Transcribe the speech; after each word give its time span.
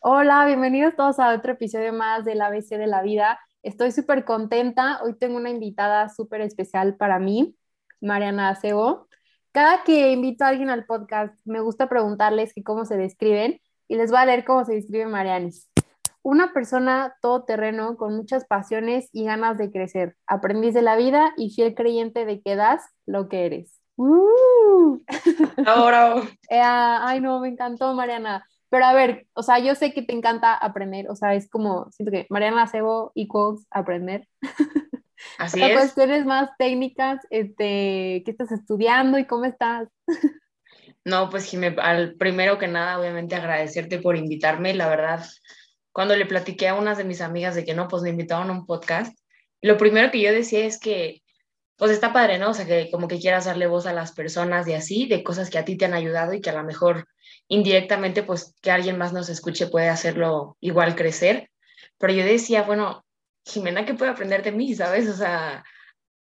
Hola, 0.00 0.46
bienvenidos 0.46 0.96
todos 0.96 1.18
a 1.18 1.34
otro 1.34 1.52
episodio 1.52 1.92
más 1.92 2.24
del 2.24 2.40
ABC 2.40 2.78
de 2.78 2.86
la 2.86 3.02
vida. 3.02 3.38
Estoy 3.62 3.92
súper 3.92 4.24
contenta. 4.24 5.00
Hoy 5.02 5.18
tengo 5.18 5.36
una 5.36 5.50
invitada 5.50 6.08
súper 6.08 6.40
especial 6.40 6.96
para 6.96 7.18
mí, 7.18 7.54
Mariana 8.00 8.48
Acebo. 8.48 9.06
Cada 9.52 9.84
que 9.84 10.12
invito 10.12 10.44
a 10.44 10.48
alguien 10.48 10.70
al 10.70 10.86
podcast, 10.86 11.34
me 11.44 11.60
gusta 11.60 11.90
preguntarles 11.90 12.54
cómo 12.64 12.86
se 12.86 12.96
describen 12.96 13.60
y 13.86 13.96
les 13.96 14.10
voy 14.10 14.20
a 14.20 14.26
leer 14.26 14.46
cómo 14.46 14.64
se 14.64 14.74
describe 14.74 15.06
Marianis. 15.06 15.68
Una 16.22 16.52
persona 16.52 17.14
todoterreno 17.22 17.96
con 17.96 18.16
muchas 18.16 18.44
pasiones 18.44 19.08
y 19.12 19.24
ganas 19.24 19.58
de 19.58 19.70
crecer, 19.70 20.16
aprendiz 20.26 20.74
de 20.74 20.82
la 20.82 20.96
vida 20.96 21.32
y 21.36 21.50
fiel 21.50 21.74
creyente 21.74 22.24
de 22.24 22.40
que 22.42 22.56
das 22.56 22.82
lo 23.06 23.28
que 23.28 23.46
eres. 23.46 23.80
¡Uh! 23.96 25.00
Ahora. 25.66 26.22
Eh, 26.50 26.60
ay, 26.62 27.20
no, 27.20 27.40
me 27.40 27.48
encantó, 27.48 27.94
Mariana. 27.94 28.44
Pero 28.70 28.84
a 28.84 28.92
ver, 28.92 29.26
o 29.32 29.42
sea, 29.42 29.58
yo 29.58 29.74
sé 29.74 29.92
que 29.92 30.02
te 30.02 30.12
encanta 30.12 30.54
aprender, 30.54 31.08
o 31.10 31.16
sea, 31.16 31.34
es 31.34 31.48
como, 31.48 31.90
siento 31.90 32.12
que 32.12 32.26
Mariana 32.28 32.64
Acebo 32.64 33.12
equals 33.14 33.66
aprender. 33.70 34.28
Así 35.38 35.62
es. 35.62 35.72
cuestiones 35.72 36.26
más 36.26 36.50
técnicas, 36.58 37.20
este, 37.30 38.22
¿qué 38.24 38.30
estás 38.30 38.52
estudiando 38.52 39.18
y 39.18 39.24
cómo 39.24 39.46
estás? 39.46 39.88
No, 41.04 41.30
pues 41.30 41.44
Jimé, 41.46 41.74
al 41.80 42.14
primero 42.16 42.58
que 42.58 42.68
nada, 42.68 43.00
obviamente 43.00 43.34
agradecerte 43.34 43.98
por 43.98 44.16
invitarme. 44.16 44.74
La 44.74 44.88
verdad, 44.88 45.24
cuando 45.98 46.14
le 46.14 46.26
platiqué 46.26 46.68
a 46.68 46.74
unas 46.74 46.96
de 46.96 47.02
mis 47.02 47.20
amigas 47.20 47.56
de 47.56 47.64
que 47.64 47.74
no, 47.74 47.88
pues 47.88 48.04
me 48.04 48.10
invitaron 48.10 48.50
a 48.50 48.52
un 48.52 48.66
podcast, 48.66 49.18
lo 49.60 49.76
primero 49.76 50.12
que 50.12 50.20
yo 50.20 50.32
decía 50.32 50.64
es 50.64 50.78
que, 50.78 51.24
pues 51.74 51.90
está 51.90 52.12
padre, 52.12 52.38
¿no? 52.38 52.50
O 52.50 52.54
sea, 52.54 52.66
que 52.66 52.88
como 52.92 53.08
que 53.08 53.18
quieras 53.18 53.46
darle 53.46 53.66
voz 53.66 53.84
a 53.84 53.92
las 53.92 54.12
personas 54.12 54.68
y 54.68 54.74
así, 54.74 55.08
de 55.08 55.24
cosas 55.24 55.50
que 55.50 55.58
a 55.58 55.64
ti 55.64 55.76
te 55.76 55.86
han 55.86 55.94
ayudado 55.94 56.34
y 56.34 56.40
que 56.40 56.50
a 56.50 56.52
lo 56.52 56.62
mejor 56.62 57.08
indirectamente, 57.48 58.22
pues 58.22 58.54
que 58.62 58.70
alguien 58.70 58.96
más 58.96 59.12
nos 59.12 59.28
escuche 59.28 59.66
puede 59.66 59.88
hacerlo 59.88 60.56
igual 60.60 60.94
crecer. 60.94 61.50
Pero 61.98 62.12
yo 62.12 62.24
decía, 62.24 62.62
bueno, 62.62 63.04
Jimena, 63.44 63.84
¿qué 63.84 63.94
puede 63.94 64.12
aprender 64.12 64.44
de 64.44 64.52
mí? 64.52 64.76
¿Sabes? 64.76 65.08
O 65.08 65.14
sea, 65.14 65.64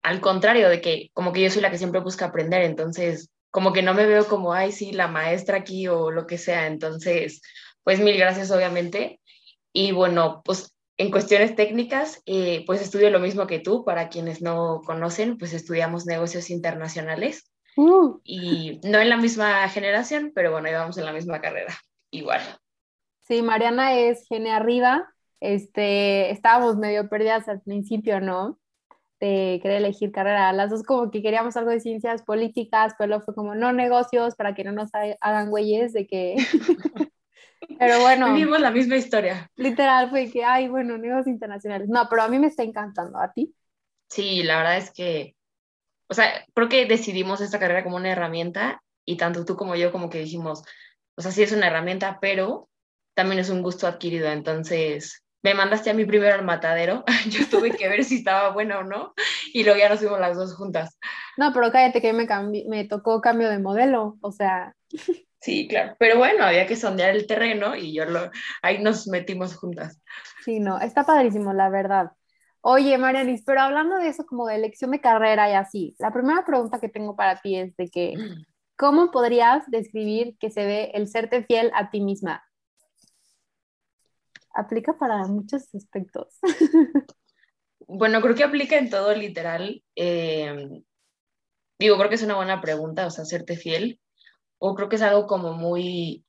al 0.03 0.19
contrario 0.19 0.67
de 0.67 0.81
que 0.81 1.11
como 1.13 1.31
que 1.31 1.43
yo 1.43 1.49
soy 1.49 1.61
la 1.61 1.71
que 1.71 1.77
siempre 1.77 2.01
busca 2.01 2.25
aprender, 2.25 2.63
entonces 2.63 3.29
como 3.51 3.71
que 3.71 3.83
no 3.83 3.93
me 3.93 4.05
veo 4.05 4.27
como, 4.27 4.51
ay, 4.51 4.73
sí, 4.73 4.91
la 4.91 5.07
maestra 5.07 5.59
aquí 5.59 5.87
o 5.87 6.11
lo 6.11 6.27
que 6.27 6.37
sea. 6.37 6.67
Entonces, 6.67 7.41
pues 7.85 8.01
mil 8.01 8.17
gracias, 8.17 8.51
obviamente. 8.51 9.20
Y 9.73 9.91
bueno, 9.91 10.41
pues 10.43 10.75
en 10.97 11.11
cuestiones 11.11 11.55
técnicas, 11.55 12.21
eh, 12.25 12.63
pues 12.65 12.81
estudio 12.81 13.09
lo 13.09 13.19
mismo 13.19 13.47
que 13.47 13.59
tú. 13.59 13.83
Para 13.85 14.09
quienes 14.09 14.41
no 14.41 14.81
conocen, 14.85 15.37
pues 15.37 15.53
estudiamos 15.53 16.05
negocios 16.05 16.49
internacionales. 16.49 17.51
Uh, 17.77 18.19
Y 18.23 18.79
no 18.83 18.99
en 18.99 19.09
la 19.09 19.17
misma 19.17 19.67
generación, 19.69 20.31
pero 20.35 20.51
bueno, 20.51 20.69
íbamos 20.69 20.97
en 20.97 21.05
la 21.05 21.13
misma 21.13 21.41
carrera, 21.41 21.75
igual. 22.11 22.41
sí, 23.21 23.41
Mariana 23.41 23.93
es 23.97 24.25
gene 24.27 24.51
arriba. 24.51 25.07
Este, 25.39 26.31
estábamos 26.31 26.77
medio 26.77 27.09
perdidas 27.09 27.47
al 27.47 27.61
principio, 27.61 28.19
¿no? 28.21 28.59
De 29.19 29.59
querer 29.61 29.77
elegir 29.77 30.11
carrera. 30.11 30.53
Las 30.53 30.71
dos 30.71 30.83
como 30.83 31.11
que 31.11 31.21
queríamos 31.23 31.57
algo 31.57 31.71
de 31.71 31.79
ciencias 31.81 32.23
políticas, 32.23 32.93
pero 32.97 33.09
luego 33.09 33.25
fue 33.25 33.35
como 33.35 33.55
no 33.55 33.73
negocios 33.73 34.35
para 34.35 34.53
que 34.55 34.63
no 34.63 34.71
nos 34.73 34.89
ha- 34.95 35.17
hagan 35.21 35.49
güeyes 35.51 35.93
de 35.93 36.07
que... 36.07 36.35
pero 37.79 37.99
bueno, 38.01 38.27
Vivimos 38.33 38.59
la 38.61 38.71
misma 38.71 38.95
historia. 38.97 39.49
literal 39.55 40.09
fue 40.09 40.29
que, 40.31 40.43
ay, 40.43 40.67
bueno, 40.69 40.97
negocios 40.97 41.27
internacionales. 41.27 41.87
No, 41.89 42.07
pero 42.09 42.23
a 42.23 42.27
mí 42.29 42.39
me 42.39 42.47
está 42.47 42.63
encantando. 42.63 43.19
¿A 43.19 43.31
ti? 43.33 43.55
Sí, 44.09 44.43
la 44.43 44.57
verdad 44.57 44.77
es 44.77 44.91
que, 44.91 45.35
o 46.09 46.13
sea, 46.15 46.45
creo 46.55 46.69
que 46.69 46.85
decidimos 46.85 47.41
esta 47.41 47.59
carrera 47.59 47.83
como 47.83 47.97
una 47.97 48.11
herramienta 48.11 48.83
y 49.05 49.17
tanto 49.17 49.45
tú 49.45 49.55
como 49.57 49.75
yo 49.75 49.91
como 49.91 50.09
que 50.09 50.19
dijimos, 50.19 50.63
o 51.17 51.21
sea, 51.21 51.31
sí 51.31 51.43
es 51.43 51.51
una 51.53 51.67
herramienta, 51.67 52.19
pero 52.21 52.69
también 53.15 53.39
es 53.39 53.49
un 53.49 53.63
gusto 53.63 53.87
adquirido. 53.87 54.29
Entonces, 54.31 55.23
me 55.43 55.53
mandaste 55.55 55.91
a 55.91 55.93
mí 55.95 56.05
primero 56.05 56.35
al 56.35 56.45
matadero, 56.45 57.03
yo 57.29 57.47
tuve 57.49 57.71
que 57.75 57.89
ver 57.89 58.03
si 58.05 58.17
estaba 58.17 58.51
buena 58.53 58.79
o 58.79 58.83
no 58.83 59.13
y 59.53 59.63
luego 59.63 59.79
ya 59.79 59.89
nos 59.89 59.99
fuimos 59.99 60.19
las 60.19 60.37
dos 60.37 60.55
juntas. 60.55 60.97
No, 61.37 61.51
pero 61.53 61.71
cállate 61.71 62.01
que 62.01 62.13
me, 62.13 62.27
cambi- 62.27 62.67
me 62.67 62.85
tocó 62.85 63.21
cambio 63.21 63.49
de 63.49 63.59
modelo. 63.59 64.17
O 64.21 64.31
sea, 64.31 64.75
Sí, 65.41 65.67
claro, 65.67 65.95
pero 65.97 66.19
bueno, 66.19 66.43
había 66.43 66.67
que 66.67 66.75
sondear 66.75 67.15
el 67.15 67.25
terreno 67.25 67.75
y 67.75 67.95
yo 67.95 68.05
lo, 68.05 68.29
ahí 68.61 68.81
nos 68.81 69.07
metimos 69.07 69.55
juntas. 69.55 69.99
Sí, 70.45 70.59
no, 70.59 70.79
está 70.79 71.03
padrísimo, 71.03 71.51
la 71.51 71.69
verdad. 71.69 72.11
Oye, 72.61 72.95
Marianis, 72.99 73.43
pero 73.43 73.61
hablando 73.61 73.95
de 73.95 74.07
eso 74.07 74.23
como 74.27 74.45
de 74.45 74.55
elección 74.55 74.91
de 74.91 75.01
carrera 75.01 75.49
y 75.49 75.53
así, 75.53 75.95
la 75.97 76.11
primera 76.11 76.45
pregunta 76.45 76.79
que 76.79 76.89
tengo 76.89 77.15
para 77.15 77.41
ti 77.41 77.55
es 77.55 77.75
de 77.75 77.89
que, 77.89 78.13
¿cómo 78.77 79.09
podrías 79.09 79.65
describir 79.71 80.37
que 80.37 80.51
se 80.51 80.63
ve 80.63 80.91
el 80.93 81.07
serte 81.07 81.43
fiel 81.43 81.71
a 81.73 81.89
ti 81.89 82.01
misma? 82.01 82.43
Aplica 84.53 84.93
para 84.93 85.25
muchos 85.25 85.73
aspectos. 85.73 86.39
Bueno, 87.93 88.21
creo 88.21 88.35
que 88.35 88.45
aplica 88.45 88.77
en 88.77 88.89
todo 88.89 89.13
literal. 89.13 89.83
eh, 89.97 90.81
digo, 91.77 91.97
creo 91.97 92.07
que 92.07 92.15
es 92.15 92.23
una 92.23 92.37
buena 92.37 92.61
pregunta, 92.61 93.05
o 93.05 93.09
sea, 93.09 93.25
serte 93.25 93.57
fiel. 93.57 93.99
O 94.63 94.75
creo 94.75 94.89
que 94.89 94.97
es 94.97 95.01
algo 95.01 95.25
como 95.25 95.53
muy, 95.53 96.23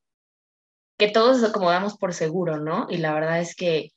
que 0.99 1.09
todos 1.09 1.53
como 1.53 1.71
damos 1.71 1.99
por 1.99 2.15
seguro, 2.15 2.59
¿no? 2.59 2.87
Y 2.89 2.97
la 2.97 3.13
verdad 3.13 3.41
es 3.41 3.55
que 3.55 3.91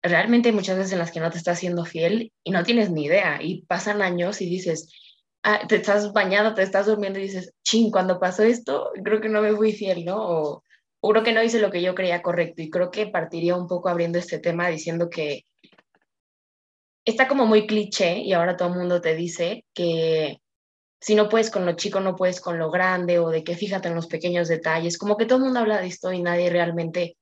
realmente 0.00 0.50
hay 0.50 0.54
muchas 0.54 0.76
veces 0.76 0.92
en 0.92 1.00
las 1.00 1.10
que 1.10 1.18
no 1.18 1.30
te 1.30 1.38
estás 1.38 1.58
siendo 1.58 1.84
fiel 1.84 2.32
y 2.44 2.50
no 2.52 2.62
tienes 2.62 2.90
ni 2.90 3.06
idea. 3.06 3.40
Y 3.42 3.62
pasan 3.62 4.00
años 4.00 4.40
y 4.40 4.48
dices, 4.48 4.92
ah, 5.42 5.66
te 5.68 5.76
estás 5.76 6.12
bañando, 6.12 6.54
te 6.54 6.62
estás 6.62 6.86
durmiendo 6.86 7.18
y 7.18 7.22
dices, 7.22 7.52
ching, 7.64 7.90
cuando 7.90 8.20
pasó 8.20 8.44
esto, 8.44 8.92
creo 9.04 9.20
que 9.20 9.28
no 9.28 9.42
me 9.42 9.54
fui 9.56 9.72
fiel, 9.72 10.04
¿no? 10.04 10.18
O, 10.18 10.64
o 11.00 11.10
creo 11.10 11.24
que 11.24 11.32
no 11.32 11.42
hice 11.42 11.60
lo 11.60 11.70
que 11.72 11.82
yo 11.82 11.96
creía 11.96 12.22
correcto. 12.22 12.62
Y 12.62 12.70
creo 12.70 12.92
que 12.92 13.08
partiría 13.08 13.56
un 13.56 13.66
poco 13.66 13.88
abriendo 13.88 14.18
este 14.18 14.38
tema 14.38 14.68
diciendo 14.68 15.10
que 15.10 15.44
está 17.04 17.26
como 17.26 17.44
muy 17.44 17.66
cliché 17.66 18.18
y 18.18 18.32
ahora 18.34 18.56
todo 18.56 18.68
el 18.68 18.78
mundo 18.78 19.00
te 19.00 19.16
dice 19.16 19.64
que 19.74 20.40
si 21.00 21.14
no 21.14 21.28
puedes 21.28 21.50
con 21.50 21.64
lo 21.64 21.72
chico, 21.72 22.00
no 22.00 22.16
puedes 22.16 22.40
con 22.40 22.58
lo 22.58 22.70
grande 22.70 23.18
o 23.18 23.30
de 23.30 23.44
que 23.44 23.56
fíjate 23.56 23.88
en 23.88 23.94
los 23.94 24.06
pequeños 24.06 24.48
detalles, 24.48 24.98
como 24.98 25.16
que 25.16 25.26
todo 25.26 25.38
el 25.38 25.44
mundo 25.44 25.60
habla 25.60 25.80
de 25.80 25.86
esto 25.86 26.12
y 26.12 26.22
nadie 26.22 26.50
realmente, 26.50 27.16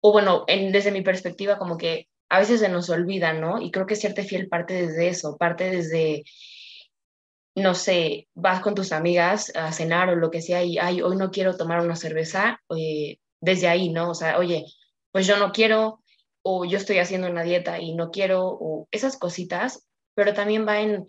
o 0.00 0.12
bueno, 0.12 0.44
en, 0.46 0.72
desde 0.72 0.92
mi 0.92 1.02
perspectiva, 1.02 1.58
como 1.58 1.78
que 1.78 2.08
a 2.28 2.38
veces 2.38 2.60
se 2.60 2.68
nos 2.68 2.90
olvida, 2.90 3.32
¿no? 3.32 3.60
Y 3.60 3.70
creo 3.70 3.86
que 3.86 3.96
serte 3.96 4.24
fiel 4.24 4.48
parte 4.48 4.74
desde 4.74 5.08
eso, 5.08 5.38
parte 5.38 5.70
desde, 5.70 6.24
no 7.54 7.74
sé, 7.74 8.28
vas 8.34 8.60
con 8.60 8.74
tus 8.74 8.92
amigas 8.92 9.52
a 9.56 9.72
cenar 9.72 10.10
o 10.10 10.16
lo 10.16 10.30
que 10.30 10.42
sea 10.42 10.62
y, 10.62 10.78
ay, 10.78 11.00
hoy 11.00 11.16
no 11.16 11.30
quiero 11.30 11.56
tomar 11.56 11.80
una 11.80 11.96
cerveza, 11.96 12.60
eh, 12.76 13.18
desde 13.40 13.68
ahí, 13.68 13.88
¿no? 13.88 14.10
O 14.10 14.14
sea, 14.14 14.38
oye, 14.38 14.66
pues 15.12 15.26
yo 15.26 15.38
no 15.38 15.52
quiero, 15.52 16.02
o 16.42 16.66
yo 16.66 16.76
estoy 16.76 16.98
haciendo 16.98 17.28
una 17.30 17.42
dieta 17.42 17.80
y 17.80 17.94
no 17.94 18.10
quiero, 18.10 18.46
o 18.46 18.88
esas 18.90 19.16
cositas, 19.16 19.86
pero 20.14 20.34
también 20.34 20.66
va 20.66 20.80
en, 20.80 21.06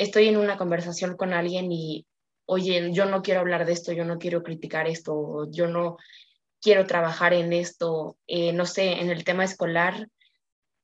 estoy 0.00 0.28
en 0.28 0.38
una 0.38 0.56
conversación 0.56 1.14
con 1.14 1.34
alguien 1.34 1.70
y, 1.70 2.06
oye, 2.46 2.90
yo 2.92 3.04
no 3.04 3.20
quiero 3.20 3.40
hablar 3.40 3.66
de 3.66 3.74
esto, 3.74 3.92
yo 3.92 4.06
no 4.06 4.18
quiero 4.18 4.42
criticar 4.42 4.88
esto, 4.88 5.46
yo 5.50 5.68
no 5.68 5.98
quiero 6.58 6.86
trabajar 6.86 7.34
en 7.34 7.52
esto, 7.52 8.16
eh, 8.26 8.54
no 8.54 8.64
sé, 8.64 8.92
en 8.92 9.10
el 9.10 9.24
tema 9.24 9.44
escolar, 9.44 10.08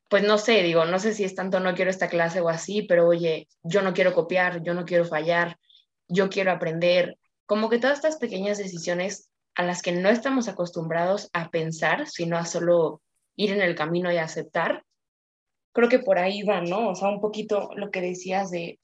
pues 0.08 0.22
no 0.22 0.36
sé, 0.36 0.62
digo, 0.62 0.84
no 0.84 0.98
sé 0.98 1.14
si 1.14 1.24
es 1.24 1.34
tanto 1.34 1.60
no 1.60 1.74
quiero 1.74 1.90
esta 1.90 2.10
clase 2.10 2.42
o 2.42 2.50
así, 2.50 2.82
pero 2.82 3.08
oye, 3.08 3.48
yo 3.62 3.80
no 3.80 3.94
quiero 3.94 4.12
copiar, 4.12 4.62
yo 4.62 4.74
no 4.74 4.84
quiero 4.84 5.06
fallar, 5.06 5.56
yo 6.08 6.28
quiero 6.28 6.52
aprender, 6.52 7.16
como 7.46 7.70
que 7.70 7.78
todas 7.78 7.96
estas 7.96 8.18
pequeñas 8.18 8.58
decisiones 8.58 9.30
a 9.54 9.62
las 9.62 9.80
que 9.80 9.92
no 9.92 10.10
estamos 10.10 10.46
acostumbrados 10.46 11.30
a 11.32 11.50
pensar, 11.50 12.06
sino 12.06 12.36
a 12.36 12.44
solo 12.44 13.00
ir 13.34 13.50
en 13.50 13.62
el 13.62 13.74
camino 13.74 14.12
y 14.12 14.18
aceptar, 14.18 14.84
creo 15.72 15.88
que 15.88 16.00
por 16.00 16.18
ahí 16.18 16.42
va, 16.42 16.60
¿no? 16.60 16.90
O 16.90 16.94
sea, 16.94 17.08
un 17.08 17.20
poquito 17.22 17.70
lo 17.76 17.90
que 17.90 18.02
decías 18.02 18.50
de, 18.50 18.78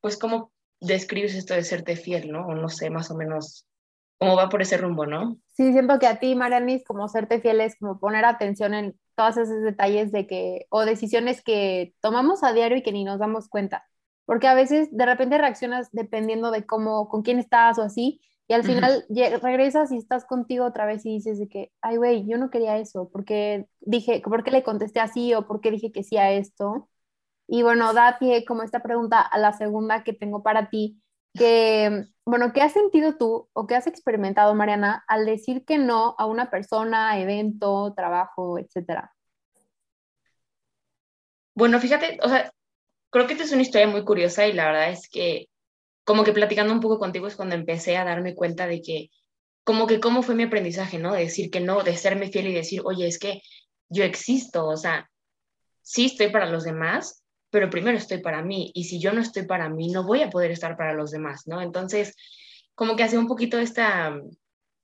pues, 0.00 0.16
cómo 0.18 0.52
describes 0.80 1.34
esto 1.34 1.54
de 1.54 1.64
serte 1.64 1.96
fiel, 1.96 2.30
¿no? 2.32 2.46
O 2.46 2.54
no 2.54 2.68
sé, 2.68 2.90
más 2.90 3.10
o 3.10 3.16
menos, 3.16 3.66
cómo 4.18 4.36
va 4.36 4.48
por 4.50 4.62
ese 4.62 4.76
rumbo, 4.78 5.06
¿no? 5.06 5.38
Sí, 5.48 5.72
siento 5.72 5.98
que 5.98 6.06
a 6.06 6.18
ti, 6.20 6.34
Marianis, 6.34 6.84
como 6.84 7.08
serte 7.08 7.40
fiel 7.40 7.60
es 7.60 7.76
como 7.78 7.98
poner 7.98 8.24
atención 8.24 8.72
en 8.74 8.98
todos 9.14 9.36
esos 9.36 9.60
detalles 9.62 10.10
de 10.12 10.26
que, 10.26 10.66
o 10.70 10.84
decisiones 10.86 11.42
que 11.42 11.94
tomamos 12.00 12.42
a 12.42 12.52
diario 12.54 12.78
y 12.78 12.82
que 12.82 12.92
ni 12.92 13.04
nos 13.04 13.18
damos 13.18 13.48
cuenta. 13.48 13.84
Porque 14.24 14.46
a 14.48 14.54
veces 14.54 14.88
de 14.92 15.04
repente 15.06 15.36
reaccionas 15.38 15.88
dependiendo 15.92 16.50
de 16.50 16.64
cómo, 16.64 17.08
con 17.08 17.22
quién 17.22 17.38
estás 17.38 17.78
o 17.78 17.82
así, 17.82 18.20
y 18.48 18.54
al 18.54 18.64
final 18.64 19.04
lle- 19.10 19.38
regresas 19.40 19.92
y 19.92 19.98
estás 19.98 20.24
contigo 20.24 20.64
otra 20.64 20.86
vez 20.86 21.04
y 21.04 21.10
dices 21.14 21.38
de 21.38 21.48
que, 21.48 21.72
ay, 21.82 21.96
güey, 21.98 22.26
yo 22.26 22.38
no 22.38 22.50
quería 22.50 22.78
eso, 22.78 23.10
porque 23.12 23.66
dije, 23.80 24.22
¿por 24.24 24.42
qué 24.44 24.50
le 24.52 24.62
contesté 24.62 25.00
así 25.00 25.34
o 25.34 25.46
por 25.46 25.60
qué 25.60 25.70
dije 25.70 25.92
que 25.92 26.02
sí 26.04 26.16
a 26.16 26.32
esto? 26.32 26.88
Y 27.52 27.64
bueno, 27.64 27.92
da 27.92 28.16
pie 28.20 28.44
como 28.44 28.62
esta 28.62 28.80
pregunta 28.80 29.20
a 29.20 29.36
la 29.36 29.52
segunda 29.52 30.04
que 30.04 30.12
tengo 30.12 30.40
para 30.40 30.70
ti, 30.70 31.02
que, 31.34 32.06
bueno, 32.24 32.52
¿qué 32.52 32.62
has 32.62 32.72
sentido 32.72 33.16
tú 33.16 33.48
o 33.52 33.66
qué 33.66 33.74
has 33.74 33.88
experimentado, 33.88 34.54
Mariana, 34.54 35.04
al 35.08 35.26
decir 35.26 35.64
que 35.64 35.76
no 35.76 36.14
a 36.16 36.26
una 36.26 36.48
persona, 36.48 37.20
evento, 37.20 37.92
trabajo, 37.96 38.56
etcétera? 38.56 39.12
Bueno, 41.56 41.80
fíjate, 41.80 42.20
o 42.22 42.28
sea, 42.28 42.52
creo 43.10 43.26
que 43.26 43.32
esta 43.32 43.44
es 43.44 43.52
una 43.52 43.62
historia 43.62 43.88
muy 43.88 44.04
curiosa 44.04 44.46
y 44.46 44.52
la 44.52 44.66
verdad 44.66 44.90
es 44.90 45.08
que 45.08 45.48
como 46.04 46.22
que 46.22 46.32
platicando 46.32 46.72
un 46.72 46.80
poco 46.80 47.00
contigo 47.00 47.26
es 47.26 47.34
cuando 47.34 47.56
empecé 47.56 47.96
a 47.96 48.04
darme 48.04 48.36
cuenta 48.36 48.68
de 48.68 48.80
que 48.80 49.10
como 49.64 49.88
que 49.88 49.98
cómo 49.98 50.22
fue 50.22 50.36
mi 50.36 50.44
aprendizaje, 50.44 51.00
¿no? 51.00 51.14
De 51.14 51.22
decir 51.22 51.50
que 51.50 51.58
no, 51.58 51.82
de 51.82 51.96
serme 51.96 52.30
fiel 52.30 52.46
y 52.46 52.54
decir, 52.54 52.82
oye, 52.84 53.08
es 53.08 53.18
que 53.18 53.42
yo 53.88 54.04
existo, 54.04 54.68
o 54.68 54.76
sea, 54.76 55.10
sí 55.82 56.06
estoy 56.06 56.30
para 56.30 56.46
los 56.46 56.62
demás, 56.62 57.19
pero 57.50 57.70
primero 57.70 57.98
estoy 57.98 58.18
para 58.18 58.42
mí 58.42 58.70
y 58.74 58.84
si 58.84 59.00
yo 59.00 59.12
no 59.12 59.20
estoy 59.20 59.44
para 59.44 59.68
mí, 59.68 59.88
no 59.88 60.04
voy 60.04 60.22
a 60.22 60.30
poder 60.30 60.50
estar 60.50 60.76
para 60.76 60.94
los 60.94 61.10
demás, 61.10 61.46
¿no? 61.46 61.60
Entonces, 61.60 62.16
como 62.74 62.96
que 62.96 63.02
hace 63.02 63.18
un 63.18 63.26
poquito 63.26 63.58
esta 63.58 64.18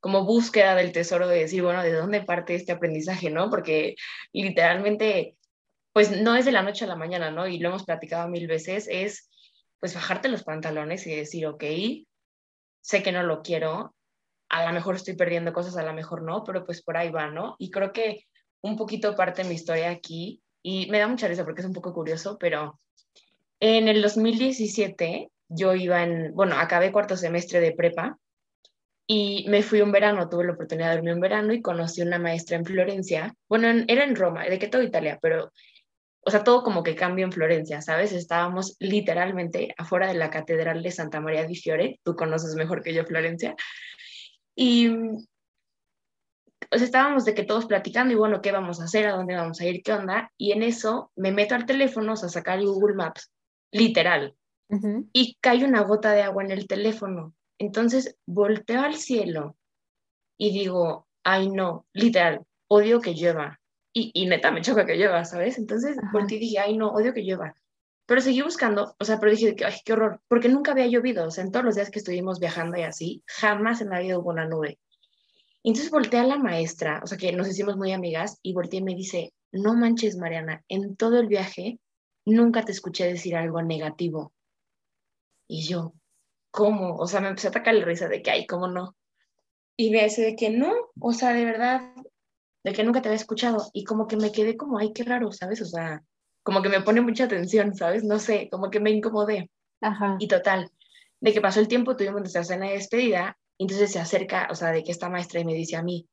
como 0.00 0.24
búsqueda 0.24 0.74
del 0.74 0.92
tesoro 0.92 1.26
de 1.26 1.40
decir, 1.40 1.62
bueno, 1.62 1.82
¿de 1.82 1.92
dónde 1.92 2.22
parte 2.22 2.54
este 2.54 2.72
aprendizaje, 2.72 3.30
no? 3.30 3.50
Porque 3.50 3.96
literalmente, 4.32 5.36
pues 5.92 6.10
no 6.20 6.36
es 6.36 6.44
de 6.44 6.52
la 6.52 6.62
noche 6.62 6.84
a 6.84 6.88
la 6.88 6.96
mañana, 6.96 7.30
¿no? 7.30 7.46
Y 7.46 7.58
lo 7.58 7.70
hemos 7.70 7.84
platicado 7.84 8.28
mil 8.28 8.46
veces, 8.46 8.86
es 8.90 9.28
pues 9.80 9.94
bajarte 9.94 10.28
los 10.28 10.44
pantalones 10.44 11.06
y 11.06 11.14
decir, 11.14 11.46
ok, 11.46 11.64
sé 12.80 13.02
que 13.02 13.12
no 13.12 13.22
lo 13.22 13.42
quiero, 13.42 13.94
a 14.48 14.66
lo 14.66 14.72
mejor 14.72 14.96
estoy 14.96 15.16
perdiendo 15.16 15.52
cosas, 15.52 15.76
a 15.76 15.82
lo 15.82 15.92
mejor 15.92 16.22
no, 16.22 16.44
pero 16.44 16.64
pues 16.64 16.82
por 16.82 16.96
ahí 16.96 17.10
va, 17.10 17.28
¿no? 17.28 17.56
Y 17.58 17.70
creo 17.70 17.92
que 17.92 18.26
un 18.62 18.76
poquito 18.76 19.16
parte 19.16 19.42
de 19.42 19.48
mi 19.48 19.54
historia 19.54 19.90
aquí, 19.90 20.40
y 20.68 20.88
me 20.90 20.98
da 20.98 21.06
mucha 21.06 21.28
risa 21.28 21.44
porque 21.44 21.60
es 21.60 21.66
un 21.68 21.72
poco 21.72 21.94
curioso, 21.94 22.38
pero 22.40 22.80
en 23.60 23.86
el 23.86 24.02
2017 24.02 25.30
yo 25.48 25.76
iba 25.76 26.02
en, 26.02 26.34
bueno, 26.34 26.56
acabé 26.56 26.90
cuarto 26.90 27.16
semestre 27.16 27.60
de 27.60 27.70
prepa 27.70 28.18
y 29.06 29.46
me 29.48 29.62
fui 29.62 29.80
un 29.80 29.92
verano, 29.92 30.28
tuve 30.28 30.44
la 30.44 30.54
oportunidad 30.54 30.90
de 30.90 30.96
irme 30.96 31.14
un 31.14 31.20
verano 31.20 31.52
y 31.52 31.62
conocí 31.62 32.02
una 32.02 32.18
maestra 32.18 32.56
en 32.56 32.64
Florencia, 32.64 33.32
bueno, 33.48 33.84
era 33.86 34.02
en 34.02 34.16
Roma, 34.16 34.42
de 34.42 34.58
que 34.58 34.66
todo 34.66 34.82
Italia, 34.82 35.20
pero, 35.22 35.52
o 36.22 36.30
sea, 36.32 36.42
todo 36.42 36.64
como 36.64 36.82
que 36.82 36.96
cambió 36.96 37.24
en 37.24 37.30
Florencia, 37.30 37.80
¿sabes? 37.80 38.10
Estábamos 38.10 38.74
literalmente 38.80 39.72
afuera 39.78 40.08
de 40.08 40.14
la 40.14 40.30
Catedral 40.30 40.82
de 40.82 40.90
Santa 40.90 41.20
María 41.20 41.46
di 41.46 41.54
Fiore, 41.54 42.00
tú 42.02 42.16
conoces 42.16 42.56
mejor 42.56 42.82
que 42.82 42.92
yo 42.92 43.04
Florencia, 43.04 43.54
y 44.56 44.90
o 46.70 46.76
sea, 46.76 46.84
estábamos 46.84 47.24
de 47.24 47.34
que 47.34 47.44
todos 47.44 47.66
platicando 47.66 48.12
y 48.12 48.16
bueno, 48.16 48.40
¿qué 48.40 48.52
vamos 48.52 48.80
a 48.80 48.84
hacer? 48.84 49.06
¿A 49.06 49.16
dónde 49.16 49.34
vamos 49.34 49.60
a 49.60 49.66
ir? 49.66 49.82
¿Qué 49.82 49.92
onda? 49.92 50.32
Y 50.36 50.52
en 50.52 50.62
eso 50.62 51.10
me 51.16 51.32
meto 51.32 51.54
al 51.54 51.66
teléfono, 51.66 52.12
o 52.12 52.16
sea, 52.16 52.28
sacar 52.28 52.62
Google 52.62 52.94
Maps, 52.94 53.30
literal, 53.72 54.34
y 55.12 55.36
cae 55.40 55.64
una 55.64 55.82
gota 55.82 56.12
de 56.12 56.22
agua 56.22 56.42
en 56.42 56.50
el 56.50 56.66
teléfono. 56.66 57.34
Entonces 57.58 58.16
volteo 58.26 58.80
al 58.82 58.94
cielo 58.94 59.56
y 60.38 60.50
digo, 60.50 61.06
ay 61.24 61.50
no, 61.50 61.86
literal, 61.92 62.44
odio 62.68 63.00
que 63.00 63.14
llueva. 63.14 63.60
Y, 63.92 64.10
y 64.12 64.26
neta 64.26 64.50
me 64.50 64.60
choca 64.60 64.84
que 64.84 64.96
llueva, 64.96 65.24
¿sabes? 65.24 65.58
Entonces 65.58 65.96
volteé 66.12 66.36
y 66.36 66.40
dije, 66.40 66.58
ay 66.58 66.76
no, 66.76 66.90
odio 66.90 67.14
que 67.14 67.22
llueva. 67.22 67.54
Pero 68.06 68.20
seguí 68.20 68.40
buscando, 68.42 68.94
o 68.98 69.04
sea, 69.04 69.18
pero 69.18 69.32
dije, 69.32 69.56
ay, 69.64 69.74
qué 69.84 69.92
horror, 69.92 70.20
porque 70.28 70.48
nunca 70.48 70.70
había 70.70 70.86
llovido, 70.86 71.26
o 71.26 71.30
sea, 71.30 71.42
en 71.42 71.50
todos 71.50 71.64
los 71.64 71.74
días 71.74 71.90
que 71.90 71.98
estuvimos 71.98 72.38
viajando 72.38 72.78
y 72.78 72.82
así, 72.82 73.22
jamás 73.26 73.80
en 73.80 73.90
la 73.90 73.98
vida 73.98 74.18
hubo 74.18 74.30
una 74.30 74.46
nube. 74.46 74.78
Entonces 75.70 75.90
volteé 75.90 76.20
a 76.20 76.24
la 76.24 76.38
maestra, 76.38 77.00
o 77.02 77.06
sea, 77.06 77.18
que 77.18 77.32
nos 77.32 77.48
hicimos 77.48 77.76
muy 77.76 77.92
amigas, 77.92 78.38
y 78.42 78.52
volteé 78.52 78.80
y 78.80 78.84
me 78.84 78.94
dice, 78.94 79.32
no 79.52 79.74
manches, 79.74 80.16
Mariana, 80.16 80.64
en 80.68 80.96
todo 80.96 81.18
el 81.18 81.26
viaje 81.26 81.80
nunca 82.24 82.64
te 82.64 82.72
escuché 82.72 83.06
decir 83.06 83.36
algo 83.36 83.62
negativo. 83.62 84.32
Y 85.48 85.62
yo, 85.62 85.94
¿cómo? 86.50 86.96
O 86.96 87.06
sea, 87.06 87.20
me 87.20 87.28
empecé 87.28 87.48
a 87.48 87.50
atacar 87.50 87.74
la 87.74 87.84
risa 87.84 88.08
de 88.08 88.22
que, 88.22 88.30
ay, 88.30 88.46
¿cómo 88.46 88.68
no? 88.68 88.96
Y 89.76 89.90
me 89.90 90.04
dice 90.04 90.22
de 90.22 90.36
que 90.36 90.50
no, 90.50 90.72
o 91.00 91.12
sea, 91.12 91.32
de 91.32 91.44
verdad, 91.44 91.94
de 92.64 92.72
que 92.72 92.82
nunca 92.82 93.02
te 93.02 93.08
había 93.08 93.20
escuchado. 93.20 93.70
Y 93.72 93.84
como 93.84 94.06
que 94.06 94.16
me 94.16 94.32
quedé 94.32 94.56
como, 94.56 94.78
ay, 94.78 94.92
qué 94.92 95.04
raro, 95.04 95.30
¿sabes? 95.32 95.60
O 95.62 95.66
sea, 95.66 96.02
como 96.42 96.62
que 96.62 96.68
me 96.68 96.80
pone 96.80 97.00
mucha 97.00 97.24
atención, 97.24 97.74
¿sabes? 97.74 98.04
No 98.04 98.18
sé, 98.18 98.48
como 98.50 98.70
que 98.70 98.80
me 98.80 98.90
incomodé. 98.90 99.50
Ajá. 99.80 100.16
Y 100.18 100.28
total, 100.28 100.70
de 101.20 101.32
que 101.32 101.40
pasó 101.40 101.60
el 101.60 101.68
tiempo, 101.68 101.96
tuvimos 101.96 102.20
nuestra 102.20 102.44
cena 102.44 102.66
de 102.66 102.74
despedida, 102.74 103.38
entonces 103.58 103.92
se 103.92 103.98
acerca, 103.98 104.48
o 104.50 104.54
sea, 104.54 104.72
de 104.72 104.82
que 104.84 104.92
esta 104.92 105.08
maestra 105.08 105.40
y 105.40 105.44
me 105.44 105.54
dice 105.54 105.76
a 105.76 105.82
mí, 105.82 106.08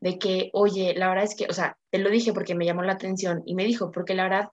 de 0.00 0.18
que, 0.18 0.50
oye, 0.52 0.94
la 0.96 1.08
verdad 1.08 1.24
es 1.24 1.34
que, 1.34 1.46
o 1.46 1.52
sea, 1.52 1.76
te 1.90 1.98
lo 1.98 2.10
dije 2.10 2.32
porque 2.32 2.54
me 2.54 2.64
llamó 2.64 2.82
la 2.82 2.92
atención, 2.92 3.42
y 3.46 3.54
me 3.54 3.64
dijo, 3.64 3.90
porque 3.90 4.14
la 4.14 4.24
verdad, 4.24 4.48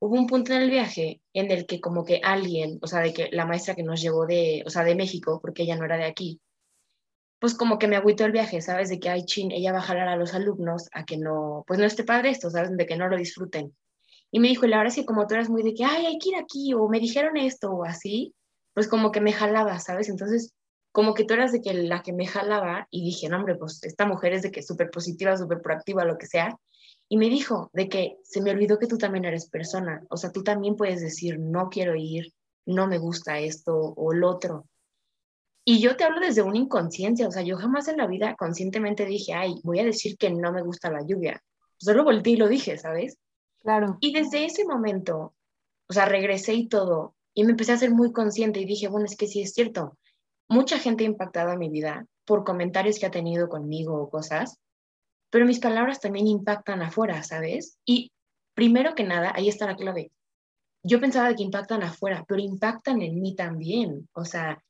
hubo 0.00 0.14
un 0.14 0.26
punto 0.26 0.52
en 0.52 0.62
el 0.62 0.70
viaje 0.70 1.20
en 1.32 1.50
el 1.50 1.66
que 1.66 1.80
como 1.80 2.04
que 2.04 2.20
alguien, 2.22 2.78
o 2.82 2.86
sea, 2.86 3.00
de 3.00 3.12
que 3.12 3.28
la 3.32 3.46
maestra 3.46 3.74
que 3.74 3.82
nos 3.82 4.00
llevó 4.00 4.26
de, 4.26 4.62
o 4.66 4.70
sea, 4.70 4.84
de 4.84 4.94
México, 4.94 5.40
porque 5.40 5.62
ella 5.62 5.76
no 5.76 5.84
era 5.84 5.96
de 5.96 6.04
aquí, 6.04 6.40
pues 7.40 7.54
como 7.54 7.78
que 7.78 7.86
me 7.86 7.96
agüitó 7.96 8.24
el 8.24 8.32
viaje, 8.32 8.60
¿sabes? 8.60 8.88
De 8.88 8.98
que, 8.98 9.08
ay, 9.10 9.24
chin, 9.24 9.52
ella 9.52 9.72
va 9.72 9.78
a 9.78 9.82
jalar 9.82 10.08
a 10.08 10.16
los 10.16 10.34
alumnos 10.34 10.88
a 10.92 11.04
que 11.04 11.18
no, 11.18 11.64
pues 11.66 11.78
no 11.78 11.86
esté 11.86 12.04
padre 12.04 12.30
esto, 12.30 12.50
¿sabes? 12.50 12.76
De 12.76 12.86
que 12.86 12.96
no 12.96 13.08
lo 13.08 13.16
disfruten. 13.16 13.76
Y 14.30 14.40
me 14.40 14.48
dijo, 14.48 14.66
la 14.66 14.78
verdad 14.78 14.92
es 14.92 14.96
que 14.96 15.06
como 15.06 15.26
tú 15.26 15.34
eras 15.34 15.48
muy 15.48 15.62
de 15.62 15.74
que, 15.74 15.84
ay, 15.84 16.06
hay 16.06 16.18
que 16.18 16.30
ir 16.30 16.36
aquí, 16.36 16.74
o 16.74 16.88
me 16.88 17.00
dijeron 17.00 17.36
esto, 17.36 17.70
o 17.70 17.84
así, 17.84 18.34
pues 18.74 18.88
como 18.88 19.12
que 19.12 19.20
me 19.20 19.32
jalaba, 19.32 19.78
¿sabes? 19.78 20.08
Entonces, 20.08 20.52
como 20.98 21.14
que 21.14 21.22
tú 21.22 21.34
eras 21.34 21.52
de 21.52 21.62
que 21.62 21.72
la 21.74 22.02
que 22.02 22.12
me 22.12 22.26
jalaba, 22.26 22.88
y 22.90 23.04
dije, 23.04 23.28
no, 23.28 23.36
hombre, 23.36 23.54
pues 23.54 23.84
esta 23.84 24.04
mujer 24.04 24.32
es 24.32 24.42
de 24.42 24.50
que 24.50 24.64
súper 24.64 24.90
positiva, 24.90 25.36
súper 25.36 25.62
proactiva, 25.62 26.04
lo 26.04 26.18
que 26.18 26.26
sea, 26.26 26.58
y 27.08 27.18
me 27.18 27.28
dijo 27.28 27.70
de 27.72 27.88
que 27.88 28.16
se 28.24 28.42
me 28.42 28.50
olvidó 28.50 28.80
que 28.80 28.88
tú 28.88 28.98
también 28.98 29.24
eres 29.24 29.48
persona, 29.48 30.02
o 30.10 30.16
sea, 30.16 30.32
tú 30.32 30.42
también 30.42 30.74
puedes 30.74 31.00
decir, 31.00 31.38
no 31.38 31.68
quiero 31.68 31.94
ir, 31.94 32.32
no 32.66 32.88
me 32.88 32.98
gusta 32.98 33.38
esto 33.38 33.76
o 33.78 34.12
lo 34.12 34.28
otro. 34.28 34.66
Y 35.64 35.78
yo 35.78 35.96
te 35.96 36.02
hablo 36.02 36.18
desde 36.18 36.42
una 36.42 36.58
inconsciencia, 36.58 37.28
o 37.28 37.30
sea, 37.30 37.42
yo 37.42 37.56
jamás 37.58 37.86
en 37.86 37.98
la 37.98 38.08
vida 38.08 38.34
conscientemente 38.34 39.06
dije, 39.06 39.34
ay, 39.34 39.54
voy 39.62 39.78
a 39.78 39.84
decir 39.84 40.18
que 40.18 40.30
no 40.30 40.50
me 40.50 40.62
gusta 40.62 40.90
la 40.90 41.06
lluvia. 41.06 41.40
Solo 41.76 42.02
volteé 42.02 42.32
y 42.32 42.36
lo 42.38 42.48
dije, 42.48 42.76
¿sabes? 42.76 43.18
Claro. 43.60 43.98
Y 44.00 44.12
desde 44.12 44.46
ese 44.46 44.64
momento, 44.64 45.32
o 45.88 45.92
sea, 45.92 46.06
regresé 46.06 46.54
y 46.54 46.66
todo, 46.66 47.14
y 47.34 47.44
me 47.44 47.52
empecé 47.52 47.70
a 47.70 47.78
ser 47.78 47.92
muy 47.92 48.10
consciente 48.10 48.58
y 48.58 48.64
dije, 48.64 48.88
bueno, 48.88 49.06
es 49.06 49.16
que 49.16 49.28
sí 49.28 49.42
es 49.42 49.52
cierto. 49.54 49.96
Mucha 50.48 50.78
gente 50.78 51.04
ha 51.04 51.06
impactado 51.06 51.52
en 51.52 51.58
mi 51.58 51.68
vida 51.68 52.06
por 52.24 52.44
comentarios 52.44 52.98
que 52.98 53.06
ha 53.06 53.10
tenido 53.10 53.48
conmigo 53.48 54.00
o 54.00 54.10
cosas, 54.10 54.58
pero 55.30 55.46
mis 55.46 55.60
palabras 55.60 56.00
también 56.00 56.26
impactan 56.26 56.82
afuera, 56.82 57.22
¿sabes? 57.22 57.78
Y 57.84 58.12
primero 58.54 58.94
que 58.94 59.04
nada, 59.04 59.32
ahí 59.34 59.48
está 59.48 59.66
la 59.66 59.76
clave. 59.76 60.10
Yo 60.82 61.00
pensaba 61.00 61.34
que 61.34 61.42
impactan 61.42 61.82
afuera, 61.82 62.24
pero 62.26 62.40
impactan 62.40 63.02
en 63.02 63.20
mí 63.20 63.34
también, 63.34 64.08
o 64.12 64.24
sea, 64.24 64.62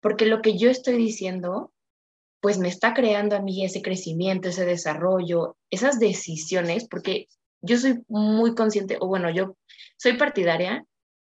porque 0.00 0.26
lo 0.26 0.42
que 0.42 0.56
yo 0.58 0.70
estoy 0.70 0.96
diciendo, 0.96 1.72
pues 2.40 2.58
me 2.58 2.68
está 2.68 2.94
creando 2.94 3.36
a 3.36 3.42
mí 3.42 3.64
ese 3.64 3.82
crecimiento, 3.82 4.48
ese 4.48 4.64
desarrollo, 4.64 5.56
esas 5.70 5.98
decisiones, 5.98 6.88
porque 6.88 7.28
yo 7.60 7.76
soy 7.76 8.02
muy 8.08 8.54
consciente, 8.54 8.96
o 9.00 9.06
bueno, 9.06 9.30
yo 9.30 9.56
soy 9.98 10.16
partidaria 10.16 10.84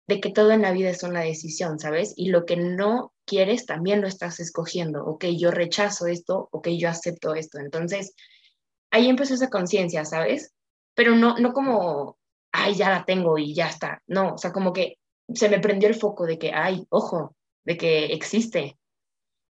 de 0.07 0.19
que 0.19 0.31
todo 0.31 0.51
en 0.51 0.62
la 0.62 0.71
vida 0.71 0.89
es 0.89 1.03
una 1.03 1.22
decisión, 1.22 1.79
¿sabes? 1.79 2.13
Y 2.15 2.29
lo 2.29 2.46
que 2.46 2.58
no 2.58 3.13
quieres 3.25 3.65
también 3.65 4.01
lo 4.01 4.08
estás 4.08 4.39
escogiendo. 4.39 5.05
Ok, 5.05 5.25
yo 5.38 5.51
rechazo 5.51 6.08
esto, 6.08 6.50
ok, 6.51 6.70
yo 6.70 6.89
acepto 6.89 7.34
esto. 7.34 7.60
Entonces, 7.60 8.13
ahí 8.91 9.08
empezó 9.10 9.34
esa 9.34 9.50
conciencia, 9.50 10.05
¿sabes? 10.05 10.53
Pero 10.96 11.15
no, 11.15 11.38
no 11.38 11.53
como, 11.53 12.17
ay, 12.51 12.75
ya 12.75 12.89
la 12.89 13.05
tengo 13.05 13.38
y 13.38 13.53
ya 13.53 13.67
está. 13.67 14.01
No, 14.08 14.34
o 14.34 14.38
sea, 14.38 14.51
como 14.51 14.74
que 14.74 14.98
se 15.34 15.50
me 15.50 15.60
prendió 15.60 15.88
el 15.88 15.96
foco 15.96 16.25
de 16.25 16.38
que, 16.38 16.51
ay, 16.53 16.86
ojo, 16.89 17.36
de 17.63 17.77
que 17.77 18.05
existe. 18.08 18.77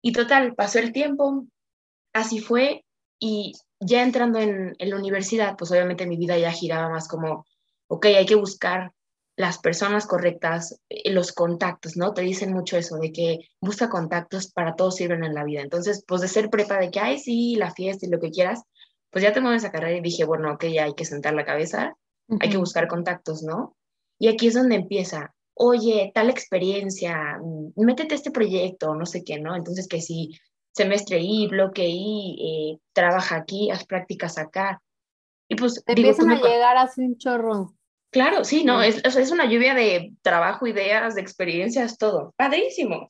Y 0.01 0.11
total, 0.11 0.53
pasó 0.55 0.79
el 0.79 0.91
tiempo, 0.91 1.45
así 2.13 2.39
fue, 2.39 2.85
y 3.19 3.53
ya 3.79 4.03
entrando 4.03 4.39
en, 4.39 4.75
en 4.77 4.89
la 4.89 4.97
universidad, 4.97 5.55
pues 5.57 5.71
obviamente 5.71 6.05
mi 6.05 6.17
vida 6.17 6.37
ya 6.37 6.51
giraba 6.51 6.89
más 6.89 7.07
como, 7.07 7.45
ok, 7.87 8.05
hay 8.07 8.25
que 8.25 8.35
buscar 8.35 8.91
las 9.35 9.57
personas 9.57 10.05
correctas, 10.05 10.79
eh, 10.89 11.11
los 11.11 11.31
contactos, 11.31 11.97
¿no? 11.97 12.13
Te 12.13 12.21
dicen 12.21 12.53
mucho 12.53 12.77
eso, 12.77 12.97
de 12.97 13.11
que 13.11 13.39
busca 13.59 13.89
contactos 13.89 14.51
para 14.51 14.75
todos 14.75 14.95
sirven 14.95 15.23
en 15.23 15.33
la 15.33 15.43
vida. 15.43 15.61
Entonces, 15.61 16.03
pues 16.07 16.21
de 16.21 16.27
ser 16.27 16.49
prepa, 16.49 16.77
de 16.77 16.91
que, 16.91 16.99
ay, 16.99 17.19
sí, 17.19 17.55
la 17.55 17.71
fiesta 17.71 18.05
y 18.05 18.09
lo 18.09 18.19
que 18.19 18.31
quieras, 18.31 18.63
pues 19.09 19.23
ya 19.23 19.33
tengo 19.33 19.51
esa 19.51 19.71
carrera 19.71 19.97
y 19.97 20.01
dije, 20.01 20.25
bueno, 20.25 20.51
ok, 20.53 20.65
ya 20.65 20.85
hay 20.85 20.93
que 20.93 21.05
sentar 21.05 21.33
la 21.33 21.45
cabeza, 21.45 21.95
hay 22.39 22.49
que 22.49 22.57
buscar 22.57 22.87
contactos, 22.87 23.43
¿no? 23.43 23.75
Y 24.19 24.27
aquí 24.27 24.47
es 24.47 24.53
donde 24.53 24.75
empieza, 24.75 25.33
oye, 25.55 26.11
tal 26.13 26.29
experiencia, 26.29 27.39
mm, 27.41 27.73
métete 27.75 28.15
a 28.15 28.17
este 28.17 28.31
proyecto, 28.31 28.95
no 28.95 29.05
sé 29.05 29.23
qué, 29.23 29.39
¿no? 29.39 29.55
Entonces 29.55 29.87
que 29.87 30.01
si 30.01 30.31
semestre 30.71 31.19
Y, 31.21 31.47
bloque 31.47 31.87
Y, 31.87 32.73
eh, 32.75 32.79
trabaja 32.93 33.35
aquí, 33.35 33.69
haz 33.69 33.85
prácticas 33.85 34.37
acá. 34.37 34.81
Y 35.47 35.55
pues... 35.55 35.83
Te 35.85 35.93
empiezan 35.93 36.31
a 36.31 36.41
llegar 36.41 36.77
así 36.77 37.01
un 37.01 37.17
chorro. 37.17 37.75
Claro, 38.13 38.45
sí, 38.45 38.63
no, 38.63 38.83
es, 38.83 39.03
es, 39.03 39.31
una 39.31 39.45
lluvia 39.45 39.73
de 39.73 40.13
trabajo, 40.21 40.67
ideas, 40.67 41.15
de 41.15 41.21
experiencias, 41.21 41.97
todo. 41.97 42.31
Padrísimo. 42.37 43.09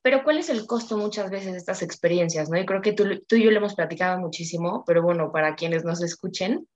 Pero 0.00 0.24
¿cuál 0.24 0.38
es 0.38 0.48
el 0.48 0.66
costo 0.66 0.96
muchas 0.96 1.30
veces 1.30 1.52
de 1.52 1.58
estas 1.58 1.82
experiencias? 1.82 2.48
¿no? 2.48 2.58
Yo 2.58 2.64
creo 2.64 2.80
que 2.80 2.94
tú, 2.94 3.04
tú 3.28 3.36
y 3.36 3.44
yo 3.44 3.50
lo 3.50 3.58
hemos 3.58 3.74
platicado 3.74 4.18
muchísimo, 4.18 4.82
pero 4.86 5.02
bueno, 5.02 5.30
para 5.30 5.56
quienes 5.56 5.84
nos 5.84 6.02
escuchen, 6.02 6.66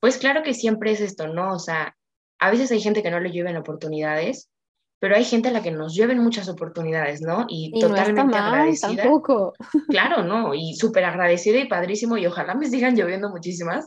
pues 0.00 0.16
claro 0.16 0.42
que 0.42 0.54
siempre 0.54 0.92
es 0.92 1.02
esto, 1.02 1.28
¿no? 1.28 1.52
O 1.52 1.58
sea, 1.58 1.94
a 2.38 2.50
veces 2.50 2.70
hay 2.72 2.80
gente 2.80 3.02
que 3.02 3.10
no 3.10 3.20
le 3.20 3.30
llueven 3.30 3.58
oportunidades, 3.58 4.48
pero 4.98 5.14
hay 5.14 5.24
gente 5.24 5.48
a 5.48 5.52
la 5.52 5.62
que 5.62 5.70
nos 5.70 5.94
llueven 5.94 6.18
muchas 6.18 6.48
oportunidades, 6.48 7.20
¿no? 7.20 7.46
Y, 7.48 7.78
totalmente 7.80 8.36
agradecida. 8.36 9.02
Tampoco. 9.02 9.54
Claro, 9.88 10.24
no, 10.24 10.54
y 10.54 10.74
súper 10.74 11.04
agradecida 11.04 11.58
y 11.58 11.68
padrísimo, 11.68 12.16
y 12.16 12.26
ojalá 12.26 12.54
me 12.54 12.66
sigan 12.70 12.96
lloviendo 12.96 13.30
muchísimas, 13.30 13.86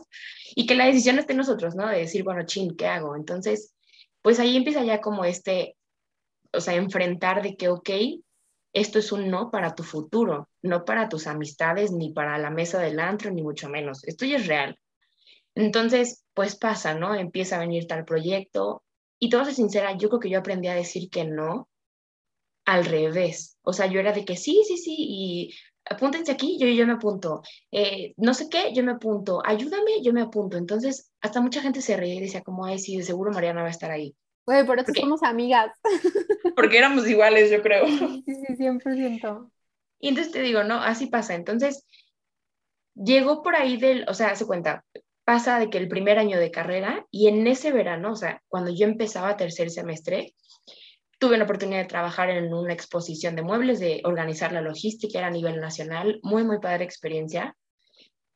y 0.54 0.66
que 0.66 0.74
la 0.74 0.86
decisión 0.86 1.18
esté 1.18 1.32
en 1.32 1.38
nosotros, 1.38 1.74
¿no? 1.74 1.88
De 1.88 1.98
decir, 1.98 2.24
bueno, 2.24 2.44
chin, 2.44 2.76
¿qué 2.76 2.86
hago? 2.86 3.16
Entonces, 3.16 3.74
pues 4.22 4.38
ahí 4.40 4.56
empieza 4.56 4.82
ya 4.84 5.00
como 5.00 5.24
este, 5.24 5.76
o 6.52 6.60
sea, 6.60 6.74
enfrentar 6.74 7.42
de 7.42 7.56
que, 7.56 7.68
ok, 7.68 7.90
esto 8.72 8.98
es 8.98 9.12
un 9.12 9.28
no 9.28 9.50
para 9.50 9.74
tu 9.74 9.82
futuro, 9.82 10.48
no 10.62 10.84
para 10.84 11.08
tus 11.08 11.26
amistades, 11.26 11.92
ni 11.92 12.12
para 12.12 12.38
la 12.38 12.50
mesa 12.50 12.78
del 12.78 13.00
antro, 13.00 13.30
ni 13.30 13.42
mucho 13.42 13.68
menos. 13.68 14.04
Esto 14.04 14.24
ya 14.24 14.36
es 14.36 14.46
real. 14.46 14.78
Entonces, 15.54 16.24
pues 16.32 16.56
pasa, 16.56 16.94
¿no? 16.94 17.14
Empieza 17.14 17.56
a 17.56 17.60
venir 17.60 17.86
tal 17.86 18.04
proyecto. 18.04 18.82
Y 19.22 19.28
todo 19.28 19.44
ser 19.44 19.54
sincera, 19.54 19.96
yo 19.96 20.08
creo 20.08 20.18
que 20.18 20.28
yo 20.28 20.40
aprendí 20.40 20.66
a 20.66 20.74
decir 20.74 21.08
que 21.08 21.24
no 21.24 21.68
al 22.64 22.84
revés. 22.84 23.56
O 23.62 23.72
sea, 23.72 23.86
yo 23.86 24.00
era 24.00 24.12
de 24.12 24.24
que 24.24 24.36
sí, 24.36 24.64
sí, 24.66 24.76
sí, 24.76 24.96
y 24.98 25.54
apúntense 25.88 26.32
aquí, 26.32 26.58
yo, 26.58 26.66
yo 26.66 26.84
me 26.88 26.94
apunto. 26.94 27.40
Eh, 27.70 28.14
no 28.16 28.34
sé 28.34 28.48
qué, 28.48 28.72
yo 28.74 28.82
me 28.82 28.90
apunto. 28.90 29.40
Ayúdame, 29.46 30.02
yo 30.02 30.12
me 30.12 30.22
apunto. 30.22 30.56
Entonces, 30.56 31.12
hasta 31.20 31.40
mucha 31.40 31.62
gente 31.62 31.82
se 31.82 31.96
reía 31.96 32.16
y 32.16 32.20
decía 32.20 32.42
como, 32.42 32.64
ay, 32.64 32.80
sí, 32.80 32.96
de 32.96 33.04
seguro 33.04 33.30
Mariana 33.30 33.62
va 33.62 33.68
a 33.68 33.70
estar 33.70 33.92
ahí. 33.92 34.12
Güey, 34.44 34.66
por 34.66 34.80
eso 34.80 34.92
somos 34.92 35.22
amigas. 35.22 35.70
Porque 36.56 36.78
éramos 36.78 37.08
iguales, 37.08 37.48
yo 37.48 37.62
creo. 37.62 37.86
Sí, 37.86 38.24
sí, 38.26 38.56
100%. 38.56 39.52
Y 40.00 40.08
entonces 40.08 40.32
te 40.32 40.42
digo, 40.42 40.64
no, 40.64 40.82
así 40.82 41.06
pasa. 41.06 41.36
Entonces, 41.36 41.86
llegó 42.96 43.44
por 43.44 43.54
ahí 43.54 43.76
del, 43.76 44.04
o 44.08 44.14
sea, 44.14 44.34
se 44.34 44.46
cuenta, 44.46 44.84
pasa 45.32 45.58
de 45.58 45.70
que 45.70 45.78
el 45.78 45.88
primer 45.88 46.18
año 46.18 46.38
de 46.38 46.50
carrera 46.50 47.06
y 47.10 47.26
en 47.28 47.46
ese 47.46 47.72
verano, 47.72 48.12
o 48.12 48.16
sea, 48.16 48.42
cuando 48.48 48.70
yo 48.70 48.84
empezaba 48.84 49.34
tercer 49.38 49.70
semestre, 49.70 50.34
tuve 51.18 51.38
la 51.38 51.44
oportunidad 51.44 51.80
de 51.80 51.88
trabajar 51.88 52.28
en 52.28 52.52
una 52.52 52.74
exposición 52.74 53.34
de 53.34 53.40
muebles, 53.40 53.80
de 53.80 54.02
organizar 54.04 54.52
la 54.52 54.60
logística, 54.60 55.18
era 55.18 55.28
a 55.28 55.30
nivel 55.30 55.58
nacional, 55.58 56.20
muy, 56.22 56.44
muy 56.44 56.58
padre 56.58 56.84
experiencia. 56.84 57.56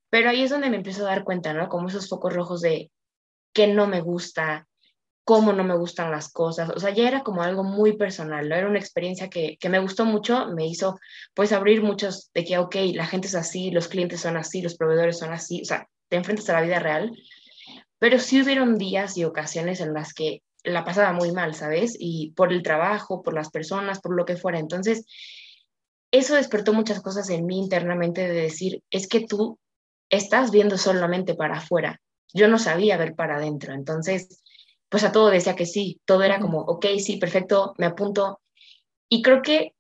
Pero 0.09 0.31
ahí 0.31 0.43
es 0.43 0.49
donde 0.49 0.71
me 0.71 0.77
empiezo 0.77 1.03
a 1.03 1.11
dar 1.11 1.23
cuenta, 1.23 1.53
¿no? 1.53 1.69
Como 1.69 1.89
esos 1.89 2.09
focos 2.09 2.33
rojos 2.33 2.63
de 2.63 2.91
que 3.53 3.67
no 3.67 3.87
me 3.87 4.01
gusta, 4.01 4.67
cómo 5.23 5.53
no 5.53 5.65
me 5.65 5.77
gustan 5.77 6.11
las 6.11 6.33
cosas. 6.33 6.71
O 6.71 6.81
sea, 6.81 6.95
ya 6.95 7.07
era 7.07 7.23
como 7.23 7.43
algo 7.43 7.63
muy 7.63 7.99
personal, 7.99 8.49
¿no? 8.49 8.55
Era 8.55 8.71
una 8.71 8.79
experiencia 8.79 9.29
que, 9.29 9.59
que 9.61 9.69
me 9.69 9.81
gustó 9.81 10.07
mucho, 10.07 10.47
me 10.47 10.67
hizo 10.67 10.99
pues 11.35 11.53
abrir 11.53 11.83
muchos 11.83 12.31
de 12.33 12.43
que, 12.43 12.57
ok, 12.57 12.75
la 12.95 13.05
gente 13.05 13.29
es 13.29 13.35
así, 13.35 13.71
los 13.71 13.87
clientes 13.87 14.23
son 14.23 14.39
así, 14.39 14.63
los 14.63 14.79
proveedores 14.79 15.19
son 15.19 15.35
así, 15.35 15.61
o 15.61 15.67
sea, 15.67 15.87
te 16.09 16.17
enfrentas 16.17 16.49
a 16.51 16.55
la 16.55 16.63
vida 16.63 16.79
real. 16.79 17.17
Pero 17.99 18.19
sí 18.19 18.43
hubieron 18.43 18.77
días 18.77 19.17
y 19.17 19.25
ocasiones 19.25 19.81
en 19.81 19.95
las 19.95 20.13
que 20.13 20.43
la 20.65 20.85
pasaba 20.85 21.13
muy 21.13 21.33
mal, 21.33 21.55
¿sabes? 21.55 21.97
Y 21.99 22.33
por 22.33 22.53
el 22.53 22.63
trabajo, 22.63 23.23
por 23.23 23.35
las 23.35 23.51
personas, 23.51 24.01
por 24.01 24.15
lo 24.15 24.25
que 24.25 24.37
fuera. 24.37 24.59
Entonces, 24.59 25.07
eso 26.11 26.35
despertó 26.35 26.73
muchas 26.73 27.01
cosas 27.01 27.31
en 27.31 27.47
mí 27.47 27.59
internamente 27.59 28.23
de 28.29 28.43
decir, 28.43 28.83
es 28.91 29.09
que 29.09 29.27
tú 29.27 29.59
estás 30.11 30.51
viendo 30.51 30.79
solamente 30.79 31.35
para 31.35 31.59
afuera. 31.59 32.01
Yo 32.33 32.49
no 32.49 32.59
sabía 32.59 32.97
ver 32.97 33.15
para 33.15 33.37
adentro. 33.37 33.75
Entonces, 33.75 34.43
pues 34.89 35.05
a 35.05 35.13
todo 35.13 35.31
decía 35.31 35.57
que 35.57 35.67
sí. 35.67 36.01
Todo 36.05 36.23
era 36.23 36.41
como, 36.41 36.61
ok, 36.61 36.87
sí, 36.99 37.17
perfecto, 37.17 37.75
me 37.79 37.87
apunto. 37.87 38.41
Y 39.09 39.23
creo 39.23 39.43
que, 39.43 39.75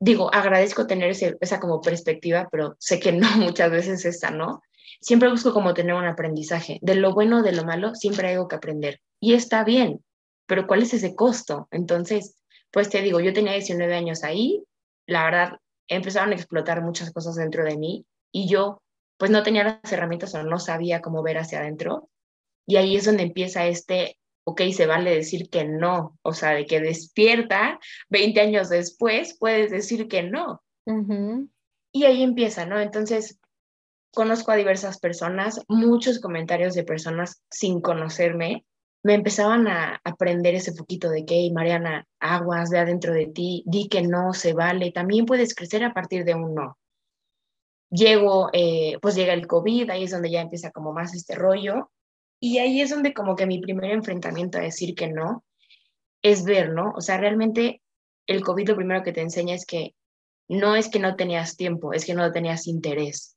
digo, 0.00 0.32
agradezco 0.32 0.86
tener 0.86 1.10
esa 1.10 1.60
como 1.60 1.80
perspectiva, 1.80 2.48
pero 2.50 2.76
sé 2.78 3.00
que 3.00 3.12
no 3.12 3.28
muchas 3.36 3.70
veces 3.70 4.04
esta, 4.04 4.30
¿no? 4.30 4.60
Siempre 5.06 5.30
busco 5.30 5.52
como 5.52 5.72
tener 5.72 5.94
un 5.94 6.04
aprendizaje. 6.04 6.78
De 6.82 6.96
lo 6.96 7.14
bueno, 7.14 7.42
de 7.42 7.52
lo 7.52 7.64
malo, 7.64 7.94
siempre 7.94 8.28
hay 8.28 8.34
algo 8.34 8.48
que 8.48 8.56
aprender. 8.56 9.00
Y 9.20 9.34
está 9.34 9.62
bien 9.62 10.00
pero 10.46 10.66
¿cuál 10.66 10.82
es 10.82 10.94
ese 10.94 11.14
costo? 11.14 11.68
Entonces, 11.70 12.36
pues 12.70 12.88
te 12.88 13.02
digo, 13.02 13.20
yo 13.20 13.32
tenía 13.32 13.52
19 13.52 13.94
años 13.94 14.24
ahí, 14.24 14.62
la 15.06 15.24
verdad, 15.24 15.58
empezaron 15.88 16.32
a 16.32 16.36
explotar 16.36 16.82
muchas 16.82 17.12
cosas 17.12 17.36
dentro 17.36 17.64
de 17.64 17.76
mí 17.76 18.06
y 18.32 18.48
yo 18.48 18.82
pues 19.18 19.30
no 19.30 19.42
tenía 19.42 19.64
las 19.64 19.92
herramientas 19.92 20.34
o 20.34 20.42
no 20.42 20.58
sabía 20.58 21.00
cómo 21.00 21.22
ver 21.22 21.38
hacia 21.38 21.60
adentro. 21.60 22.10
Y 22.66 22.76
ahí 22.76 22.96
es 22.96 23.06
donde 23.06 23.22
empieza 23.22 23.66
este, 23.66 24.18
ok, 24.44 24.62
se 24.72 24.86
vale 24.86 25.14
decir 25.14 25.48
que 25.48 25.64
no, 25.64 26.18
o 26.22 26.32
sea, 26.32 26.50
de 26.50 26.66
que 26.66 26.80
despierta 26.80 27.78
20 28.10 28.40
años 28.40 28.68
después, 28.68 29.36
puedes 29.38 29.70
decir 29.70 30.08
que 30.08 30.22
no. 30.22 30.62
Y 31.92 32.04
ahí 32.04 32.22
empieza, 32.22 32.66
¿no? 32.66 32.78
Entonces, 32.78 33.38
conozco 34.16 34.50
a 34.50 34.56
diversas 34.56 34.98
personas, 34.98 35.60
muchos 35.68 36.20
comentarios 36.20 36.74
de 36.74 36.84
personas 36.84 37.42
sin 37.50 37.82
conocerme, 37.82 38.64
me 39.02 39.12
empezaban 39.12 39.68
a 39.68 40.00
aprender 40.04 40.54
ese 40.54 40.72
poquito 40.72 41.10
de 41.10 41.26
que, 41.26 41.50
Mariana, 41.52 42.06
aguas 42.18 42.70
de 42.70 42.78
adentro 42.78 43.12
de 43.12 43.26
ti, 43.26 43.62
di 43.66 43.88
que 43.88 44.00
no 44.00 44.32
se 44.32 44.54
vale, 44.54 44.90
también 44.90 45.26
puedes 45.26 45.54
crecer 45.54 45.84
a 45.84 45.92
partir 45.92 46.24
de 46.24 46.34
un 46.34 46.54
no. 46.54 46.78
Llego, 47.90 48.48
eh, 48.54 48.96
pues 49.02 49.16
llega 49.16 49.34
el 49.34 49.46
COVID, 49.46 49.90
ahí 49.90 50.04
es 50.04 50.12
donde 50.12 50.30
ya 50.30 50.40
empieza 50.40 50.70
como 50.70 50.94
más 50.94 51.14
este 51.14 51.34
rollo, 51.34 51.90
y 52.40 52.56
ahí 52.56 52.80
es 52.80 52.88
donde 52.88 53.12
como 53.12 53.36
que 53.36 53.46
mi 53.46 53.60
primer 53.60 53.90
enfrentamiento 53.90 54.56
a 54.56 54.62
decir 54.62 54.94
que 54.94 55.08
no 55.08 55.44
es 56.22 56.42
ver, 56.44 56.70
¿no? 56.70 56.94
O 56.96 57.02
sea, 57.02 57.18
realmente 57.18 57.82
el 58.26 58.42
COVID 58.42 58.70
lo 58.70 58.76
primero 58.76 59.02
que 59.02 59.12
te 59.12 59.20
enseña 59.20 59.54
es 59.54 59.66
que 59.66 59.94
no 60.48 60.74
es 60.74 60.88
que 60.88 61.00
no 61.00 61.16
tenías 61.16 61.58
tiempo, 61.58 61.92
es 61.92 62.06
que 62.06 62.14
no 62.14 62.32
tenías 62.32 62.66
interés. 62.66 63.35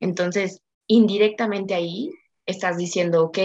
Entonces, 0.00 0.62
indirectamente 0.86 1.74
ahí 1.74 2.10
estás 2.46 2.76
diciendo, 2.76 3.24
ok, 3.24 3.38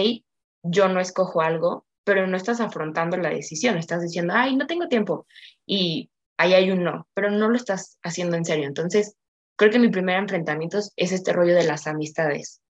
yo 0.62 0.88
no 0.88 1.00
escojo 1.00 1.40
algo, 1.40 1.86
pero 2.04 2.26
no 2.26 2.36
estás 2.36 2.60
afrontando 2.60 3.16
la 3.16 3.30
decisión, 3.30 3.76
estás 3.76 4.02
diciendo, 4.02 4.34
ay, 4.36 4.56
no 4.56 4.66
tengo 4.66 4.88
tiempo 4.88 5.26
y 5.66 6.10
ahí 6.36 6.54
hay 6.54 6.70
un 6.70 6.84
no, 6.84 7.08
pero 7.14 7.30
no 7.30 7.48
lo 7.48 7.56
estás 7.56 7.98
haciendo 8.02 8.36
en 8.36 8.44
serio. 8.44 8.66
Entonces, 8.66 9.16
creo 9.56 9.70
que 9.70 9.78
mi 9.78 9.88
primer 9.88 10.16
enfrentamiento 10.18 10.78
es 10.78 11.12
este 11.12 11.32
rollo 11.32 11.54
de 11.54 11.64
las 11.64 11.86
amistades. 11.86 12.60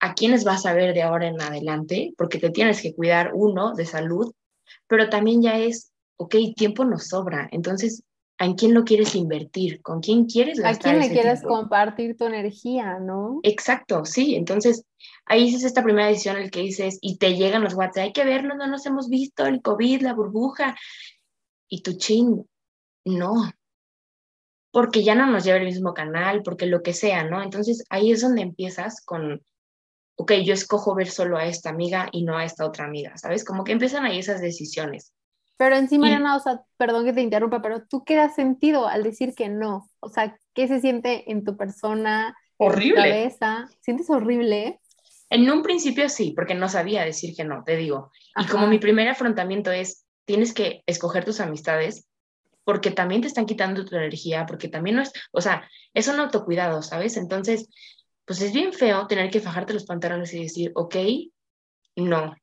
¿A 0.00 0.14
quiénes 0.14 0.44
vas 0.44 0.66
a 0.66 0.74
ver 0.74 0.94
de 0.94 1.02
ahora 1.02 1.28
en 1.28 1.40
adelante? 1.40 2.12
Porque 2.16 2.38
te 2.38 2.50
tienes 2.50 2.82
que 2.82 2.94
cuidar, 2.94 3.30
uno, 3.34 3.74
de 3.74 3.86
salud, 3.86 4.34
pero 4.86 5.08
también 5.08 5.42
ya 5.42 5.58
es, 5.58 5.92
ok, 6.16 6.34
tiempo 6.56 6.84
nos 6.84 7.08
sobra. 7.08 7.48
Entonces, 7.52 8.02
¿En 8.38 8.54
quién 8.54 8.74
lo 8.74 8.84
quieres 8.84 9.14
invertir? 9.14 9.80
¿Con 9.80 10.00
quién 10.00 10.26
quieres 10.26 10.58
gastar? 10.58 10.96
¿A 10.96 10.98
quién 10.98 11.08
le 11.08 11.14
quieres 11.14 11.42
compartir 11.42 12.16
tu 12.16 12.24
energía, 12.24 12.98
no? 12.98 13.38
Exacto, 13.44 14.04
sí. 14.04 14.34
Entonces, 14.34 14.84
ahí 15.24 15.54
es 15.54 15.62
esta 15.62 15.84
primera 15.84 16.08
decisión 16.08 16.36
el 16.36 16.50
que 16.50 16.60
dices, 16.60 16.98
y 17.00 17.18
te 17.18 17.36
llegan 17.36 17.62
los 17.62 17.74
WhatsApp, 17.74 18.04
hay 18.04 18.12
que 18.12 18.24
vernos, 18.24 18.56
no 18.56 18.66
nos 18.66 18.84
hemos 18.86 19.08
visto, 19.08 19.46
el 19.46 19.62
COVID, 19.62 20.02
la 20.02 20.14
burbuja. 20.14 20.74
Y 21.68 21.82
tu 21.82 21.92
chin, 21.96 22.44
no. 23.04 23.52
Porque 24.72 25.04
ya 25.04 25.14
no 25.14 25.26
nos 25.26 25.44
lleva 25.44 25.58
el 25.58 25.66
mismo 25.66 25.94
canal, 25.94 26.42
porque 26.42 26.66
lo 26.66 26.82
que 26.82 26.92
sea, 26.92 27.22
¿no? 27.22 27.40
Entonces, 27.40 27.84
ahí 27.88 28.10
es 28.10 28.20
donde 28.20 28.42
empiezas 28.42 29.00
con, 29.04 29.44
ok, 30.16 30.32
yo 30.44 30.54
escojo 30.54 30.96
ver 30.96 31.08
solo 31.08 31.36
a 31.36 31.46
esta 31.46 31.70
amiga 31.70 32.08
y 32.10 32.24
no 32.24 32.36
a 32.36 32.44
esta 32.44 32.66
otra 32.66 32.84
amiga, 32.84 33.16
¿sabes? 33.16 33.44
Como 33.44 33.62
que 33.62 33.70
empiezan 33.70 34.04
ahí 34.04 34.18
esas 34.18 34.40
decisiones. 34.40 35.12
Pero 35.56 35.76
encima, 35.76 36.06
Mariana, 36.06 36.36
o 36.36 36.40
sea, 36.40 36.62
perdón 36.76 37.04
que 37.04 37.12
te 37.12 37.20
interrumpa, 37.20 37.62
pero 37.62 37.86
tú 37.86 38.04
qué 38.04 38.16
das 38.16 38.34
sentido 38.34 38.88
al 38.88 39.02
decir 39.02 39.34
que 39.34 39.48
no. 39.48 39.88
O 40.00 40.08
sea, 40.08 40.36
¿qué 40.52 40.66
se 40.66 40.80
siente 40.80 41.30
en 41.30 41.44
tu 41.44 41.56
persona? 41.56 42.36
Horrible. 42.56 42.88
En 42.88 42.94
tu 42.94 43.02
cabeza? 43.02 43.68
¿Sientes 43.80 44.10
horrible? 44.10 44.80
En 45.30 45.50
un 45.50 45.62
principio 45.62 46.08
sí, 46.08 46.32
porque 46.34 46.54
no 46.54 46.68
sabía 46.68 47.04
decir 47.04 47.34
que 47.36 47.44
no, 47.44 47.62
te 47.64 47.76
digo. 47.76 48.10
Y 48.36 48.46
como 48.46 48.66
mi 48.66 48.78
primer 48.78 49.08
afrontamiento 49.08 49.70
es, 49.70 50.04
tienes 50.24 50.52
que 50.52 50.82
escoger 50.86 51.24
tus 51.24 51.40
amistades 51.40 52.08
porque 52.64 52.90
también 52.90 53.20
te 53.20 53.28
están 53.28 53.46
quitando 53.46 53.84
tu 53.84 53.94
energía, 53.94 54.46
porque 54.46 54.68
también 54.68 54.96
no 54.96 55.02
es, 55.02 55.12
o 55.32 55.40
sea, 55.40 55.68
es 55.92 56.08
un 56.08 56.18
autocuidado, 56.18 56.82
¿sabes? 56.82 57.16
Entonces, 57.16 57.68
pues 58.24 58.40
es 58.40 58.52
bien 58.52 58.72
feo 58.72 59.06
tener 59.06 59.30
que 59.30 59.40
fajarte 59.40 59.74
los 59.74 59.84
pantalones 59.84 60.32
y 60.32 60.42
decir, 60.42 60.72
ok, 60.74 60.96
no, 61.96 62.34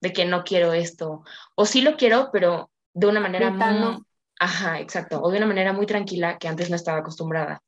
de 0.00 0.12
que 0.12 0.24
no 0.24 0.44
quiero 0.44 0.72
esto, 0.72 1.24
o 1.54 1.66
sí 1.66 1.82
lo 1.82 1.96
quiero, 1.96 2.30
pero 2.32 2.70
de 2.94 3.06
una 3.06 3.20
manera 3.20 3.50
muy... 3.50 4.02
Ajá, 4.38 4.80
exacto, 4.80 5.20
o 5.20 5.30
de 5.30 5.36
una 5.36 5.46
manera 5.46 5.74
muy 5.74 5.84
tranquila 5.84 6.38
que 6.38 6.48
antes 6.48 6.70
no 6.70 6.76
estaba 6.76 6.98
acostumbrada. 7.00 7.62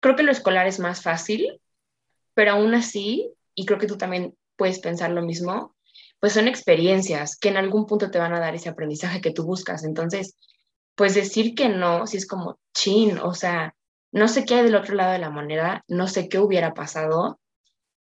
Creo 0.00 0.16
que 0.16 0.22
lo 0.22 0.30
escolar 0.30 0.66
es 0.66 0.78
más 0.78 1.00
fácil, 1.00 1.62
pero 2.34 2.52
aún 2.52 2.74
así, 2.74 3.32
y 3.54 3.64
creo 3.64 3.78
que 3.78 3.86
tú 3.86 3.96
también 3.96 4.36
puedes 4.56 4.80
pensar 4.80 5.10
lo 5.10 5.22
mismo, 5.22 5.74
pues 6.20 6.34
son 6.34 6.46
experiencias 6.46 7.36
que 7.36 7.48
en 7.48 7.56
algún 7.56 7.86
punto 7.86 8.10
te 8.10 8.18
van 8.18 8.34
a 8.34 8.40
dar 8.40 8.54
ese 8.54 8.68
aprendizaje 8.68 9.22
que 9.22 9.30
tú 9.30 9.44
buscas. 9.44 9.84
Entonces, 9.84 10.36
pues 10.94 11.14
decir 11.14 11.54
que 11.54 11.70
no, 11.70 12.06
si 12.06 12.18
es 12.18 12.26
como 12.26 12.58
chin, 12.74 13.18
o 13.18 13.34
sea, 13.34 13.74
no 14.12 14.28
sé 14.28 14.44
qué 14.44 14.56
hay 14.56 14.64
del 14.64 14.76
otro 14.76 14.94
lado 14.94 15.12
de 15.12 15.18
la 15.18 15.30
moneda, 15.30 15.84
no 15.88 16.06
sé 16.06 16.28
qué 16.28 16.38
hubiera 16.38 16.74
pasado, 16.74 17.40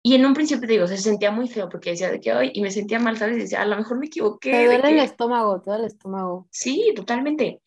y 0.02 0.14
en 0.14 0.24
un 0.24 0.34
principio 0.34 0.66
te 0.66 0.72
digo, 0.72 0.86
se 0.86 0.96
sentía 0.96 1.30
muy 1.30 1.46
feo 1.46 1.68
porque 1.68 1.90
decía 1.90 2.10
de 2.10 2.20
que 2.20 2.32
hoy, 2.32 2.50
y 2.54 2.62
me 2.62 2.70
sentía 2.70 2.98
mal, 2.98 3.18
¿sabes? 3.18 3.36
Y 3.36 3.40
decía, 3.40 3.60
a 3.60 3.66
lo 3.66 3.76
mejor 3.76 3.98
me 3.98 4.06
equivoqué. 4.06 4.50
Te 4.50 4.64
duele 4.64 4.90
el 4.90 4.98
estómago, 5.00 5.60
todo 5.60 5.76
el 5.76 5.84
estómago. 5.84 6.48
Sí, 6.50 6.92
totalmente. 6.96 7.60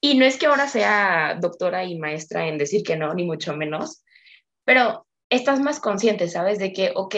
Y 0.00 0.16
no 0.16 0.24
es 0.24 0.38
que 0.38 0.46
ahora 0.46 0.68
sea 0.68 1.36
doctora 1.40 1.84
y 1.84 1.98
maestra 1.98 2.46
en 2.46 2.58
decir 2.58 2.82
que 2.82 2.96
no, 2.96 3.12
ni 3.14 3.24
mucho 3.24 3.56
menos, 3.56 4.04
pero 4.64 5.06
estás 5.30 5.60
más 5.60 5.80
consciente, 5.80 6.28
¿sabes? 6.28 6.58
De 6.58 6.72
que, 6.72 6.92
ok, 6.94 7.14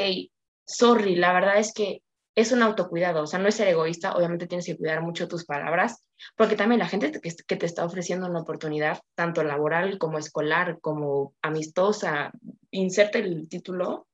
sorry, 0.64 1.16
la 1.16 1.32
verdad 1.32 1.58
es 1.58 1.72
que 1.72 2.02
es 2.34 2.52
un 2.52 2.62
autocuidado, 2.62 3.22
o 3.22 3.26
sea, 3.26 3.38
no 3.38 3.48
es 3.48 3.54
ser 3.54 3.68
egoísta, 3.68 4.14
obviamente 4.14 4.46
tienes 4.46 4.66
que 4.66 4.76
cuidar 4.76 5.02
mucho 5.02 5.26
tus 5.26 5.46
palabras, 5.46 6.06
porque 6.36 6.54
también 6.54 6.78
la 6.78 6.88
gente 6.88 7.10
que, 7.10 7.34
que 7.46 7.56
te 7.56 7.66
está 7.66 7.84
ofreciendo 7.84 8.26
una 8.26 8.40
oportunidad, 8.40 9.00
tanto 9.14 9.42
laboral 9.42 9.98
como 9.98 10.18
escolar, 10.18 10.78
como 10.80 11.34
amistosa, 11.40 12.30
inserte 12.70 13.18
el 13.20 13.48
título, 13.48 14.06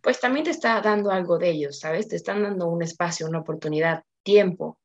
pues 0.00 0.20
también 0.20 0.44
te 0.44 0.50
está 0.50 0.80
dando 0.80 1.10
algo 1.10 1.38
de 1.38 1.50
ellos, 1.50 1.78
¿sabes? 1.78 2.08
Te 2.08 2.16
están 2.16 2.42
dando 2.42 2.68
un 2.68 2.82
espacio, 2.82 3.26
una 3.26 3.40
oportunidad, 3.40 4.04
tiempo. 4.22 4.78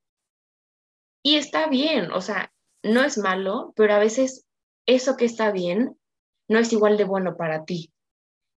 Y 1.24 1.36
está 1.36 1.68
bien, 1.68 2.12
o 2.12 2.22
sea, 2.22 2.52
no 2.84 3.04
es 3.04 3.18
malo, 3.18 3.74
pero 3.76 3.94
a 3.94 4.00
veces 4.00 4.46
eso 4.86 5.18
que 5.18 5.26
está 5.26 5.52
bien 5.52 5.98
no 6.48 6.60
es 6.60 6.72
igual 6.72 6.98
de 6.98 7.04
bueno 7.04 7.36
para 7.36 7.66
ti. 7.66 7.92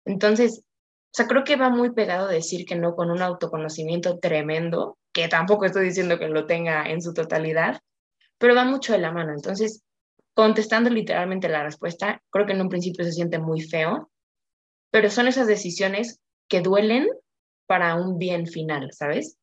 Entonces, 0.06 0.64
o 1.12 1.14
sea, 1.14 1.28
creo 1.28 1.44
que 1.44 1.56
va 1.56 1.70
muy 1.70 1.92
pegado 1.92 2.28
decir 2.28 2.66
que 2.66 2.76
no 2.76 2.96
con 2.96 3.10
un 3.10 3.22
autoconocimiento 3.22 4.20
tremendo, 4.20 4.98
que 5.12 5.28
tampoco 5.28 5.66
estoy 5.66 5.86
diciendo 5.86 6.20
que 6.20 6.28
lo 6.28 6.46
tenga 6.46 6.84
en 6.90 7.02
su 7.02 7.14
totalidad, 7.14 7.80
pero 8.38 8.56
va 8.56 8.64
mucho 8.64 8.94
de 8.94 9.00
la 9.00 9.12
mano. 9.12 9.34
Entonces, 9.34 9.84
contestando 10.36 10.90
literalmente 10.90 11.50
la 11.50 11.64
respuesta, 11.64 12.22
creo 12.30 12.46
que 12.46 12.54
en 12.54 12.62
un 12.62 12.70
principio 12.70 13.04
se 13.04 13.12
siente 13.12 13.40
muy 13.40 13.62
feo, 13.62 14.09
pero 14.92 15.10
son 15.10 15.28
esas 15.28 15.48
decisiones 15.48 16.20
que 16.48 16.62
duelen 16.62 17.08
para 17.68 17.96
un 17.96 18.18
bien 18.18 18.48
final, 18.48 18.92
¿sabes? 18.92 19.38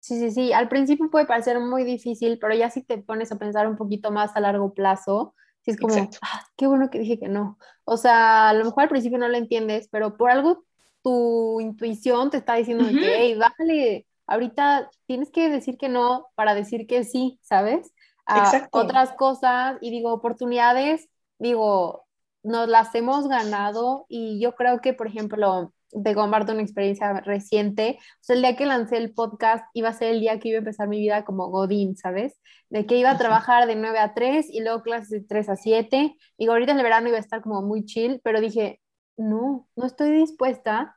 Sí, 0.00 0.18
sí, 0.18 0.30
sí. 0.30 0.52
Al 0.52 0.68
principio 0.68 1.10
puede 1.10 1.26
parecer 1.26 1.60
muy 1.60 1.84
difícil, 1.84 2.38
pero 2.38 2.54
ya 2.54 2.70
si 2.70 2.82
te 2.82 2.98
pones 2.98 3.32
a 3.32 3.38
pensar 3.38 3.66
un 3.68 3.76
poquito 3.76 4.10
más 4.10 4.34
a 4.36 4.40
largo 4.40 4.72
plazo, 4.72 5.34
si 5.62 5.72
es 5.72 5.78
como, 5.78 5.94
ah, 6.22 6.46
qué 6.56 6.66
bueno 6.66 6.90
que 6.90 6.98
dije 6.98 7.18
que 7.18 7.28
no. 7.28 7.58
O 7.84 7.96
sea, 7.96 8.48
a 8.48 8.52
lo 8.54 8.64
mejor 8.64 8.84
al 8.84 8.88
principio 8.88 9.18
no 9.18 9.28
lo 9.28 9.36
entiendes, 9.36 9.88
pero 9.90 10.16
por 10.16 10.30
algo 10.30 10.64
tu 11.02 11.60
intuición 11.60 12.30
te 12.30 12.38
está 12.38 12.54
diciendo 12.54 12.84
que, 12.88 13.16
hey, 13.18 13.34
bájale, 13.38 14.06
ahorita 14.26 14.90
tienes 15.06 15.30
que 15.30 15.48
decir 15.50 15.76
que 15.76 15.88
no 15.88 16.28
para 16.34 16.54
decir 16.54 16.86
que 16.86 17.04
sí, 17.04 17.38
¿sabes? 17.42 17.92
A 18.26 18.68
otras 18.72 19.12
cosas 19.12 19.76
y 19.80 19.90
digo, 19.90 20.12
oportunidades, 20.12 21.08
digo, 21.38 22.06
nos 22.42 22.68
las 22.68 22.94
hemos 22.94 23.28
ganado 23.28 24.06
y 24.08 24.40
yo 24.40 24.54
creo 24.54 24.80
que, 24.80 24.92
por 24.94 25.06
ejemplo, 25.06 25.72
te 26.04 26.14
comparto 26.14 26.52
una 26.52 26.62
experiencia 26.62 27.20
reciente. 27.20 27.98
O 28.00 28.18
sea, 28.20 28.36
el 28.36 28.42
día 28.42 28.56
que 28.56 28.66
lancé 28.66 28.96
el 28.96 29.12
podcast 29.12 29.64
iba 29.74 29.88
a 29.88 29.92
ser 29.92 30.10
el 30.10 30.20
día 30.20 30.38
que 30.38 30.48
iba 30.48 30.56
a 30.56 30.60
empezar 30.60 30.88
mi 30.88 30.98
vida 31.00 31.24
como 31.24 31.48
Godín, 31.48 31.96
¿sabes? 31.96 32.40
De 32.68 32.86
que 32.86 32.96
iba 32.96 33.10
a 33.10 33.18
trabajar 33.18 33.66
de 33.66 33.76
9 33.76 33.98
a 33.98 34.14
3 34.14 34.46
y 34.50 34.60
luego 34.60 34.82
clases 34.82 35.10
de 35.10 35.20
3 35.22 35.48
a 35.48 35.56
7. 35.56 36.16
Y 36.38 36.48
ahorita 36.48 36.72
en 36.72 36.78
el 36.78 36.84
verano 36.84 37.08
iba 37.08 37.16
a 37.16 37.20
estar 37.20 37.42
como 37.42 37.62
muy 37.62 37.84
chill, 37.84 38.20
pero 38.22 38.40
dije, 38.40 38.80
no, 39.16 39.68
no 39.76 39.86
estoy 39.86 40.12
dispuesta 40.12 40.96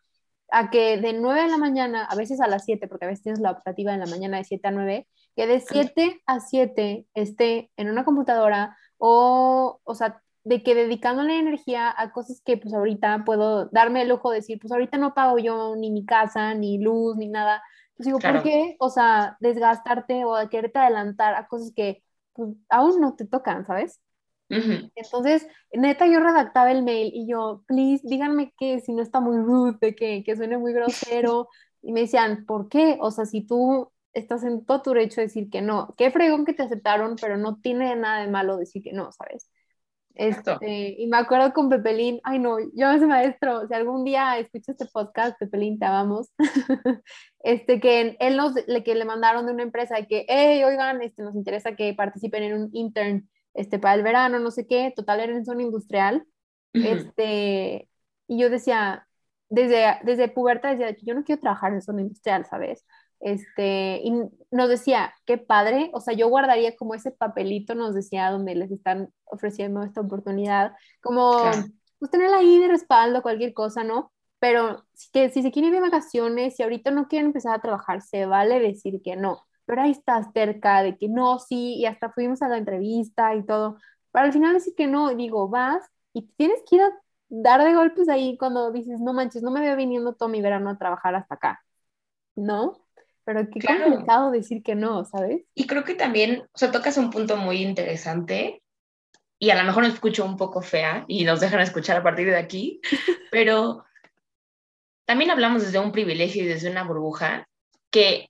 a 0.52 0.70
que 0.70 0.98
de 0.98 1.14
9 1.14 1.44
de 1.44 1.48
la 1.50 1.58
mañana, 1.58 2.06
a 2.06 2.16
veces 2.16 2.40
a 2.40 2.48
las 2.48 2.66
7, 2.66 2.88
porque 2.88 3.06
a 3.06 3.08
veces 3.08 3.24
tienes 3.24 3.42
la 3.42 3.52
optativa 3.52 3.94
en 3.94 4.00
la 4.00 4.06
mañana 4.06 4.38
de 4.38 4.44
7 4.44 4.68
a 4.68 4.72
9, 4.72 5.08
que 5.36 5.48
de 5.48 5.60
7 5.60 6.22
a 6.28 6.40
7 6.40 7.08
esté 7.16 7.72
en 7.76 7.90
una 7.90 8.06
computadora 8.06 8.78
o, 8.98 9.80
o 9.84 9.96
sea, 9.96 10.22
de 10.44 10.64
que 10.64 10.76
dedicándole 10.76 11.40
energía 11.40 11.94
a 11.96 12.12
cosas 12.12 12.42
que 12.44 12.58
pues 12.58 12.74
ahorita 12.74 13.24
puedo 13.26 13.68
darme 13.68 14.02
el 14.02 14.10
lujo 14.10 14.32
de 14.32 14.38
decir, 14.38 14.60
pues 14.60 14.72
ahorita 14.74 14.98
no 14.98 15.14
pago 15.14 15.40
yo 15.40 15.76
ni 15.76 15.92
mi 15.92 16.06
casa, 16.06 16.54
ni 16.54 16.80
luz, 16.80 17.16
ni 17.18 17.28
nada. 17.30 17.64
Pues 17.96 18.08
digo, 18.08 18.20
¿por 18.20 18.44
qué? 18.44 18.76
O 18.80 18.90
sea, 18.90 19.38
desgastarte 19.40 20.26
o 20.26 20.36
quererte 20.50 20.80
adelantar 20.80 21.36
a 21.36 21.48
cosas 21.48 21.72
que 21.76 22.04
pues, 22.34 22.52
aún 22.70 23.00
no 23.00 23.16
te 23.16 23.26
tocan, 23.26 23.66
¿sabes? 23.66 24.02
Entonces, 24.50 25.48
neta, 25.72 26.06
yo 26.06 26.20
redactaba 26.20 26.72
el 26.72 26.84
mail 26.84 27.12
y 27.14 27.28
yo, 27.28 27.64
please, 27.66 28.08
díganme 28.08 28.54
que 28.58 28.82
si 28.82 28.94
no 28.94 29.02
está 29.02 29.20
muy 29.20 29.38
rude, 29.38 29.96
que, 29.96 30.24
que 30.24 30.36
suene 30.36 30.58
muy 30.58 30.74
grosero. 30.74 31.48
y 31.82 31.92
me 31.92 32.02
decían, 32.02 32.46
¿por 32.46 32.70
qué? 32.70 32.98
O 33.02 33.12
sea, 33.12 33.26
si 33.26 33.42
tú 33.46 33.92
estás 34.14 34.44
en 34.44 34.66
todo 34.66 34.82
tu 34.82 34.90
derecho 34.92 35.22
de 35.22 35.28
decir 35.28 35.50
que 35.50 35.62
no, 35.62 35.94
qué 35.98 36.12
fregón 36.12 36.46
que 36.46 36.54
te 36.54 36.64
aceptaron, 36.64 37.16
pero 37.20 37.38
no 37.38 37.60
tiene 37.62 37.96
nada 37.96 38.22
de 38.22 38.32
malo 38.32 38.58
decir 38.58 38.84
que 38.84 38.94
no, 38.94 39.12
¿sabes? 39.12 39.50
Este, 40.16 40.96
y 40.98 41.08
me 41.08 41.18
acuerdo 41.18 41.54
con 41.54 41.70
Pepelín, 41.70 42.20
ay 42.24 42.38
no, 42.38 42.58
yo 42.76 42.92
ese 42.92 43.08
maestro, 43.08 43.68
si 43.68 43.74
algún 43.74 44.04
día 44.04 44.38
escuchas 44.38 44.70
este 44.70 44.86
podcast, 44.86 45.40
Pepelín, 45.40 45.80
te 45.80 45.86
amamos, 45.86 46.32
este, 47.40 47.80
que 47.80 48.16
él 48.20 48.38
nos, 48.38 48.54
le, 48.68 48.84
que 48.84 48.94
le 48.94 49.06
mandaron 49.06 49.48
de 49.48 49.54
una 49.54 49.64
empresa 49.64 49.96
que, 50.06 50.26
hey, 50.30 50.64
oigan, 50.64 51.02
este, 51.02 51.24
nos 51.24 51.36
interesa 51.36 51.76
que 51.76 51.96
participen 51.96 52.44
en 52.44 52.54
un 52.54 52.70
intern, 52.74 53.28
este, 53.56 53.80
para 53.80 53.96
el 53.96 54.04
verano, 54.04 54.38
no 54.40 54.52
sé 54.52 54.68
qué, 54.68 54.94
total 54.96 55.20
era 55.20 55.34
en 55.34 55.46
zona 55.46 55.64
industrial, 55.64 56.26
este, 56.74 57.90
y 58.28 58.40
yo 58.40 58.50
decía, 58.50 59.08
desde, 59.50 59.98
desde 60.04 60.28
puberta 60.30 60.70
decía 60.70 60.94
que 60.96 61.06
yo 61.06 61.14
no 61.16 61.24
quiero 61.24 61.42
trabajar 61.42 61.74
en 61.74 61.82
zona 61.82 62.02
industrial, 62.02 62.46
¿sabes? 62.46 62.86
Este, 63.24 64.02
y 64.04 64.12
nos 64.52 64.68
decía, 64.68 65.14
qué 65.26 65.38
padre, 65.38 65.90
o 65.94 66.02
sea, 66.02 66.14
yo 66.14 66.28
guardaría 66.28 66.76
como 66.76 66.94
ese 66.94 67.10
papelito, 67.12 67.74
nos 67.74 67.96
decía, 67.96 68.30
donde 68.30 68.54
les 68.54 68.70
están 68.70 69.14
ofreciendo 69.24 69.82
esta 69.82 70.02
oportunidad, 70.02 70.74
como, 71.02 71.38
pues 72.00 72.12
tenerla 72.12 72.40
ahí 72.40 72.60
de 72.60 72.68
respaldo, 72.68 73.22
cualquier 73.22 73.54
cosa, 73.54 73.86
¿no? 73.86 74.12
Pero 74.40 74.84
si, 74.94 75.10
que, 75.12 75.30
si 75.30 75.42
se 75.42 75.52
quieren 75.52 75.70
ir 75.74 75.76
de 75.76 75.90
vacaciones, 75.90 76.58
si 76.58 76.64
ahorita 76.64 76.92
no 76.92 77.08
quieren 77.08 77.28
empezar 77.28 77.56
a 77.56 77.62
trabajar, 77.62 78.02
se 78.02 78.26
vale 78.26 78.60
decir 78.60 79.02
que 79.02 79.16
no, 79.16 79.46
pero 79.66 79.82
ahí 79.84 79.92
estás 79.92 80.28
cerca 80.34 80.84
de 80.84 80.98
que 80.98 81.08
no, 81.08 81.40
sí, 81.40 81.76
y 81.76 81.86
hasta 81.86 82.12
fuimos 82.12 82.42
a 82.42 82.50
la 82.50 82.58
entrevista 82.58 83.34
y 83.36 83.46
todo, 83.46 83.78
para 84.12 84.26
al 84.26 84.34
final 84.34 84.54
decir 84.54 84.74
que 84.76 84.88
no, 84.88 85.16
digo, 85.16 85.48
vas 85.48 85.90
y 86.12 86.24
tienes 86.36 86.60
que 86.70 86.76
ir 86.76 86.82
a 86.82 86.92
dar 87.30 87.64
de 87.64 87.74
golpes 87.74 88.10
ahí 88.10 88.38
cuando 88.38 88.72
dices, 88.74 89.00
no 89.00 89.14
manches, 89.14 89.44
no 89.44 89.52
me 89.52 89.62
veo 89.62 89.78
viniendo 89.78 90.14
todo 90.14 90.28
mi 90.30 90.42
verano 90.42 90.70
a 90.72 90.78
trabajar 90.78 91.16
hasta 91.16 91.36
acá, 91.36 91.64
¿no? 92.36 92.83
Pero 93.26 93.48
qué 93.50 93.60
complicado 93.66 94.32
decir 94.32 94.64
que 94.64 94.76
no, 94.76 95.06
¿sabes? 95.06 95.44
Y 95.56 95.68
creo 95.68 95.84
que 95.84 95.96
también, 95.96 96.44
o 96.54 96.58
sea, 96.58 96.72
tocas 96.72 96.98
un 96.98 97.10
punto 97.10 97.38
muy 97.38 97.62
interesante 97.62 98.62
y 99.40 99.50
a 99.50 99.56
lo 99.56 99.64
mejor 99.64 99.84
me 99.84 99.90
escucho 99.90 100.26
un 100.26 100.38
poco 100.38 100.62
fea 100.62 101.06
y 101.08 101.24
nos 101.24 101.40
dejan 101.40 101.60
escuchar 101.62 101.98
a 101.98 102.04
partir 102.04 102.28
de 102.28 102.38
aquí, 102.38 102.82
pero 103.32 103.86
también 105.06 105.32
hablamos 105.32 105.64
desde 105.64 105.80
un 105.80 105.92
privilegio 105.92 106.44
y 106.44 106.48
desde 106.48 106.70
una 106.70 106.84
burbuja 106.84 107.48
que 107.92 108.30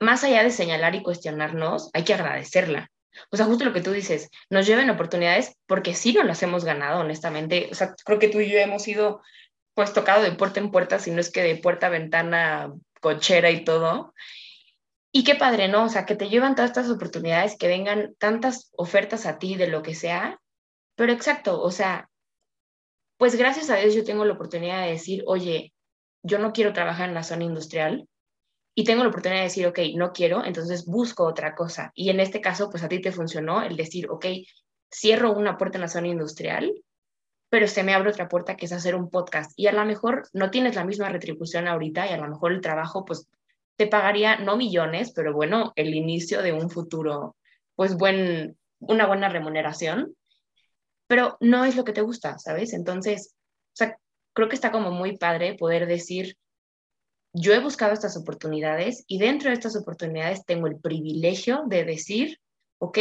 más 0.00 0.24
allá 0.24 0.42
de 0.42 0.50
señalar 0.50 0.94
y 0.94 1.02
cuestionarnos, 1.02 1.90
hay 1.94 2.04
que 2.04 2.14
agradecerla. 2.14 2.90
O 3.30 3.36
sea, 3.36 3.46
justo 3.46 3.64
lo 3.64 3.72
que 3.72 3.82
tú 3.82 3.92
dices, 3.92 4.30
nos 4.50 4.66
lleven 4.66 4.90
oportunidades 4.90 5.56
porque 5.66 5.94
sí 5.94 6.12
nos 6.12 6.24
las 6.24 6.42
hemos 6.42 6.64
ganado, 6.64 7.00
honestamente. 7.00 7.68
O 7.70 7.74
sea, 7.74 7.94
creo 8.04 8.18
que 8.18 8.28
tú 8.28 8.40
y 8.40 8.50
yo 8.50 8.58
hemos 8.58 8.86
ido 8.88 9.22
pues 9.74 9.92
tocado 9.92 10.22
de 10.22 10.32
puerta 10.32 10.60
en 10.60 10.70
puerta, 10.70 10.98
si 10.98 11.10
no 11.10 11.20
es 11.20 11.30
que 11.30 11.42
de 11.42 11.56
puerta 11.56 11.86
a 11.86 11.90
ventana 11.90 12.72
cochera 13.02 13.50
y 13.50 13.64
todo. 13.64 14.14
Y 15.12 15.24
qué 15.24 15.34
padre, 15.34 15.68
¿no? 15.68 15.84
O 15.84 15.88
sea, 15.90 16.06
que 16.06 16.16
te 16.16 16.30
llevan 16.30 16.54
todas 16.54 16.70
estas 16.70 16.88
oportunidades, 16.88 17.58
que 17.58 17.68
vengan 17.68 18.14
tantas 18.18 18.70
ofertas 18.76 19.26
a 19.26 19.38
ti 19.38 19.56
de 19.56 19.68
lo 19.68 19.82
que 19.82 19.94
sea. 19.94 20.40
Pero 20.94 21.12
exacto, 21.12 21.60
o 21.60 21.70
sea, 21.70 22.08
pues 23.18 23.36
gracias 23.36 23.68
a 23.68 23.76
Dios 23.76 23.94
yo 23.94 24.04
tengo 24.04 24.24
la 24.24 24.32
oportunidad 24.32 24.82
de 24.84 24.92
decir, 24.92 25.22
oye, 25.26 25.74
yo 26.22 26.38
no 26.38 26.52
quiero 26.52 26.72
trabajar 26.72 27.08
en 27.08 27.14
la 27.14 27.24
zona 27.24 27.44
industrial 27.44 28.08
y 28.74 28.84
tengo 28.84 29.02
la 29.02 29.10
oportunidad 29.10 29.40
de 29.40 29.48
decir, 29.48 29.66
ok, 29.66 29.78
no 29.96 30.12
quiero, 30.12 30.44
entonces 30.44 30.86
busco 30.86 31.24
otra 31.24 31.54
cosa. 31.54 31.92
Y 31.94 32.08
en 32.08 32.20
este 32.20 32.40
caso, 32.40 32.70
pues 32.70 32.82
a 32.82 32.88
ti 32.88 33.00
te 33.00 33.12
funcionó 33.12 33.62
el 33.62 33.76
decir, 33.76 34.08
ok, 34.08 34.26
cierro 34.90 35.32
una 35.32 35.58
puerta 35.58 35.76
en 35.76 35.82
la 35.82 35.88
zona 35.88 36.08
industrial 36.08 36.72
pero 37.52 37.68
se 37.68 37.82
me 37.82 37.92
abre 37.92 38.08
otra 38.08 38.30
puerta 38.30 38.56
que 38.56 38.64
es 38.64 38.72
hacer 38.72 38.94
un 38.94 39.10
podcast. 39.10 39.52
Y 39.56 39.66
a 39.66 39.72
lo 39.72 39.84
mejor 39.84 40.26
no 40.32 40.50
tienes 40.50 40.74
la 40.74 40.86
misma 40.86 41.10
retribución 41.10 41.68
ahorita 41.68 42.06
y 42.06 42.14
a 42.14 42.16
lo 42.16 42.26
mejor 42.26 42.50
el 42.50 42.62
trabajo, 42.62 43.04
pues, 43.04 43.28
te 43.76 43.86
pagaría 43.86 44.38
no 44.38 44.56
millones, 44.56 45.12
pero 45.14 45.34
bueno, 45.34 45.74
el 45.76 45.94
inicio 45.94 46.40
de 46.40 46.54
un 46.54 46.70
futuro, 46.70 47.36
pues, 47.74 47.98
buen, 47.98 48.56
una 48.78 49.06
buena 49.06 49.28
remuneración, 49.28 50.16
pero 51.06 51.36
no 51.40 51.66
es 51.66 51.76
lo 51.76 51.84
que 51.84 51.92
te 51.92 52.00
gusta, 52.00 52.38
¿sabes? 52.38 52.72
Entonces, 52.72 53.34
o 53.34 53.76
sea, 53.76 53.98
creo 54.32 54.48
que 54.48 54.54
está 54.54 54.72
como 54.72 54.90
muy 54.90 55.18
padre 55.18 55.54
poder 55.54 55.84
decir, 55.84 56.38
yo 57.34 57.52
he 57.52 57.60
buscado 57.60 57.92
estas 57.92 58.16
oportunidades 58.16 59.04
y 59.06 59.18
dentro 59.18 59.50
de 59.50 59.56
estas 59.56 59.76
oportunidades 59.76 60.46
tengo 60.46 60.68
el 60.68 60.80
privilegio 60.80 61.64
de 61.66 61.84
decir, 61.84 62.38
ok, 62.78 62.98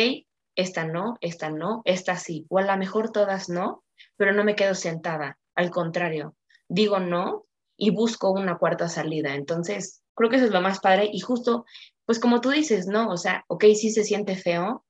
esta 0.58 0.84
no, 0.84 1.16
esta 1.22 1.50
no, 1.50 1.84
esta 1.86 2.18
sí, 2.18 2.46
o 2.50 2.58
a 2.58 2.64
lo 2.64 2.76
mejor 2.76 3.14
todas 3.14 3.48
no, 3.48 3.82
pero 4.18 4.34
no 4.34 4.44
me 4.44 4.56
quedo 4.56 4.76
sentada, 4.76 5.40
al 5.56 5.70
contrario, 5.70 6.36
digo 6.68 7.00
no 7.00 7.46
y 7.78 7.90
busco 7.90 8.32
una 8.32 8.58
cuarta 8.58 8.88
salida. 8.88 9.34
Entonces, 9.34 10.04
creo 10.14 10.30
que 10.30 10.36
eso 10.36 10.46
es 10.46 10.52
lo 10.52 10.62
más 10.62 10.80
padre 10.80 11.10
y 11.12 11.20
justo, 11.20 11.66
pues 12.06 12.20
como 12.20 12.42
tú 12.42 12.50
dices, 12.50 12.88
¿no? 12.88 13.10
O 13.10 13.18
sea, 13.18 13.44
ok, 13.48 13.66
sí 13.74 13.92
se 13.92 14.04
siente 14.04 14.36
feo, 14.36 14.86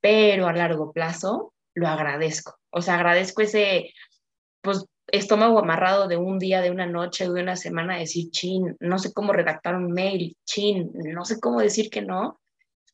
pero 0.00 0.46
a 0.46 0.52
largo 0.52 0.92
plazo 0.92 1.54
lo 1.74 1.88
agradezco. 1.88 2.58
O 2.70 2.82
sea, 2.82 2.94
agradezco 2.96 3.42
ese, 3.42 3.92
pues, 4.60 4.84
estómago 5.06 5.58
amarrado 5.58 6.08
de 6.08 6.16
un 6.16 6.38
día, 6.38 6.60
de 6.60 6.70
una 6.70 6.86
noche, 6.86 7.24
de 7.24 7.42
una 7.42 7.56
semana, 7.56 7.98
decir, 7.98 8.30
chin, 8.30 8.76
no 8.80 8.98
sé 8.98 9.12
cómo 9.12 9.32
redactar 9.32 9.74
un 9.74 9.92
mail, 9.92 10.36
chin, 10.44 10.90
no 10.94 11.24
sé 11.24 11.40
cómo 11.40 11.60
decir 11.60 11.90
que 11.90 12.02
no. 12.02 12.40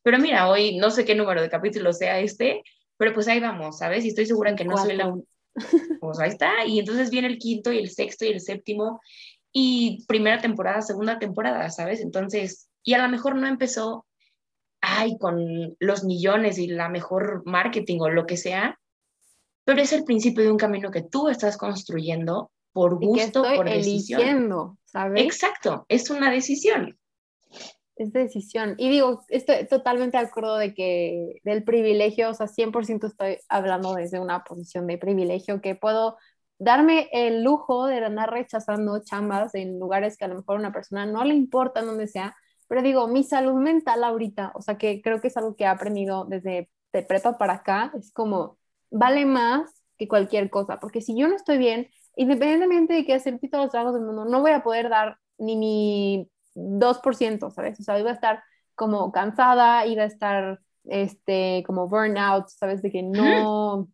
Pero 0.02 0.18
mira, 0.18 0.48
hoy 0.48 0.76
no 0.76 0.90
sé 0.90 1.04
qué 1.04 1.14
número 1.14 1.40
de 1.42 1.50
capítulo 1.50 1.92
sea 1.92 2.18
este, 2.20 2.62
pero 2.96 3.12
pues 3.12 3.28
ahí 3.28 3.40
vamos, 3.40 3.78
¿sabes? 3.78 4.04
Y 4.04 4.08
estoy 4.08 4.26
segura 4.26 4.54
que 4.54 4.64
no 4.64 4.76
soy 4.76 4.96
la, 4.96 5.14
pues 6.00 6.18
ahí 6.20 6.30
está, 6.30 6.64
y 6.66 6.78
entonces 6.78 7.10
viene 7.10 7.28
el 7.28 7.38
quinto 7.38 7.72
y 7.72 7.78
el 7.78 7.90
sexto 7.90 8.24
y 8.24 8.28
el 8.28 8.40
séptimo, 8.40 9.00
y 9.52 10.04
primera 10.06 10.40
temporada, 10.40 10.80
segunda 10.82 11.18
temporada, 11.18 11.68
¿sabes? 11.70 12.00
Entonces, 12.00 12.70
y 12.82 12.94
a 12.94 13.02
lo 13.02 13.08
mejor 13.08 13.36
no 13.36 13.46
empezó, 13.46 14.06
ay, 14.80 15.18
con 15.18 15.76
los 15.78 16.04
millones 16.04 16.58
y 16.58 16.68
la 16.68 16.88
mejor 16.88 17.42
marketing 17.44 18.00
o 18.00 18.08
lo 18.08 18.26
que 18.26 18.36
sea, 18.36 18.78
pero 19.64 19.80
es 19.80 19.92
el 19.92 20.04
principio 20.04 20.42
de 20.42 20.50
un 20.50 20.58
camino 20.58 20.90
que 20.90 21.02
tú 21.02 21.28
estás 21.28 21.56
construyendo 21.56 22.50
por 22.72 22.98
gusto, 22.98 23.44
por 23.54 23.68
eligiendo, 23.68 24.78
¿sabes? 24.84 25.22
Exacto, 25.22 25.84
es 25.88 26.10
una 26.10 26.30
decisión. 26.30 26.98
Es 27.96 28.12
decisión. 28.12 28.74
Y 28.78 28.88
digo, 28.88 29.22
estoy 29.28 29.66
totalmente 29.66 30.16
de 30.16 30.24
acuerdo 30.24 30.56
de 30.56 30.74
que 30.74 31.40
del 31.44 31.62
privilegio, 31.62 32.30
o 32.30 32.34
sea, 32.34 32.46
100% 32.48 33.06
estoy 33.06 33.38
hablando 33.48 33.94
desde 33.94 34.18
una 34.18 34.44
posición 34.44 34.86
de 34.86 34.98
privilegio, 34.98 35.60
que 35.60 35.74
puedo 35.74 36.16
darme 36.58 37.08
el 37.12 37.42
lujo 37.42 37.86
de 37.86 38.04
andar 38.04 38.30
rechazando 38.30 39.02
chambas 39.04 39.54
en 39.54 39.78
lugares 39.78 40.16
que 40.16 40.24
a 40.24 40.28
lo 40.28 40.36
mejor 40.36 40.56
a 40.56 40.60
una 40.60 40.72
persona 40.72 41.06
no 41.06 41.24
le 41.24 41.34
importa 41.34 41.82
donde 41.82 42.06
sea, 42.06 42.36
pero 42.68 42.82
digo, 42.82 43.08
mi 43.08 43.24
salud 43.24 43.54
mental 43.54 44.04
ahorita, 44.04 44.52
o 44.54 44.62
sea, 44.62 44.78
que 44.78 45.02
creo 45.02 45.20
que 45.20 45.28
es 45.28 45.36
algo 45.36 45.56
que 45.56 45.64
he 45.64 45.66
aprendido 45.66 46.24
desde 46.24 46.70
de 46.92 47.02
prepa 47.02 47.38
para 47.38 47.54
acá, 47.54 47.92
es 47.98 48.12
como, 48.12 48.58
vale 48.90 49.26
más 49.26 49.70
que 49.98 50.08
cualquier 50.08 50.50
cosa, 50.50 50.78
porque 50.78 51.00
si 51.00 51.16
yo 51.16 51.28
no 51.28 51.36
estoy 51.36 51.58
bien, 51.58 51.88
independientemente 52.16 52.94
de 52.94 53.04
que 53.04 53.14
hacer 53.14 53.38
todos 53.50 53.64
los 53.64 53.70
trabajos 53.70 53.94
del 53.94 54.06
mundo, 54.06 54.24
no 54.24 54.40
voy 54.40 54.52
a 54.52 54.62
poder 54.62 54.88
dar 54.88 55.18
ni 55.38 55.56
mi 55.56 56.30
2%, 56.54 57.50
¿sabes? 57.50 57.80
O 57.80 57.82
sea, 57.82 57.98
iba 57.98 58.10
a 58.10 58.14
estar 58.14 58.42
como 58.74 59.12
cansada, 59.12 59.86
iba 59.86 60.02
a 60.02 60.06
estar, 60.06 60.60
este, 60.84 61.62
como 61.66 61.88
burnout, 61.88 62.48
¿sabes? 62.48 62.82
De 62.82 62.90
que 62.90 63.02
no, 63.02 63.88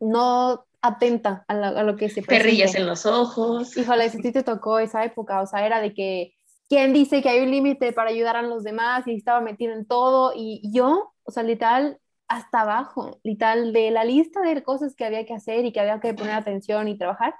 no 0.00 0.66
atenta 0.82 1.44
a, 1.48 1.82
lo 1.82 1.96
que 1.96 2.08
se 2.08 2.22
presenta. 2.22 2.44
Perrillas 2.44 2.74
en 2.74 2.86
los 2.86 3.06
ojos. 3.06 3.76
Híjole, 3.76 4.10
si 4.10 4.32
te 4.32 4.42
tocó 4.42 4.78
esa 4.78 5.04
época, 5.04 5.40
o 5.40 5.46
sea, 5.46 5.66
era 5.66 5.80
de 5.80 5.92
que, 5.94 6.34
¿quién 6.68 6.92
dice 6.92 7.22
que 7.22 7.28
hay 7.28 7.40
un 7.40 7.50
límite 7.50 7.92
para 7.92 8.10
ayudar 8.10 8.36
a 8.36 8.42
los 8.42 8.62
demás? 8.64 9.06
Y 9.06 9.14
estaba 9.14 9.40
metido 9.40 9.72
en 9.72 9.86
todo, 9.86 10.32
y 10.34 10.62
yo, 10.72 11.14
o 11.24 11.30
sea, 11.30 11.42
literal, 11.42 11.98
hasta 12.28 12.60
abajo, 12.60 13.18
literal, 13.22 13.72
de 13.72 13.90
la 13.90 14.04
lista 14.04 14.40
de 14.42 14.62
cosas 14.62 14.94
que 14.94 15.04
había 15.04 15.24
que 15.24 15.34
hacer 15.34 15.64
y 15.64 15.72
que 15.72 15.80
había 15.80 16.00
que 16.00 16.14
poner 16.14 16.34
atención 16.34 16.88
y 16.88 16.98
trabajar, 16.98 17.34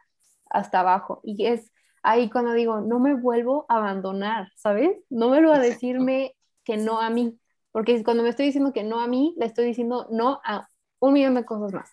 hasta 0.51 0.81
abajo. 0.81 1.21
Y 1.23 1.47
es 1.47 1.71
ahí 2.03 2.31
cuando 2.31 2.53
digo, 2.53 2.81
no 2.81 2.99
me 2.99 3.15
vuelvo 3.15 3.67
a 3.69 3.77
abandonar, 3.77 4.49
¿sabes? 4.57 4.99
No 5.11 5.29
me 5.29 5.39
vuelvo 5.39 5.53
a 5.53 5.59
decirme 5.59 6.35
que 6.65 6.77
no 6.77 7.01
a 7.01 7.11
mí, 7.11 7.39
porque 7.73 8.03
cuando 8.05 8.23
me 8.23 8.29
estoy 8.29 8.47
diciendo 8.47 8.73
que 8.73 8.85
no 8.85 9.01
a 9.01 9.07
mí, 9.07 9.35
le 9.39 9.47
estoy 9.47 9.65
diciendo 9.67 10.07
no 10.11 10.41
a 10.45 10.69
un 11.01 11.13
millón 11.13 11.35
de 11.35 11.45
cosas 11.45 11.73
más. 11.73 11.91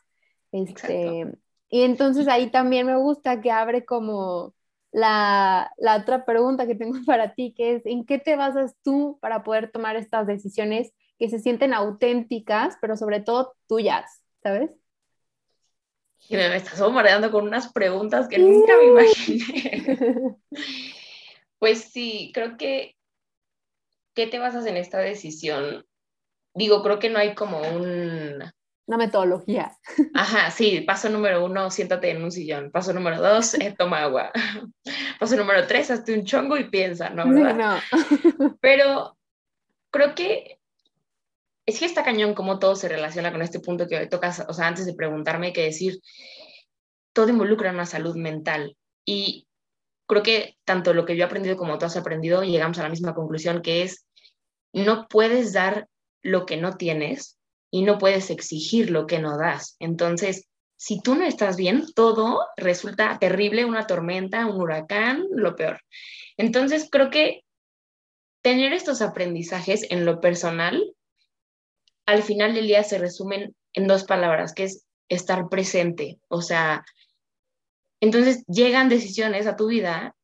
Este, 0.51 1.25
y 1.69 1.81
entonces 1.81 2.27
ahí 2.27 2.49
también 2.49 2.85
me 2.87 2.95
gusta 2.95 3.41
que 3.41 3.51
abre 3.51 3.85
como 3.85 4.53
la, 4.91 5.71
la, 5.77 5.97
otra 5.97 6.25
pregunta 6.25 6.67
que 6.67 6.75
tengo 6.75 6.97
para 7.05 7.33
ti, 7.33 7.53
que 7.55 7.75
es, 7.75 7.85
¿en 7.85 8.05
qué 8.05 8.19
te 8.19 8.35
basas 8.35 8.75
tú 8.83 9.17
para 9.21 9.43
poder 9.43 9.71
tomar 9.71 9.95
estas 9.95 10.27
decisiones 10.27 10.93
que 11.19 11.29
se 11.29 11.39
sienten 11.39 11.73
auténticas, 11.73 12.77
pero 12.81 12.97
sobre 12.97 13.19
todo 13.21 13.53
tuyas, 13.67 14.23
¿sabes? 14.43 14.71
Y 16.27 16.35
me 16.35 16.55
estás 16.55 16.79
bombardeando 16.79 17.31
con 17.31 17.45
unas 17.47 17.71
preguntas 17.71 18.27
que 18.27 18.39
nunca 18.39 18.73
me 18.77 18.85
imaginé. 18.85 20.37
pues 21.59 21.91
sí, 21.91 22.31
creo 22.33 22.57
que, 22.57 22.95
¿qué 24.15 24.27
te 24.27 24.39
basas 24.39 24.65
en 24.65 24.77
esta 24.77 24.99
decisión? 24.99 25.85
Digo, 26.53 26.81
creo 26.81 26.99
que 26.99 27.09
no 27.09 27.19
hay 27.19 27.35
como 27.35 27.59
un... 27.59 28.43
Una 28.87 28.97
metodología. 28.97 29.75
Ajá, 30.13 30.51
sí, 30.51 30.81
paso 30.81 31.09
número 31.09 31.43
uno, 31.43 31.71
siéntate 31.71 32.11
en 32.11 32.23
un 32.23 32.31
sillón. 32.31 32.71
Paso 32.71 32.93
número 32.93 33.19
dos, 33.19 33.55
eh, 33.55 33.73
toma 33.77 34.03
agua. 34.03 34.31
Paso 35.19 35.35
número 35.37 35.65
tres, 35.65 35.89
hazte 35.89 36.13
un 36.13 36.23
chongo 36.23 36.57
y 36.57 36.69
piensa, 36.69 37.09
¿no? 37.09 37.27
¿verdad? 37.27 37.55
no. 37.55 38.57
Pero 38.61 39.17
creo 39.91 40.13
que 40.13 40.54
es 41.65 41.79
que 41.79 41.85
está 41.85 42.03
cañón 42.03 42.33
cómo 42.33 42.59
todo 42.59 42.75
se 42.75 42.87
relaciona 42.87 43.31
con 43.31 43.41
este 43.41 43.59
punto 43.59 43.87
que 43.87 44.05
tocas, 44.07 44.45
o 44.47 44.53
sea, 44.53 44.67
antes 44.67 44.85
de 44.85 44.93
preguntarme, 44.93 45.53
que 45.53 45.63
decir, 45.63 45.99
todo 47.13 47.29
involucra 47.29 47.71
una 47.71 47.85
salud 47.85 48.15
mental. 48.15 48.77
Y 49.05 49.47
creo 50.07 50.21
que 50.21 50.57
tanto 50.63 50.93
lo 50.93 51.05
que 51.05 51.15
yo 51.15 51.23
he 51.23 51.25
aprendido 51.25 51.57
como 51.57 51.77
tú 51.77 51.85
has 51.85 51.97
aprendido, 51.97 52.43
llegamos 52.43 52.77
a 52.77 52.83
la 52.83 52.89
misma 52.89 53.15
conclusión, 53.15 53.61
que 53.61 53.83
es, 53.83 54.05
no 54.73 55.07
puedes 55.07 55.53
dar 55.53 55.87
lo 56.21 56.45
que 56.45 56.57
no 56.57 56.75
tienes 56.77 57.37
y 57.71 57.83
no 57.83 57.97
puedes 57.97 58.29
exigir 58.29 58.91
lo 58.91 59.07
que 59.07 59.19
no 59.19 59.37
das. 59.37 59.75
Entonces, 59.79 60.47
si 60.77 61.01
tú 61.01 61.15
no 61.15 61.25
estás 61.25 61.55
bien, 61.55 61.85
todo 61.95 62.45
resulta 62.57 63.17
terrible, 63.19 63.65
una 63.65 63.87
tormenta, 63.87 64.45
un 64.45 64.61
huracán, 64.61 65.25
lo 65.31 65.55
peor. 65.55 65.81
Entonces, 66.37 66.89
creo 66.91 67.09
que 67.09 67.43
tener 68.43 68.73
estos 68.73 69.01
aprendizajes 69.01 69.87
en 69.89 70.05
lo 70.05 70.19
personal 70.19 70.95
al 72.05 72.23
final 72.23 72.53
del 72.53 72.67
día 72.67 72.83
se 72.83 72.97
resumen 72.97 73.55
en 73.73 73.87
dos 73.87 74.03
palabras, 74.03 74.53
que 74.53 74.65
es 74.65 74.85
estar 75.09 75.49
presente. 75.49 76.19
O 76.27 76.41
sea, 76.41 76.85
entonces 77.99 78.43
llegan 78.47 78.89
decisiones 78.89 79.47
a 79.47 79.55
tu 79.55 79.67
vida 79.67 80.15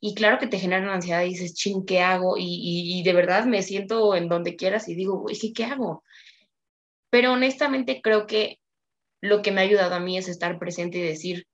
y 0.00 0.14
claro 0.14 0.38
que 0.38 0.46
te 0.46 0.58
generan 0.58 0.88
ansiedad 0.88 1.22
y 1.22 1.30
dices, 1.30 1.54
ching, 1.54 1.84
¿qué 1.84 2.00
hago? 2.00 2.36
Y, 2.38 3.02
de 3.04 3.12
verdad 3.12 3.46
me 3.46 3.62
siento 3.62 4.14
en 4.14 4.28
donde 4.28 4.56
quieras 4.56 4.88
y 4.88 4.94
digo, 4.94 5.24
¿qué, 5.26 5.52
¿qué 5.52 5.64
hago? 5.64 6.02
Pero 7.10 7.32
honestamente 7.32 8.00
creo 8.02 8.26
que 8.26 8.58
lo 9.20 9.42
que 9.42 9.52
me 9.52 9.60
ha 9.60 9.64
ayudado 9.64 9.94
a 9.94 10.00
mí 10.00 10.18
es 10.18 10.28
estar 10.28 10.58
presente 10.58 10.98
y 10.98 11.02
decir, 11.02 11.46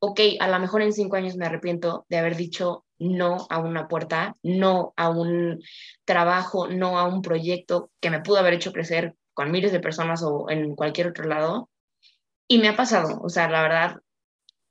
ok, 0.00 0.20
a 0.40 0.48
lo 0.48 0.58
mejor 0.58 0.82
en 0.82 0.92
cinco 0.92 1.16
años 1.16 1.36
me 1.36 1.46
arrepiento 1.46 2.06
de 2.08 2.18
haber 2.18 2.36
dicho 2.36 2.84
no 3.00 3.46
a 3.48 3.58
una 3.58 3.88
puerta, 3.88 4.36
no 4.42 4.92
a 4.96 5.08
un 5.08 5.60
trabajo, 6.04 6.68
no 6.68 6.98
a 6.98 7.08
un 7.08 7.22
proyecto 7.22 7.90
que 8.00 8.10
me 8.10 8.20
pudo 8.20 8.38
haber 8.38 8.54
hecho 8.54 8.72
crecer 8.72 9.16
con 9.34 9.50
miles 9.50 9.72
de 9.72 9.80
personas 9.80 10.22
o 10.22 10.48
en 10.50 10.76
cualquier 10.76 11.08
otro 11.08 11.24
lado. 11.24 11.70
Y 12.46 12.58
me 12.58 12.68
ha 12.68 12.76
pasado, 12.76 13.20
o 13.22 13.28
sea, 13.28 13.48
la 13.48 13.62
verdad, 13.62 13.96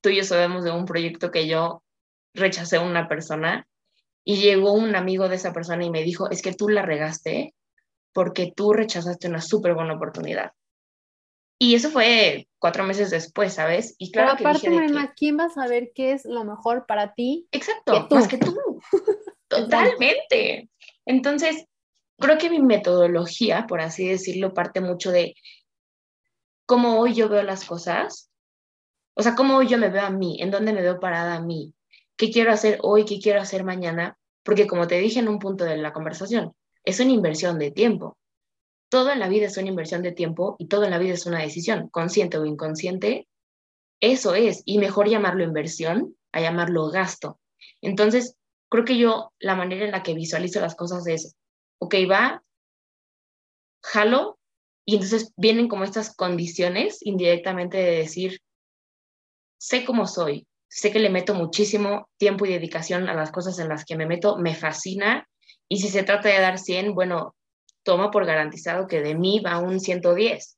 tú 0.01 0.09
y 0.09 0.17
yo 0.17 0.23
sabemos 0.23 0.63
de 0.63 0.71
un 0.71 0.85
proyecto 0.85 1.31
que 1.31 1.47
yo 1.47 1.83
rechacé 2.33 2.77
a 2.77 2.81
una 2.81 3.07
persona 3.07 3.67
y 4.23 4.37
llegó 4.37 4.73
un 4.73 4.95
amigo 4.95 5.27
de 5.27 5.35
esa 5.35 5.53
persona 5.53 5.83
y 5.83 5.89
me 5.89 6.03
dijo, 6.03 6.29
es 6.29 6.41
que 6.41 6.53
tú 6.53 6.69
la 6.69 6.83
regaste 6.83 7.55
porque 8.13 8.53
tú 8.55 8.73
rechazaste 8.73 9.27
una 9.27 9.41
súper 9.41 9.73
buena 9.73 9.95
oportunidad. 9.95 10.51
Y 11.61 11.75
eso 11.75 11.91
fue 11.91 12.47
cuatro 12.57 12.85
meses 12.85 13.09
después, 13.09 13.53
¿sabes? 13.53 13.93
Y 13.97 14.11
claro 14.11 14.35
Pero 14.37 14.49
aparte, 14.49 14.69
que 14.69 15.13
¿quién 15.17 15.37
va 15.37 15.45
a 15.45 15.49
saber 15.49 15.91
qué 15.93 16.13
es 16.13 16.23
lo 16.23 16.45
mejor 16.45 16.85
para 16.85 17.13
ti? 17.13 17.47
Exacto, 17.51 18.07
más 18.09 18.29
que 18.29 18.37
tú. 18.37 18.55
Totalmente. 19.49 20.69
Entonces, 21.05 21.65
creo 22.17 22.37
que 22.37 22.49
mi 22.49 22.61
metodología, 22.61 23.65
por 23.67 23.81
así 23.81 24.07
decirlo, 24.07 24.53
parte 24.53 24.79
mucho 24.79 25.11
de 25.11 25.35
cómo 26.65 26.99
hoy 26.99 27.13
yo 27.13 27.27
veo 27.27 27.43
las 27.43 27.65
cosas, 27.65 28.29
o 29.15 29.21
sea, 29.21 29.35
cómo 29.35 29.57
hoy 29.57 29.67
yo 29.67 29.77
me 29.77 29.89
veo 29.89 30.03
a 30.03 30.11
mí, 30.11 30.41
en 30.41 30.51
dónde 30.51 30.71
me 30.71 30.81
veo 30.81 30.99
parada 31.01 31.35
a 31.35 31.41
mí, 31.41 31.73
qué 32.15 32.31
quiero 32.31 32.53
hacer 32.53 32.79
hoy, 32.83 33.03
qué 33.03 33.19
quiero 33.19 33.41
hacer 33.41 33.65
mañana, 33.65 34.17
porque 34.43 34.67
como 34.67 34.87
te 34.87 34.99
dije 34.99 35.19
en 35.19 35.27
un 35.27 35.39
punto 35.39 35.65
de 35.65 35.75
la 35.75 35.91
conversación, 35.91 36.53
es 36.85 37.01
una 37.01 37.11
inversión 37.11 37.59
de 37.59 37.71
tiempo 37.71 38.18
todo 38.89 39.11
en 39.11 39.19
la 39.19 39.29
vida 39.29 39.45
es 39.45 39.57
una 39.57 39.69
inversión 39.69 40.01
de 40.01 40.11
tiempo 40.11 40.55
y 40.59 40.67
todo 40.67 40.83
en 40.83 40.91
la 40.91 40.97
vida 40.97 41.13
es 41.13 41.25
una 41.25 41.41
decisión, 41.41 41.89
consciente 41.89 42.37
o 42.37 42.45
inconsciente. 42.45 43.27
Eso 44.01 44.35
es, 44.35 44.63
y 44.65 44.79
mejor 44.79 45.09
llamarlo 45.09 45.43
inversión 45.43 46.15
a 46.31 46.41
llamarlo 46.41 46.89
gasto. 46.89 47.39
Entonces, 47.81 48.35
creo 48.69 48.85
que 48.85 48.97
yo 48.97 49.31
la 49.39 49.55
manera 49.55 49.85
en 49.85 49.91
la 49.91 50.03
que 50.03 50.13
visualizo 50.13 50.59
las 50.59 50.75
cosas 50.75 51.05
es, 51.07 51.35
ok, 51.79 51.95
va, 52.09 52.43
jalo, 53.83 54.39
y 54.85 54.95
entonces 54.95 55.33
vienen 55.37 55.67
como 55.67 55.83
estas 55.83 56.15
condiciones 56.15 56.99
indirectamente 57.01 57.77
de 57.77 57.97
decir, 57.97 58.41
sé 59.59 59.85
cómo 59.85 60.07
soy, 60.07 60.47
sé 60.67 60.91
que 60.91 60.99
le 60.99 61.09
meto 61.09 61.35
muchísimo 61.35 62.09
tiempo 62.17 62.45
y 62.45 62.53
dedicación 62.53 63.07
a 63.07 63.13
las 63.13 63.31
cosas 63.31 63.59
en 63.59 63.69
las 63.69 63.85
que 63.85 63.95
me 63.95 64.07
meto, 64.07 64.37
me 64.37 64.55
fascina, 64.55 65.27
y 65.67 65.77
si 65.77 65.89
se 65.89 66.03
trata 66.03 66.29
de 66.29 66.39
dar 66.39 66.57
100, 66.57 66.95
bueno, 66.95 67.35
toma 67.83 68.11
por 68.11 68.25
garantizado 68.25 68.87
que 68.87 69.01
de 69.01 69.15
mí 69.15 69.39
va 69.39 69.59
un 69.59 69.79
110. 69.79 70.57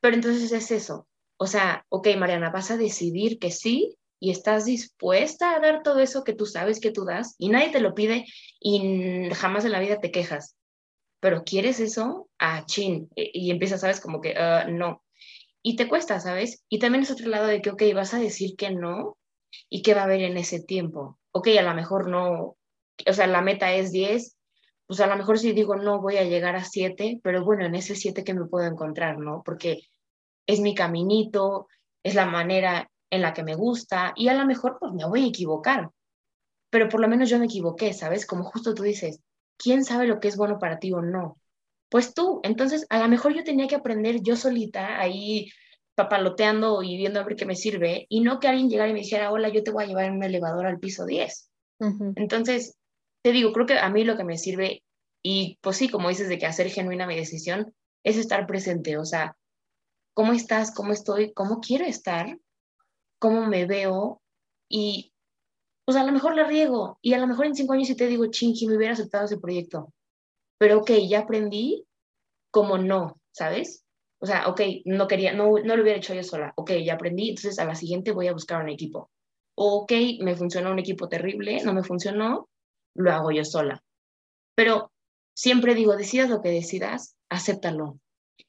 Pero 0.00 0.14
entonces 0.14 0.52
es 0.52 0.70
eso. 0.70 1.06
O 1.36 1.46
sea, 1.46 1.84
ok, 1.88 2.08
Mariana, 2.18 2.50
vas 2.50 2.70
a 2.70 2.76
decidir 2.76 3.38
que 3.38 3.50
sí 3.50 3.96
y 4.18 4.30
estás 4.30 4.66
dispuesta 4.66 5.54
a 5.54 5.60
dar 5.60 5.82
todo 5.82 6.00
eso 6.00 6.22
que 6.24 6.34
tú 6.34 6.44
sabes 6.44 6.80
que 6.80 6.90
tú 6.90 7.04
das 7.04 7.34
y 7.38 7.48
nadie 7.48 7.70
te 7.70 7.80
lo 7.80 7.94
pide 7.94 8.26
y 8.60 9.30
jamás 9.34 9.64
en 9.64 9.72
la 9.72 9.80
vida 9.80 10.00
te 10.00 10.10
quejas. 10.10 10.56
Pero 11.20 11.44
quieres 11.44 11.80
eso, 11.80 12.28
ah, 12.38 12.64
chin, 12.66 13.08
y, 13.14 13.50
empiezas, 13.50 13.80
sabes, 13.80 14.00
como 14.00 14.20
que 14.20 14.34
ah, 14.36 14.66
no. 14.68 15.02
Y 15.62 15.76
te 15.76 15.88
cuesta, 15.88 16.20
¿sabes? 16.20 16.64
Y 16.68 16.78
también 16.78 17.02
es 17.02 17.10
otro 17.10 17.28
lado 17.28 17.46
de 17.46 17.60
que, 17.60 17.70
ok, 17.70 17.82
vas 17.94 18.14
a 18.14 18.18
decir 18.18 18.56
que 18.56 18.70
no 18.70 19.18
y 19.68 19.82
qué 19.82 19.94
va 19.94 20.02
a 20.02 20.04
haber 20.04 20.22
en 20.22 20.36
ese 20.36 20.60
tiempo. 20.62 21.18
Ok, 21.32 21.48
a 21.58 21.62
lo 21.62 21.74
mejor 21.74 22.08
no, 22.08 22.56
o 23.06 23.12
sea, 23.12 23.26
la 23.26 23.42
meta 23.42 23.72
es 23.72 23.92
10 23.92 24.36
pues 24.90 24.98
a 24.98 25.06
lo 25.06 25.16
mejor 25.16 25.38
si 25.38 25.52
digo 25.52 25.76
no 25.76 26.00
voy 26.00 26.16
a 26.16 26.24
llegar 26.24 26.56
a 26.56 26.64
siete, 26.64 27.20
pero 27.22 27.44
bueno, 27.44 27.64
en 27.64 27.76
ese 27.76 27.94
siete 27.94 28.24
que 28.24 28.34
me 28.34 28.46
puedo 28.46 28.66
encontrar, 28.66 29.20
¿no? 29.20 29.40
Porque 29.44 29.82
es 30.48 30.58
mi 30.58 30.74
caminito, 30.74 31.68
es 32.02 32.16
la 32.16 32.26
manera 32.26 32.90
en 33.08 33.22
la 33.22 33.32
que 33.32 33.44
me 33.44 33.54
gusta 33.54 34.12
y 34.16 34.26
a 34.26 34.34
lo 34.34 34.44
mejor 34.46 34.78
pues 34.80 34.92
me 34.92 35.06
voy 35.06 35.22
a 35.22 35.28
equivocar, 35.28 35.90
pero 36.70 36.88
por 36.88 36.98
lo 36.98 37.06
menos 37.06 37.30
yo 37.30 37.38
me 37.38 37.44
equivoqué, 37.44 37.92
¿sabes? 37.92 38.26
Como 38.26 38.42
justo 38.42 38.74
tú 38.74 38.82
dices, 38.82 39.20
¿quién 39.56 39.84
sabe 39.84 40.08
lo 40.08 40.18
que 40.18 40.26
es 40.26 40.36
bueno 40.36 40.58
para 40.58 40.80
ti 40.80 40.92
o 40.92 41.00
no? 41.00 41.38
Pues 41.88 42.12
tú, 42.12 42.40
entonces 42.42 42.84
a 42.90 42.98
lo 42.98 43.06
mejor 43.06 43.32
yo 43.32 43.44
tenía 43.44 43.68
que 43.68 43.76
aprender 43.76 44.22
yo 44.22 44.34
solita 44.34 44.98
ahí 44.98 45.52
papaloteando 45.94 46.82
y 46.82 46.96
viendo 46.96 47.20
a 47.20 47.24
ver 47.24 47.36
qué 47.36 47.46
me 47.46 47.54
sirve, 47.54 48.06
y 48.08 48.22
no 48.22 48.40
que 48.40 48.48
alguien 48.48 48.68
llegara 48.68 48.90
y 48.90 48.94
me 48.94 49.02
dijera, 49.02 49.30
hola, 49.30 49.50
yo 49.50 49.62
te 49.62 49.70
voy 49.70 49.84
a 49.84 49.86
llevar 49.86 50.06
en 50.06 50.14
un 50.14 50.24
elevador 50.24 50.66
al 50.66 50.80
piso 50.80 51.06
10. 51.06 51.48
Entonces, 52.16 52.76
te 53.22 53.32
digo, 53.32 53.52
creo 53.52 53.66
que 53.66 53.78
a 53.78 53.88
mí 53.90 54.04
lo 54.04 54.16
que 54.16 54.24
me 54.24 54.38
sirve, 54.38 54.82
y 55.22 55.58
pues 55.60 55.76
sí, 55.76 55.88
como 55.88 56.08
dices, 56.08 56.28
de 56.28 56.38
que 56.38 56.46
hacer 56.46 56.70
genuina 56.70 57.06
mi 57.06 57.16
decisión, 57.16 57.74
es 58.04 58.16
estar 58.16 58.46
presente, 58.46 58.96
o 58.98 59.04
sea, 59.04 59.36
¿cómo 60.14 60.32
estás? 60.32 60.72
¿Cómo 60.74 60.92
estoy? 60.92 61.32
¿Cómo 61.34 61.60
quiero 61.60 61.84
estar? 61.84 62.38
¿Cómo 63.18 63.46
me 63.46 63.66
veo? 63.66 64.22
Y 64.68 65.12
pues 65.84 65.96
a 65.96 66.04
lo 66.04 66.12
mejor 66.12 66.36
la 66.36 66.44
riego, 66.46 66.98
y 67.02 67.14
a 67.14 67.18
lo 67.18 67.26
mejor 67.26 67.46
en 67.46 67.54
cinco 67.54 67.72
años 67.74 67.88
sí 67.88 67.96
te 67.96 68.06
digo, 68.06 68.26
chinky, 68.26 68.66
me 68.66 68.76
hubiera 68.76 68.94
aceptado 68.94 69.24
ese 69.24 69.38
proyecto. 69.38 69.92
Pero 70.58 70.80
ok, 70.80 70.92
ya 71.08 71.20
aprendí 71.20 71.86
como 72.50 72.78
no, 72.78 73.20
¿sabes? 73.32 73.84
O 74.20 74.26
sea, 74.26 74.48
ok, 74.48 74.60
no 74.84 75.08
quería, 75.08 75.32
no, 75.32 75.58
no 75.64 75.76
lo 75.76 75.82
hubiera 75.82 75.98
hecho 75.98 76.14
yo 76.14 76.22
sola. 76.22 76.52
Ok, 76.56 76.72
ya 76.84 76.94
aprendí, 76.94 77.30
entonces 77.30 77.58
a 77.58 77.64
la 77.64 77.74
siguiente 77.74 78.12
voy 78.12 78.28
a 78.28 78.32
buscar 78.34 78.62
un 78.62 78.68
equipo. 78.68 79.10
ok, 79.56 79.92
me 80.20 80.36
funcionó 80.36 80.72
un 80.72 80.78
equipo 80.80 81.08
terrible, 81.08 81.62
no 81.64 81.74
me 81.74 81.84
funcionó, 81.84 82.49
lo 82.94 83.12
hago 83.12 83.30
yo 83.30 83.44
sola. 83.44 83.82
Pero 84.54 84.92
siempre 85.34 85.74
digo, 85.74 85.96
decidas 85.96 86.30
lo 86.30 86.42
que 86.42 86.50
decidas, 86.50 87.16
acéptalo. 87.28 87.98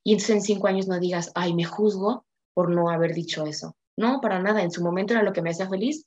Y 0.03 0.13
entonces 0.13 0.35
en 0.35 0.41
cinco 0.41 0.67
años 0.67 0.87
no 0.87 0.99
digas, 0.99 1.31
ay, 1.35 1.53
me 1.53 1.65
juzgo 1.65 2.25
por 2.53 2.69
no 2.69 2.89
haber 2.89 3.13
dicho 3.13 3.45
eso. 3.45 3.75
No, 3.97 4.19
para 4.21 4.39
nada. 4.39 4.63
En 4.63 4.71
su 4.71 4.83
momento 4.83 5.13
era 5.13 5.23
lo 5.23 5.33
que 5.33 5.41
me 5.41 5.51
hacía 5.51 5.69
feliz 5.69 6.05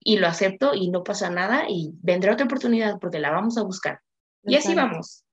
y 0.00 0.18
lo 0.18 0.26
acepto 0.26 0.74
y 0.74 0.90
no 0.90 1.02
pasa 1.02 1.30
nada 1.30 1.64
y 1.68 1.92
vendrá 2.02 2.32
otra 2.32 2.46
oportunidad 2.46 2.98
porque 3.00 3.18
la 3.18 3.30
vamos 3.30 3.58
a 3.58 3.62
buscar. 3.62 4.00
Y 4.44 4.56
así 4.56 4.74
vamos. 4.74 5.24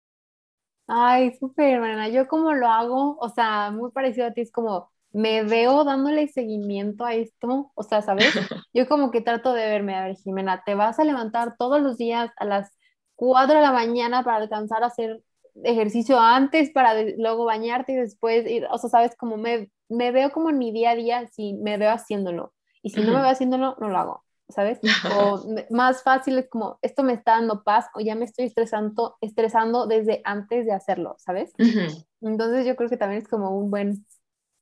Ay, 0.88 1.38
súper, 1.40 1.80
Mariana. 1.80 2.10
Yo 2.10 2.28
como 2.28 2.54
lo 2.54 2.68
hago, 2.68 3.18
o 3.20 3.30
sea, 3.30 3.72
muy 3.72 3.92
parecido 3.92 4.28
a 4.28 4.34
ti, 4.34 4.42
es 4.42 4.52
como 4.52 4.92
me 5.12 5.44
veo 5.44 5.84
dándole 5.84 6.28
seguimiento 6.28 7.06
a 7.06 7.14
esto, 7.14 7.72
o 7.74 7.84
sea, 7.84 8.02
¿sabes? 8.02 8.34
Yo 8.74 8.88
como 8.88 9.12
que 9.12 9.22
trato 9.22 9.54
de 9.54 9.66
verme, 9.66 9.96
a 9.96 10.06
ver, 10.06 10.16
Jimena, 10.18 10.64
te 10.66 10.76
vas 10.76 11.00
a 11.00 11.04
levantar 11.04 11.56
todos 11.58 11.82
los 11.82 11.98
días 11.98 12.32
a 12.38 12.46
las 12.46 12.72
4 13.16 13.56
de 13.56 13.62
la 13.62 13.72
mañana 13.72 14.24
para 14.24 14.38
alcanzar 14.38 14.84
a 14.84 14.88
hacer 14.88 15.22
ejercicio 15.64 16.20
antes, 16.20 16.70
para 16.70 16.94
luego 17.18 17.46
bañarte 17.46 17.94
y 17.94 17.96
después, 17.96 18.50
ir, 18.50 18.68
o 18.72 18.78
sea, 18.78 18.90
¿sabes? 18.90 19.16
Como 19.18 19.38
me, 19.38 19.70
me 19.90 20.12
veo 20.12 20.32
como 20.32 20.50
en 20.50 20.58
mi 20.58 20.72
día 20.72 20.92
a 20.92 20.96
día, 20.96 21.28
si 21.28 21.54
me 21.54 21.78
veo 21.78 21.92
haciéndolo. 21.92 22.54
Y 22.82 22.92
si 22.92 23.02
no 23.02 23.12
me 23.12 23.22
veo 23.22 23.30
haciéndolo, 23.30 23.76
no 23.80 23.90
lo 23.90 23.98
hago. 23.98 24.24
¿sabes? 24.50 24.80
O 25.18 25.46
más 25.70 26.04
fácil 26.04 26.38
es 26.38 26.50
como, 26.50 26.80
esto 26.82 27.04
me 27.04 27.14
está 27.14 27.34
dando 27.34 27.64
paz 27.64 27.86
o 27.94 28.02
ya 28.02 28.16
me 28.16 28.26
estoy 28.26 28.46
estresando, 28.46 29.18
estresando 29.22 29.88
desde 29.88 30.22
antes 30.24 30.66
de 30.66 30.74
hacerlo, 30.74 31.16
¿sabes? 31.20 31.54
Entonces 32.22 32.66
yo 32.66 32.76
creo 32.76 32.90
que 32.90 32.98
también 32.98 33.22
es 33.22 33.28
como 33.28 33.58
un 33.58 33.72
buen, 33.72 34.06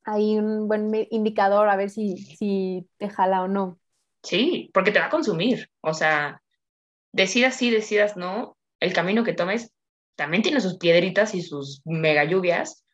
hay 0.08 0.38
un 0.38 0.70
buen 0.70 0.90
indicador 1.12 1.68
a 1.68 1.76
ver 1.76 1.90
si, 1.90 2.18
si 2.18 2.88
te 2.98 3.10
jala 3.10 3.44
o 3.44 3.50
no. 3.50 3.78
Sí, 4.24 4.72
porque 4.74 4.92
te 4.92 5.00
va 5.00 5.08
a 5.08 5.12
consumir, 5.12 5.70
o 5.82 5.94
sea, 5.94 6.42
decidas 7.12 7.56
sí, 7.56 7.70
decidas 7.70 8.16
no, 8.16 8.58
el 8.80 8.94
camino 8.94 9.26
que 9.26 9.34
tomes 9.34 9.74
también 10.16 10.44
tiene 10.44 10.62
sus 10.62 10.78
piedritas 10.78 11.36
y 11.36 11.42
sus 11.42 11.82
mega 11.84 12.24
lluvias, 12.24 12.86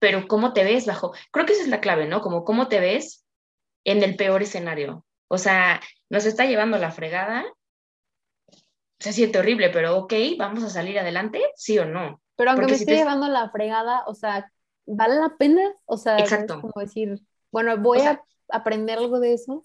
pero 0.00 0.26
cómo 0.26 0.52
te 0.52 0.64
ves 0.64 0.86
bajo, 0.86 1.12
creo 1.30 1.46
que 1.46 1.52
esa 1.52 1.62
es 1.62 1.68
la 1.68 1.80
clave, 1.80 2.06
¿no? 2.06 2.20
Como 2.20 2.44
cómo 2.44 2.66
te 2.66 2.80
ves 2.80 3.24
en 3.84 4.02
el 4.02 4.16
peor 4.16 4.42
escenario. 4.42 5.06
O 5.28 5.38
sea, 5.38 5.80
nos 6.10 6.26
está 6.26 6.46
llevando 6.46 6.78
la 6.78 6.90
fregada, 6.90 7.44
se 8.98 9.12
siente 9.12 9.38
horrible, 9.38 9.70
pero 9.70 9.96
ok, 9.98 10.14
vamos 10.36 10.64
a 10.64 10.68
salir 10.68 10.98
adelante, 10.98 11.40
sí 11.54 11.78
o 11.78 11.84
no. 11.84 12.20
Pero 12.36 12.50
aunque 12.50 12.66
me 12.66 12.72
esté 12.72 12.96
llevando 12.96 13.28
la 13.28 13.50
fregada, 13.50 14.02
o 14.06 14.14
sea, 14.14 14.50
¿vale 14.86 15.16
la 15.16 15.36
pena? 15.36 15.62
O 15.84 15.96
sea, 15.96 16.18
Exacto. 16.18 16.60
como 16.60 16.80
decir, 16.80 17.20
bueno, 17.50 17.76
voy 17.78 18.00
a 18.00 18.22
aprender 18.50 18.98
algo 18.98 19.20
de 19.20 19.34
eso. 19.34 19.64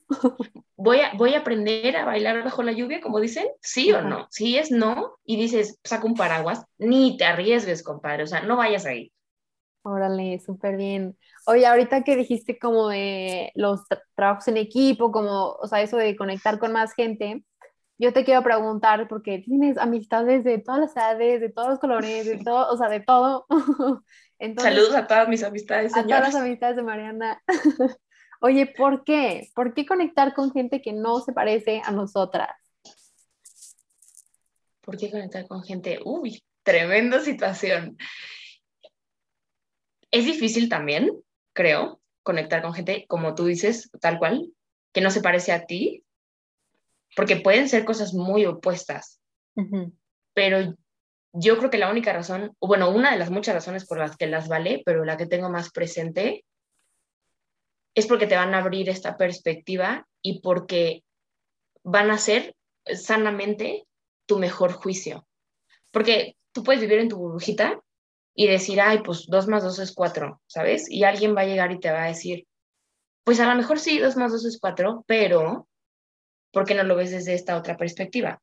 voy 0.75 0.99
a, 0.99 1.13
voy 1.15 1.33
a 1.33 1.39
aprender 1.39 1.95
a 1.97 2.05
bailar 2.05 2.43
bajo 2.43 2.63
la 2.63 2.71
lluvia, 2.71 3.01
como 3.01 3.19
dicen, 3.19 3.47
sí 3.61 3.91
o 3.91 4.01
no. 4.01 4.27
Si 4.29 4.57
es 4.57 4.71
no, 4.71 5.17
y 5.23 5.37
dices, 5.37 5.79
saca 5.83 6.05
un 6.05 6.15
paraguas, 6.15 6.65
ni 6.77 7.17
te 7.17 7.25
arriesgues, 7.25 7.83
compadre, 7.83 8.23
o 8.23 8.27
sea, 8.27 8.41
no 8.41 8.57
vayas 8.57 8.85
ahí. 8.85 9.11
Órale, 9.81 10.39
súper 10.39 10.75
bien. 10.75 11.17
Oye, 11.47 11.65
ahorita 11.65 12.03
que 12.03 12.15
dijiste 12.15 12.59
como 12.59 12.89
de 12.89 13.51
los 13.55 13.81
trabajos 14.13 14.47
en 14.49 14.57
equipo, 14.57 15.11
como, 15.11 15.53
o 15.53 15.67
sea, 15.67 15.81
eso 15.81 15.97
de 15.97 16.15
conectar 16.15 16.59
con 16.59 16.73
más 16.73 16.93
gente, 16.93 17.43
yo 17.97 18.13
te 18.13 18.23
quiero 18.23 18.43
preguntar, 18.43 19.07
porque 19.07 19.39
tienes 19.39 19.77
amistades 19.77 20.43
de 20.43 20.57
todas 20.59 20.79
las 20.79 20.95
edades, 20.95 21.41
de 21.41 21.49
todos 21.49 21.69
los 21.69 21.79
colores, 21.79 22.25
de 22.25 22.37
todo, 22.43 22.71
o 22.73 22.77
sea, 22.77 22.89
de 22.89 23.01
todo. 23.01 23.45
Saludos 24.57 24.95
a 24.95 25.05
todas 25.05 25.27
mis 25.27 25.43
amistades, 25.43 25.95
A 25.95 26.03
todas 26.03 26.33
las 26.33 26.35
amistades 26.35 26.77
de 26.77 26.83
Mariana. 26.83 27.43
Oye, 28.41 28.67
¿por 28.67 29.03
qué? 29.03 29.49
¿Por 29.53 29.73
qué 29.73 29.85
conectar 29.85 30.33
con 30.33 30.51
gente 30.51 30.81
que 30.81 30.93
no 30.93 31.19
se 31.19 31.33
parece 31.33 31.81
a 31.83 31.91
nosotras? 31.91 32.49
¿Por 34.81 34.97
qué 34.97 35.11
conectar 35.11 35.45
con 35.45 35.61
gente? 35.63 35.99
Uy, 36.05 36.41
tremenda 36.63 37.19
situación. 37.19 37.97
Es 40.09 40.25
difícil 40.25 40.69
también, 40.69 41.11
creo, 41.53 41.99
conectar 42.23 42.61
con 42.61 42.73
gente, 42.73 43.05
como 43.07 43.35
tú 43.35 43.45
dices, 43.45 43.91
tal 43.99 44.19
cual, 44.19 44.53
que 44.93 45.01
no 45.01 45.11
se 45.11 45.21
parece 45.21 45.51
a 45.51 45.65
ti, 45.65 46.05
porque 47.15 47.35
pueden 47.35 47.67
ser 47.67 47.83
cosas 47.83 48.13
muy 48.13 48.45
opuestas. 48.45 49.19
Pero 50.33 50.75
yo 51.33 51.57
creo 51.57 51.69
que 51.69 51.77
la 51.77 51.91
única 51.91 52.13
razón, 52.13 52.55
o 52.59 52.67
bueno, 52.67 52.89
una 52.89 53.11
de 53.11 53.17
las 53.17 53.29
muchas 53.29 53.55
razones 53.55 53.85
por 53.85 53.99
las 53.99 54.17
que 54.17 54.27
las 54.27 54.47
vale, 54.47 54.81
pero 54.85 55.05
la 55.05 55.17
que 55.17 55.27
tengo 55.27 55.49
más 55.49 55.71
presente, 55.71 56.43
es 57.95 58.07
porque 58.07 58.27
te 58.27 58.35
van 58.35 58.53
a 58.53 58.59
abrir 58.59 58.89
esta 58.89 59.17
perspectiva 59.17 60.07
y 60.21 60.41
porque 60.41 61.03
van 61.83 62.11
a 62.11 62.17
ser 62.17 62.55
sanamente 62.85 63.85
tu 64.25 64.39
mejor 64.39 64.73
juicio. 64.73 65.27
Porque 65.91 66.35
tú 66.51 66.63
puedes 66.63 66.81
vivir 66.81 66.99
en 66.99 67.09
tu 67.09 67.17
burbujita 67.17 67.79
y 68.35 68.47
decir, 68.47 68.79
ay, 68.79 69.01
pues 69.03 69.25
dos 69.27 69.47
más 69.47 69.63
dos 69.63 69.79
es 69.79 69.93
cuatro, 69.93 70.41
¿sabes? 70.47 70.89
Y 70.89 71.03
alguien 71.03 71.35
va 71.35 71.41
a 71.41 71.45
llegar 71.45 71.71
y 71.71 71.79
te 71.79 71.91
va 71.91 72.03
a 72.03 72.07
decir, 72.07 72.47
pues 73.23 73.39
a 73.39 73.49
lo 73.49 73.55
mejor 73.55 73.79
sí, 73.79 73.99
dos 73.99 74.15
más 74.15 74.31
dos 74.31 74.45
es 74.45 74.59
cuatro, 74.59 75.03
pero 75.07 75.67
¿por 76.51 76.65
qué 76.65 76.73
no 76.75 76.83
lo 76.83 76.95
ves 76.95 77.11
desde 77.11 77.33
esta 77.33 77.57
otra 77.57 77.75
perspectiva? 77.77 78.41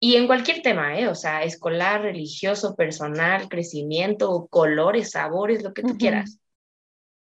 Y 0.00 0.16
en 0.16 0.26
cualquier 0.26 0.62
tema, 0.62 0.98
¿eh? 0.98 1.08
O 1.08 1.14
sea, 1.14 1.44
escolar, 1.44 2.02
religioso, 2.02 2.74
personal, 2.74 3.48
crecimiento, 3.48 4.46
colores, 4.50 5.10
sabores, 5.10 5.62
lo 5.62 5.74
que 5.74 5.82
tú 5.82 5.98
quieras. 5.98 6.40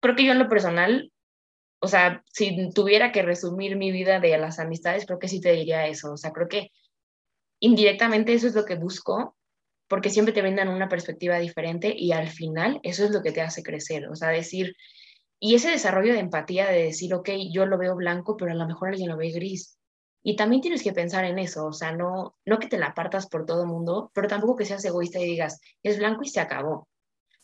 Creo 0.00 0.16
que 0.16 0.24
yo 0.24 0.32
en 0.32 0.40
lo 0.40 0.48
personal, 0.48 1.12
o 1.80 1.88
sea, 1.88 2.24
si 2.32 2.70
tuviera 2.74 3.12
que 3.12 3.22
resumir 3.22 3.76
mi 3.76 3.92
vida 3.92 4.20
de 4.20 4.36
las 4.36 4.58
amistades, 4.58 5.06
creo 5.06 5.20
que 5.20 5.28
sí 5.28 5.40
te 5.40 5.52
diría 5.52 5.86
eso. 5.86 6.12
O 6.12 6.16
sea, 6.16 6.32
creo 6.32 6.48
que 6.48 6.72
indirectamente 7.60 8.34
eso 8.34 8.48
es 8.48 8.54
lo 8.54 8.64
que 8.64 8.74
busco 8.74 9.36
porque 9.88 10.10
siempre 10.10 10.34
te 10.34 10.42
brindan 10.42 10.68
una 10.68 10.88
perspectiva 10.88 11.38
diferente 11.38 11.94
y 11.96 12.12
al 12.12 12.28
final 12.28 12.80
eso 12.82 13.04
es 13.04 13.10
lo 13.12 13.22
que 13.22 13.32
te 13.32 13.40
hace 13.40 13.62
crecer, 13.62 14.08
o 14.08 14.16
sea, 14.16 14.30
decir, 14.30 14.74
y 15.38 15.54
ese 15.54 15.70
desarrollo 15.70 16.12
de 16.14 16.20
empatía 16.20 16.66
de 16.66 16.82
decir, 16.84 17.14
ok, 17.14 17.30
yo 17.52 17.66
lo 17.66 17.78
veo 17.78 17.94
blanco, 17.94 18.36
pero 18.36 18.52
a 18.52 18.54
lo 18.54 18.66
mejor 18.66 18.88
alguien 18.88 19.10
lo 19.10 19.16
ve 19.16 19.30
gris. 19.30 19.75
Y 20.28 20.34
también 20.34 20.60
tienes 20.60 20.82
que 20.82 20.92
pensar 20.92 21.24
en 21.24 21.38
eso, 21.38 21.66
o 21.66 21.72
sea, 21.72 21.92
no, 21.92 22.34
no 22.44 22.58
que 22.58 22.66
te 22.66 22.78
la 22.78 22.86
apartas 22.86 23.28
por 23.28 23.46
todo 23.46 23.62
el 23.62 23.68
mundo, 23.68 24.10
pero 24.12 24.26
tampoco 24.26 24.56
que 24.56 24.64
seas 24.64 24.84
egoísta 24.84 25.20
y 25.20 25.24
digas, 25.24 25.60
es 25.84 25.98
blanco 25.98 26.24
y 26.24 26.28
se 26.28 26.40
acabó. 26.40 26.88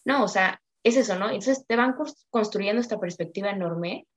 No, 0.04 0.24
o 0.24 0.26
sea, 0.26 0.60
es 0.82 0.96
eso, 0.96 1.16
¿no? 1.16 1.26
Entonces 1.26 1.64
te 1.64 1.76
van 1.76 1.94
construyendo 2.28 2.80
esta 2.80 2.98
perspectiva 2.98 3.50
enorme 3.50 4.08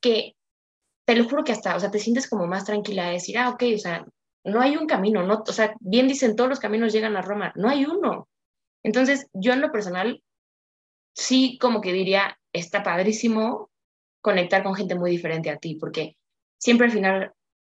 que 0.00 0.36
te 1.04 1.16
lo 1.16 1.24
juro 1.28 1.42
que 1.42 1.50
hasta, 1.50 1.74
o 1.74 1.80
sea, 1.80 1.90
te 1.90 1.98
sientes 1.98 2.30
como 2.30 2.46
más 2.46 2.66
tranquila 2.66 3.06
de 3.06 3.14
decir, 3.14 3.36
ah, 3.36 3.48
ok, 3.48 3.64
o 3.74 3.78
sea, 3.78 4.06
no 4.44 4.60
hay 4.60 4.76
un 4.76 4.86
camino, 4.86 5.24
no, 5.24 5.42
o 5.44 5.52
sea, 5.52 5.74
bien 5.80 6.06
dicen 6.06 6.36
todos 6.36 6.48
los 6.48 6.60
caminos 6.60 6.92
llegan 6.92 7.16
a 7.16 7.22
Roma, 7.22 7.52
no 7.56 7.68
hay 7.68 7.84
uno. 7.84 8.28
Entonces, 8.84 9.26
yo 9.32 9.52
en 9.52 9.60
lo 9.60 9.72
personal, 9.72 10.22
sí 11.16 11.58
como 11.60 11.80
que 11.80 11.92
diría, 11.92 12.38
está 12.52 12.84
padrísimo 12.84 13.70
conectar 14.20 14.62
con 14.62 14.76
gente 14.76 14.94
muy 14.94 15.10
diferente 15.10 15.50
a 15.50 15.58
ti, 15.58 15.74
porque 15.74 16.16
siempre 16.58 16.86
al 16.86 16.92
final, 16.92 17.32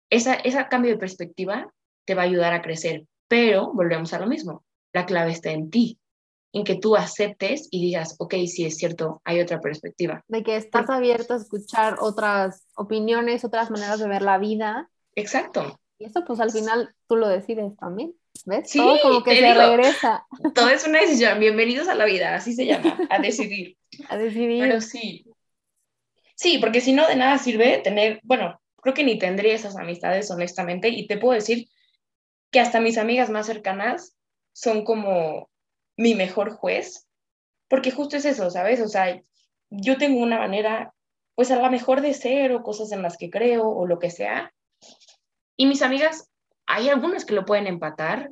esa, 0.10 0.36
ese 0.36 0.66
cambio 0.70 0.92
de 0.92 0.98
perspectiva 0.98 1.72
te 2.06 2.16
va 2.16 2.24
a 2.24 2.26
ayudar 2.26 2.54
a 2.54 2.62
crecer, 2.62 3.06
pero 3.28 3.72
volvemos 3.74 4.13
a 4.13 4.20
lo 4.20 4.28
mismo, 4.28 4.63
la 4.94 5.06
clave 5.06 5.32
está 5.32 5.52
en 5.52 5.70
ti, 5.70 6.00
en 6.54 6.63
que 6.63 6.76
tú 6.76 6.96
aceptes 6.96 7.68
y 7.72 7.82
digas, 7.82 8.16
ok, 8.20 8.36
sí 8.48 8.66
es 8.66 8.78
cierto, 8.78 9.22
hay 9.26 9.42
otra 9.42 9.60
perspectiva. 9.60 10.24
De 10.28 10.44
que 10.44 10.56
estás 10.56 10.89
abierto 10.89 11.34
a 11.34 11.38
escuchar 11.38 11.98
otras 12.00 12.68
opiniones, 12.76 13.44
otras 13.44 13.72
maneras 13.72 14.00
de 14.00 14.08
ver 14.08 14.22
la 14.22 14.38
vida. 14.38 14.89
Exacto. 15.16 15.80
Y 15.98 16.06
eso 16.06 16.24
pues 16.26 16.39
al 16.39 16.52
final 16.52 16.94
tú 17.08 17.16
lo 17.16 17.28
decides 17.28 17.76
también. 17.78 18.13
¿Ves? 18.46 18.70
Sí, 18.70 18.80
todo 18.80 19.00
como 19.02 19.24
que 19.24 19.39
se 19.39 19.54
regresa. 19.54 20.26
Todo 20.54 20.70
es 20.70 20.86
una 20.88 21.00
decisión. 21.00 21.39
Bienvenidos 21.39 21.88
a 21.88 21.96
la 21.96 22.06
vida, 22.06 22.36
así 22.36 22.54
se 22.54 22.66
llama, 22.66 23.00
a 23.10 23.20
decidir. 23.20 23.78
a 24.10 24.18
decidir. 24.18 24.63
Pero 24.63 24.82
sí. 24.82 25.26
Sí, 26.36 26.58
porque 26.58 26.82
si 26.82 26.94
no, 26.94 27.08
de 27.08 27.16
nada 27.16 27.38
sirve 27.38 27.78
tener, 27.84 28.20
bueno, 28.24 28.60
creo 28.84 28.93
que 28.93 29.04
ni 29.04 29.17
tendría 29.17 29.56
esas 29.56 29.78
amistades, 29.78 30.30
honestamente, 30.30 30.89
y 30.89 31.08
te 31.08 31.17
puedo 31.17 31.34
decir 31.34 31.67
que 32.52 32.60
hasta 32.60 32.82
mis 32.82 32.98
amigas 32.98 33.30
más 33.30 33.48
cercanas 33.48 34.15
son 34.52 34.84
como 34.84 35.50
mi 35.98 36.13
mejor 36.13 36.52
juez, 36.52 37.08
porque 37.67 37.91
justo 37.91 38.17
es 38.17 38.26
eso, 38.26 38.50
¿sabes? 38.52 38.82
O 38.82 38.88
sea, 38.88 39.22
yo 39.69 39.98
tengo 39.98 40.22
una 40.22 40.38
manera, 40.38 40.93
pues 41.34 41.50
a 41.50 41.56
la 41.56 41.69
mejor 41.69 42.02
de 42.02 42.13
ser 42.13 42.52
o 42.52 42.62
cosas 42.62 42.91
en 42.91 43.02
las 43.02 43.17
que 43.17 43.30
creo 43.30 43.67
o 43.67 43.88
lo 43.88 43.98
que 43.98 44.12
sea. 44.12 44.54
Y 45.58 45.65
mis 45.65 45.82
amigas, 45.82 46.30
hay 46.65 46.89
algunas 46.89 47.26
que 47.26 47.34
lo 47.34 47.46
pueden 47.46 47.67
empatar, 47.67 48.32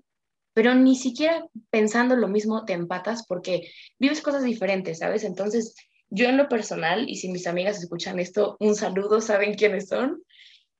pero 0.54 0.76
ni 0.76 0.96
siquiera 0.96 1.46
pensando 1.70 2.16
lo 2.16 2.28
mismo 2.28 2.66
te 2.66 2.74
empatas 2.74 3.26
porque 3.26 3.72
vives 3.98 4.22
cosas 4.22 4.44
diferentes, 4.44 5.00
¿sabes? 5.00 5.24
Entonces, 5.24 5.76
yo 6.12 6.28
en 6.28 6.38
lo 6.38 6.50
personal, 6.50 7.10
y 7.10 7.16
si 7.16 7.30
mis 7.30 7.48
amigas 7.48 7.80
escuchan 7.80 8.20
esto, 8.20 8.58
un 8.60 8.76
saludo, 8.76 9.22
saben 9.22 9.56
quiénes 9.56 9.88
son, 9.88 10.22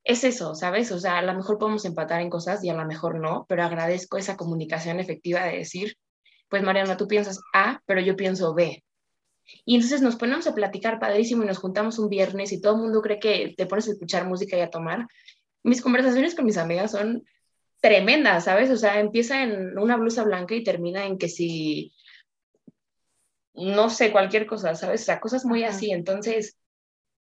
es 0.04 0.24
eso, 0.26 0.56
¿sabes? 0.56 0.92
O 0.92 1.00
sea, 1.00 1.20
a 1.20 1.22
lo 1.22 1.34
mejor 1.34 1.58
podemos 1.58 1.86
empatar 1.86 2.22
en 2.22 2.30
cosas 2.30 2.64
y 2.64 2.70
a 2.70 2.74
lo 2.74 2.86
mejor 2.86 3.20
no, 3.20 3.46
pero 3.48 3.64
agradezco 3.64 4.18
esa 4.18 4.36
comunicación 4.36 5.00
efectiva 5.00 5.46
de 5.46 5.58
decir, 5.58 5.98
pues 6.50 6.64
Mariana, 6.64 6.98
tú 6.98 7.08
piensas 7.08 7.40
A, 7.54 7.82
pero 7.86 8.02
yo 8.02 8.18
pienso 8.18 8.54
B. 8.54 8.84
Y 9.66 9.76
entonces 9.76 10.02
nos 10.02 10.18
ponemos 10.18 10.48
a 10.48 10.54
platicar 10.54 11.00
padrísimo 11.00 11.44
y 11.44 11.48
nos 11.48 11.60
juntamos 11.60 11.98
un 11.98 12.10
viernes 12.10 12.52
y 12.52 12.60
todo 12.60 12.76
el 12.76 12.82
mundo 12.82 13.02
cree 13.02 13.20
que 13.20 13.54
te 13.56 13.66
pones 13.68 13.88
a 13.88 13.92
escuchar 13.92 14.28
música 14.28 14.58
y 14.58 14.62
a 14.62 14.70
tomar. 14.70 15.08
Mis 15.64 15.82
conversaciones 15.82 16.36
con 16.36 16.46
mis 16.46 16.58
amigas 16.58 16.92
son 16.92 17.24
tremendas, 17.80 18.46
¿sabes? 18.46 18.70
O 18.70 18.78
sea, 18.78 19.00
empieza 19.00 19.44
en 19.44 19.78
una 19.78 19.96
blusa 19.96 20.24
blanca 20.24 20.56
y 20.56 20.64
termina 20.64 21.06
en 21.06 21.18
que 21.18 21.30
si, 21.30 21.94
no 23.54 23.90
sé, 23.90 24.12
cualquier 24.12 24.46
cosa, 24.46 24.76
¿sabes? 24.76 25.02
O 25.02 25.06
sea, 25.06 25.20
cosas 25.20 25.46
muy 25.46 25.64
así. 25.64 25.92
Entonces, 25.92 26.58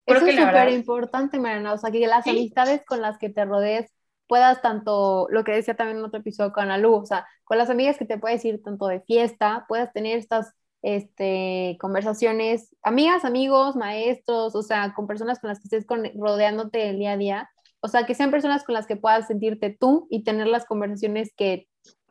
creo 0.06 0.18
Eso 0.18 0.26
que 0.26 0.32
es 0.32 0.40
súper 0.40 0.70
importante, 0.70 1.38
Mariana. 1.38 1.72
O 1.72 1.78
sea, 1.78 1.90
que 1.90 2.06
las 2.06 2.26
amistades 2.26 2.82
con 2.86 3.00
las 3.00 3.18
que 3.18 3.30
te 3.30 3.44
rodees 3.44 3.92
puedas 4.26 4.62
tanto, 4.62 5.26
lo 5.30 5.44
que 5.44 5.52
decía 5.52 5.74
también 5.74 5.98
en 5.98 6.04
otro 6.04 6.20
episodio 6.20 6.52
con 6.52 6.70
Alu, 6.70 6.94
o 6.94 7.06
sea, 7.06 7.26
con 7.44 7.58
las 7.58 7.70
amigas 7.70 7.98
que 7.98 8.06
te 8.06 8.18
puedes 8.18 8.44
ir 8.44 8.62
tanto 8.62 8.86
de 8.86 9.00
fiesta, 9.00 9.66
puedas 9.68 9.92
tener 9.92 10.18
estas 10.18 10.54
este, 10.82 11.76
conversaciones, 11.80 12.74
amigas, 12.82 13.24
amigos, 13.24 13.76
maestros, 13.76 14.54
o 14.54 14.62
sea, 14.62 14.92
con 14.94 15.06
personas 15.06 15.40
con 15.40 15.48
las 15.48 15.58
que 15.58 15.64
estés 15.64 15.86
rodeándote 16.14 16.90
el 16.90 16.98
día 16.98 17.12
a 17.12 17.16
día, 17.16 17.50
o 17.80 17.88
sea, 17.88 18.06
que 18.06 18.14
sean 18.14 18.30
personas 18.30 18.64
con 18.64 18.74
las 18.74 18.86
que 18.86 18.96
puedas 18.96 19.26
sentirte 19.26 19.70
tú 19.78 20.06
y 20.10 20.24
tener 20.24 20.46
las 20.46 20.64
conversaciones 20.64 21.32
que, 21.36 21.68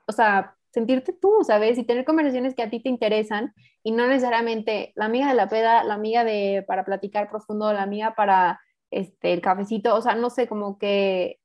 o 0.08 0.12
sea, 0.12 0.56
sentirte 0.72 1.14
tú, 1.14 1.32
¿sabes? 1.46 1.78
Y 1.78 1.84
tener 1.84 2.06
conversaciones 2.06 2.56
que 2.56 2.64
a 2.64 2.70
ti 2.70 2.82
te 2.82 2.90
interesan 2.90 3.54
y 3.84 3.92
no 3.92 4.08
necesariamente 4.08 4.94
la 4.96 5.06
amiga 5.06 5.28
de 5.28 5.36
la 5.36 5.50
peda, 5.50 5.84
la 5.84 5.96
amiga 5.96 6.24
de 6.24 6.64
para 6.68 6.86
platicar 6.86 7.30
profundo, 7.30 7.72
la 7.74 7.84
amiga 7.84 8.16
para 8.16 8.62
este, 8.92 9.34
el 9.34 9.42
cafecito, 9.42 9.96
o 9.96 10.02
sea, 10.02 10.16
no 10.16 10.30
sé, 10.30 10.48
como 10.48 10.78
que 10.78 11.40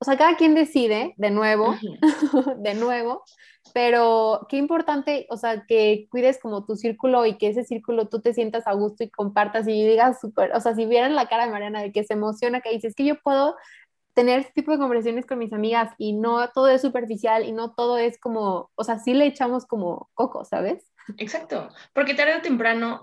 o 0.00 0.04
sea, 0.04 0.16
cada 0.16 0.36
quien 0.36 0.54
decide, 0.54 1.14
de 1.16 1.30
nuevo, 1.30 1.74
de 2.58 2.74
nuevo, 2.74 3.24
pero 3.74 4.46
qué 4.48 4.56
importante, 4.56 5.26
o 5.28 5.36
sea, 5.36 5.64
que 5.66 6.06
cuides 6.10 6.38
como 6.40 6.64
tu 6.64 6.76
círculo 6.76 7.26
y 7.26 7.36
que 7.36 7.48
ese 7.48 7.64
círculo 7.64 8.08
tú 8.08 8.20
te 8.20 8.32
sientas 8.32 8.66
a 8.66 8.74
gusto 8.74 9.02
y 9.02 9.10
compartas 9.10 9.66
y 9.66 9.86
digas 9.86 10.20
súper, 10.20 10.52
o 10.54 10.60
sea, 10.60 10.74
si 10.74 10.86
vieran 10.86 11.16
la 11.16 11.28
cara 11.28 11.46
de 11.46 11.52
Mariana 11.52 11.82
de 11.82 11.92
que 11.92 12.04
se 12.04 12.14
emociona, 12.14 12.60
que 12.60 12.70
dices 12.70 12.94
que 12.94 13.04
yo 13.04 13.20
puedo 13.20 13.56
tener 14.14 14.40
este 14.40 14.52
tipo 14.52 14.72
de 14.72 14.78
conversaciones 14.78 15.26
con 15.26 15.38
mis 15.38 15.52
amigas 15.52 15.92
y 15.98 16.12
no 16.12 16.48
todo 16.50 16.68
es 16.68 16.82
superficial 16.82 17.44
y 17.44 17.52
no 17.52 17.74
todo 17.74 17.98
es 17.98 18.20
como, 18.20 18.70
o 18.76 18.84
sea, 18.84 18.98
sí 18.98 19.14
le 19.14 19.26
echamos 19.26 19.66
como 19.66 20.10
coco, 20.14 20.44
¿sabes? 20.44 20.84
Exacto, 21.16 21.70
porque 21.92 22.14
tarde 22.14 22.36
o 22.36 22.42
temprano, 22.42 23.02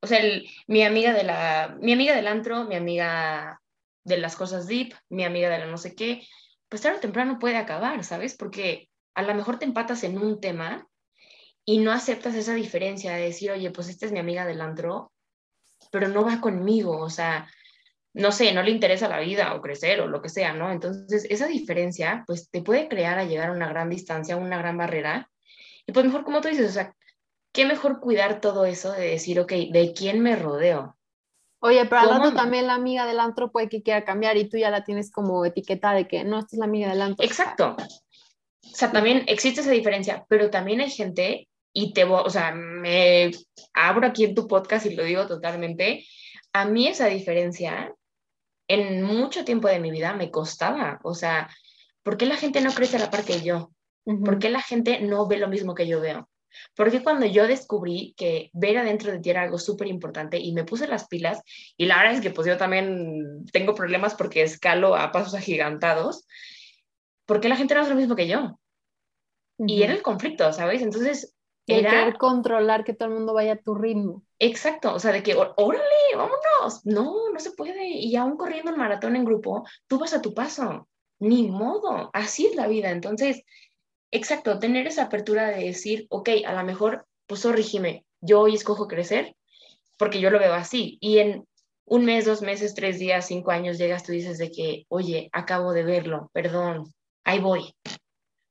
o 0.00 0.06
sea, 0.06 0.20
mi 0.66 0.82
amiga 0.82 1.12
de 1.12 1.24
la, 1.24 1.76
mi 1.80 1.92
amiga 1.92 2.14
del 2.14 2.28
antro, 2.28 2.64
mi 2.64 2.76
amiga 2.76 3.60
de 4.04 4.18
las 4.18 4.36
cosas 4.36 4.66
deep, 4.66 4.94
mi 5.08 5.24
amiga 5.24 5.48
de 5.48 5.58
la 5.58 5.66
no 5.66 5.78
sé 5.78 5.94
qué, 5.94 6.26
pues 6.68 6.82
tarde 6.82 6.98
o 6.98 7.00
temprano 7.00 7.38
puede 7.38 7.56
acabar, 7.56 8.04
¿sabes? 8.04 8.36
Porque 8.36 8.88
a 9.14 9.22
lo 9.22 9.34
mejor 9.34 9.58
te 9.58 9.64
empatas 9.64 10.04
en 10.04 10.18
un 10.18 10.40
tema 10.40 10.86
y 11.64 11.78
no 11.78 11.92
aceptas 11.92 12.34
esa 12.34 12.54
diferencia 12.54 13.12
de 13.14 13.22
decir, 13.22 13.50
oye, 13.50 13.70
pues 13.70 13.88
esta 13.88 14.06
es 14.06 14.12
mi 14.12 14.18
amiga 14.18 14.44
del 14.44 14.60
antro, 14.60 15.12
pero 15.90 16.08
no 16.08 16.24
va 16.24 16.40
conmigo, 16.40 16.98
o 16.98 17.10
sea, 17.10 17.48
no 18.12 18.30
sé, 18.30 18.52
no 18.52 18.62
le 18.62 18.70
interesa 18.70 19.08
la 19.08 19.20
vida 19.20 19.54
o 19.54 19.60
crecer 19.60 20.00
o 20.00 20.06
lo 20.06 20.22
que 20.22 20.28
sea, 20.28 20.52
¿no? 20.52 20.70
Entonces, 20.70 21.26
esa 21.30 21.46
diferencia, 21.46 22.22
pues 22.26 22.48
te 22.50 22.62
puede 22.62 22.88
crear 22.88 23.18
a 23.18 23.24
llegar 23.24 23.48
a 23.48 23.52
una 23.52 23.68
gran 23.68 23.90
distancia, 23.90 24.36
una 24.36 24.58
gran 24.58 24.76
barrera. 24.76 25.30
Y 25.86 25.92
pues 25.92 26.06
mejor, 26.06 26.24
como 26.24 26.40
tú 26.40 26.48
dices, 26.48 26.70
o 26.70 26.72
sea, 26.72 26.94
qué 27.54 27.64
mejor 27.64 28.00
cuidar 28.00 28.40
todo 28.40 28.66
eso 28.66 28.92
de 28.92 29.08
decir, 29.10 29.38
ok, 29.38 29.52
¿de 29.70 29.94
quién 29.96 30.20
me 30.20 30.34
rodeo? 30.34 30.98
Oye, 31.60 31.86
pero 31.86 32.00
al 32.02 32.08
rato 32.10 32.34
también 32.34 32.66
la 32.66 32.74
amiga 32.74 33.06
del 33.06 33.20
antro 33.20 33.50
puede 33.50 33.68
que 33.68 33.82
quiera 33.82 34.04
cambiar 34.04 34.36
y 34.36 34.48
tú 34.48 34.58
ya 34.58 34.70
la 34.70 34.84
tienes 34.84 35.10
como 35.10 35.44
etiqueta 35.46 35.92
de 35.92 36.06
que 36.06 36.24
no, 36.24 36.40
esta 36.40 36.56
es 36.56 36.58
la 36.58 36.66
amiga 36.66 36.90
del 36.90 37.00
antro. 37.00 37.24
Exacto. 37.24 37.76
O 37.78 38.76
sea, 38.76 38.90
también 38.90 39.24
existe 39.28 39.60
esa 39.60 39.70
diferencia, 39.70 40.26
pero 40.28 40.50
también 40.50 40.80
hay 40.80 40.90
gente, 40.90 41.48
y 41.72 41.92
te 41.92 42.04
voy, 42.04 42.22
o 42.24 42.28
sea, 42.28 42.52
me 42.52 43.30
abro 43.72 44.08
aquí 44.08 44.24
en 44.24 44.34
tu 44.34 44.48
podcast 44.48 44.86
y 44.86 44.96
lo 44.96 45.04
digo 45.04 45.26
totalmente, 45.28 46.04
a 46.52 46.64
mí 46.64 46.88
esa 46.88 47.06
diferencia 47.06 47.94
en 48.68 49.02
mucho 49.02 49.44
tiempo 49.44 49.68
de 49.68 49.78
mi 49.78 49.92
vida 49.92 50.12
me 50.12 50.32
costaba, 50.32 50.98
o 51.04 51.14
sea, 51.14 51.48
¿por 52.02 52.16
qué 52.16 52.26
la 52.26 52.36
gente 52.36 52.60
no 52.60 52.72
crece 52.72 52.96
a 52.96 53.00
la 53.00 53.10
par 53.10 53.24
que 53.24 53.42
yo? 53.42 53.70
¿Por 54.04 54.38
qué 54.40 54.50
la 54.50 54.60
gente 54.60 55.00
no 55.00 55.26
ve 55.28 55.38
lo 55.38 55.48
mismo 55.48 55.74
que 55.74 55.86
yo 55.86 56.00
veo? 56.00 56.28
Porque 56.74 57.02
cuando 57.02 57.26
yo 57.26 57.46
descubrí 57.46 58.14
que 58.16 58.50
ver 58.52 58.78
adentro 58.78 59.12
de 59.12 59.20
ti 59.20 59.30
era 59.30 59.42
algo 59.42 59.58
súper 59.58 59.88
importante 59.88 60.38
y 60.38 60.52
me 60.52 60.64
puse 60.64 60.86
las 60.86 61.08
pilas, 61.08 61.42
y 61.76 61.86
la 61.86 61.98
verdad 61.98 62.14
es 62.14 62.20
que 62.20 62.30
pues 62.30 62.46
yo 62.46 62.56
también 62.56 63.44
tengo 63.52 63.74
problemas 63.74 64.14
porque 64.14 64.42
escalo 64.42 64.96
a 64.96 65.12
pasos 65.12 65.34
agigantados, 65.34 66.26
porque 67.26 67.48
la 67.48 67.56
gente 67.56 67.74
no 67.74 67.80
hace 67.80 67.90
lo 67.90 67.96
mismo 67.96 68.16
que 68.16 68.28
yo. 68.28 68.58
Y 69.58 69.82
era 69.82 69.92
el 69.92 70.02
conflicto, 70.02 70.52
¿sabes? 70.52 70.82
Entonces, 70.82 71.34
era... 71.66 71.90
querer 71.90 72.18
controlar 72.18 72.84
que 72.84 72.92
todo 72.92 73.08
el 73.08 73.14
mundo 73.14 73.34
vaya 73.34 73.52
a 73.52 73.56
tu 73.56 73.74
ritmo. 73.74 74.22
Exacto, 74.38 74.94
o 74.94 74.98
sea, 74.98 75.12
de 75.12 75.22
que, 75.22 75.34
órale, 75.36 75.84
vámonos. 76.16 76.84
No, 76.84 77.30
no 77.32 77.40
se 77.40 77.52
puede. 77.52 77.88
Y 77.88 78.16
aún 78.16 78.36
corriendo 78.36 78.70
el 78.70 78.76
maratón 78.76 79.16
en 79.16 79.24
grupo, 79.24 79.64
tú 79.86 79.98
vas 79.98 80.12
a 80.12 80.20
tu 80.20 80.34
paso. 80.34 80.88
Ni 81.20 81.48
modo, 81.48 82.10
así 82.12 82.46
es 82.46 82.56
la 82.56 82.66
vida. 82.66 82.90
Entonces, 82.90 83.44
Exacto, 84.14 84.60
tener 84.60 84.86
esa 84.86 85.02
apertura 85.02 85.48
de 85.48 85.64
decir, 85.64 86.06
ok, 86.08 86.28
a 86.46 86.52
lo 86.52 86.62
mejor, 86.62 87.04
pues 87.26 87.40
sorrígime, 87.40 88.04
yo 88.20 88.42
hoy 88.42 88.54
escojo 88.54 88.86
crecer 88.86 89.34
porque 89.96 90.20
yo 90.20 90.30
lo 90.30 90.38
veo 90.38 90.54
así. 90.54 90.98
Y 91.00 91.18
en 91.18 91.44
un 91.84 92.04
mes, 92.04 92.24
dos 92.24 92.40
meses, 92.40 92.74
tres 92.74 93.00
días, 93.00 93.26
cinco 93.26 93.50
años 93.50 93.76
llegas, 93.76 94.04
tú 94.04 94.12
dices 94.12 94.38
de 94.38 94.52
que, 94.52 94.84
oye, 94.88 95.28
acabo 95.32 95.72
de 95.72 95.82
verlo, 95.82 96.30
perdón, 96.32 96.84
ahí 97.24 97.40
voy. 97.40 97.74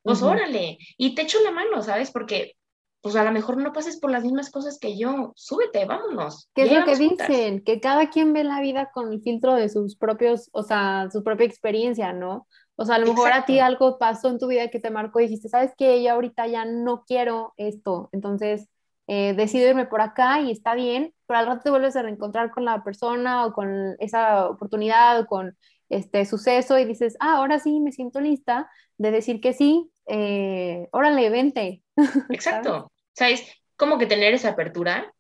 Pues 0.02 0.22
órale, 0.22 0.78
y 0.98 1.16
te 1.16 1.22
echo 1.22 1.42
la 1.42 1.52
mano, 1.52 1.82
¿sabes? 1.82 2.12
Porque 2.12 2.58
pues 3.00 3.16
a 3.18 3.24
lo 3.24 3.32
mejor 3.32 3.58
no 3.58 3.74
pases 3.74 4.00
por 4.00 4.12
las 4.12 4.24
mismas 4.24 4.50
cosas 4.50 4.80
que 4.80 4.98
yo, 4.98 5.34
súbete, 5.36 5.86
vámonos. 5.86 6.50
¿Qué 6.56 6.64
es 6.64 6.72
lo 6.72 6.86
que 6.86 6.96
dicen? 6.96 7.62
Que 7.62 7.82
cada 7.82 8.10
quien 8.10 8.32
ve 8.32 8.46
la 8.46 8.62
vida 8.62 8.92
con 8.94 9.12
el 9.12 9.22
filtro 9.22 9.56
de 9.56 9.68
sus 9.68 9.98
propios, 9.98 10.50
o 10.54 10.64
sea, 10.64 11.10
su 11.12 11.22
propia 11.22 11.46
experiencia, 11.46 12.14
¿no? 12.14 12.48
O 12.76 12.86
sea, 12.86 12.96
a 12.96 13.00
lo 13.00 13.08
mejor 13.08 13.32
a 13.32 13.46
ti 13.46 13.60
algo 13.60 14.00
pasó 14.00 14.30
en 14.30 14.40
tu 14.40 14.48
vida 14.48 14.70
que 14.70 14.80
te 14.80 14.90
marcó 14.90 15.20
y 15.20 15.24
dijiste, 15.24 15.50
¿sabes 15.50 15.72
qué? 15.78 16.02
Yo 16.02 16.12
ahorita 16.12 16.48
ya 16.48 16.66
no 16.66 17.04
quiero 17.06 17.54
esto, 17.58 18.10
entonces 18.12 18.68
eh, 19.08 19.34
decido 19.36 19.70
irme 19.70 19.86
por 19.86 20.02
acá 20.02 20.42
y 20.42 20.50
está 20.50 20.74
bien, 20.74 21.14
pero 21.28 21.40
al 21.40 21.46
rato 21.46 21.62
te 21.64 21.70
vuelves 21.70 21.96
a 21.96 22.02
reencontrar 22.02 22.52
con 22.52 22.66
la 22.66 22.84
persona 22.84 23.46
o 23.46 23.54
con 23.54 23.96
esa 24.00 24.50
oportunidad 24.50 25.20
o 25.20 25.26
con 25.28 25.58
este 25.90 26.26
suceso 26.26 26.80
y 26.80 26.86
dices, 26.86 27.16
ah, 27.20 27.38
ahora 27.38 27.60
sí 27.60 27.80
me 27.80 27.92
siento 27.92 28.20
lista 28.20 28.70
de 28.98 29.12
decir 29.12 29.40
que 29.40 29.54
sí, 29.54 29.92
eh, 30.08 30.88
órale, 30.92 31.30
vente. 31.30 31.84
Exacto. 32.30 32.92
¿Sabes? 33.14 33.46
Como 33.76 34.00
que 34.00 34.08
tener 34.08 34.34
esa 34.34 34.50
apertura, 34.50 35.14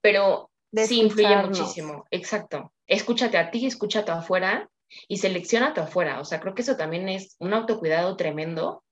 pero 0.00 0.50
sí 0.74 1.02
influye 1.02 1.36
muchísimo. 1.36 2.06
Exacto. 2.10 2.72
Escúchate 2.88 3.38
a 3.38 3.50
ti, 3.52 3.66
escúchate 3.66 4.10
afuera 4.10 4.68
y 5.08 5.18
selecciona 5.18 5.68
afuera. 5.76 6.20
O 6.20 6.24
sea, 6.24 6.40
creo 6.40 6.54
que 6.54 6.62
eso 6.62 6.76
también 6.76 7.08
es 7.08 7.36
un 7.38 7.54
autocuidado 7.54 8.16
tremendo 8.16 8.84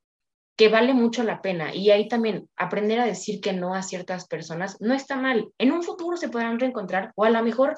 que 0.56 0.68
vale 0.68 0.92
mucho 0.92 1.22
la 1.22 1.40
pena. 1.40 1.74
Y 1.74 1.90
ahí 1.90 2.08
también 2.08 2.48
aprender 2.56 2.98
a 2.98 3.06
decir 3.06 3.40
que 3.40 3.52
no 3.52 3.74
a 3.74 3.82
ciertas 3.82 4.26
personas 4.26 4.80
no 4.80 4.94
está 4.94 5.16
mal. 5.16 5.52
En 5.58 5.72
un 5.72 5.82
futuro 5.82 6.16
se 6.16 6.28
podrán 6.28 6.58
reencontrar 6.58 7.12
o 7.14 7.24
a 7.24 7.30
lo 7.30 7.42
mejor 7.42 7.76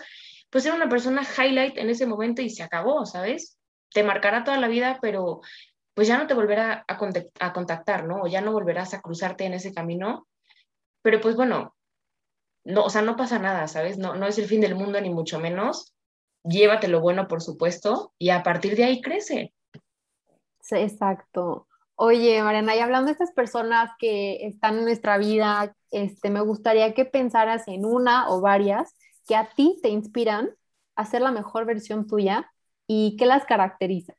pues 0.49 0.65
ser 0.65 0.73
una 0.73 0.89
persona 0.89 1.23
highlight 1.23 1.77
en 1.77 1.91
ese 1.91 2.07
momento 2.07 2.43
y 2.43 2.51
se 2.51 2.63
acabó, 2.63 3.05
¿sabes? 3.07 3.59
Te 3.93 4.03
marcará 4.03 4.45
toda 4.45 4.59
la 4.59 4.69
vida, 4.69 4.99
pero 5.03 5.41
pues 5.95 6.09
ya 6.09 6.17
no 6.17 6.27
te 6.27 6.35
volverá 6.35 6.85
a 6.89 7.53
contactar, 7.53 8.07
¿no? 8.07 8.23
O 8.23 8.27
ya 8.27 8.41
no 8.41 8.53
volverás 8.53 8.95
a 8.95 9.01
cruzarte 9.01 9.45
en 9.45 9.55
ese 9.55 9.75
camino. 9.75 10.27
Pero 11.03 11.21
pues 11.21 11.37
bueno, 11.37 11.75
no, 12.65 12.85
o 12.85 12.91
sea, 12.91 13.03
no 13.03 13.17
pasa 13.17 13.39
nada, 13.39 13.69
¿sabes? 13.69 13.99
No, 13.99 14.15
no 14.15 14.27
es 14.27 14.39
el 14.39 14.47
fin 14.47 14.61
del 14.61 14.75
mundo 14.75 15.01
ni 15.01 15.11
mucho 15.11 15.39
menos 15.39 15.95
llévate 16.45 16.89
lo 16.89 17.01
bueno, 17.01 17.29
por 17.29 17.43
supuesto, 17.43 18.13
y 18.19 18.31
a 18.31 18.43
partir 18.43 18.77
de 18.77 18.85
ahí 18.85 19.01
crece. 19.01 19.55
exacto. 20.71 21.67
Oye, 21.97 22.43
Mariana, 22.43 22.75
y 22.75 22.79
hablando 22.79 23.07
de 23.07 23.13
estas 23.13 23.33
personas 23.33 23.91
que 23.99 24.47
están 24.47 24.79
en 24.79 24.85
nuestra 24.85 25.19
vida, 25.19 25.77
este, 25.91 26.31
me 26.31 26.41
gustaría 26.41 26.95
que 26.95 27.05
pensaras 27.05 27.69
en 27.69 27.85
una 27.85 28.31
o 28.31 28.41
varias 28.41 28.95
que 29.29 29.37
a 29.37 29.51
ti 29.51 29.79
te 29.83 29.91
inspiran 29.91 30.51
a 30.97 31.05
ser 31.05 31.23
la 31.23 31.31
mejor 31.31 31.67
versión 31.67 32.07
tuya 32.07 32.51
y 32.87 33.17
qué 33.19 33.27
las 33.27 33.45
caracteriza. 33.45 34.15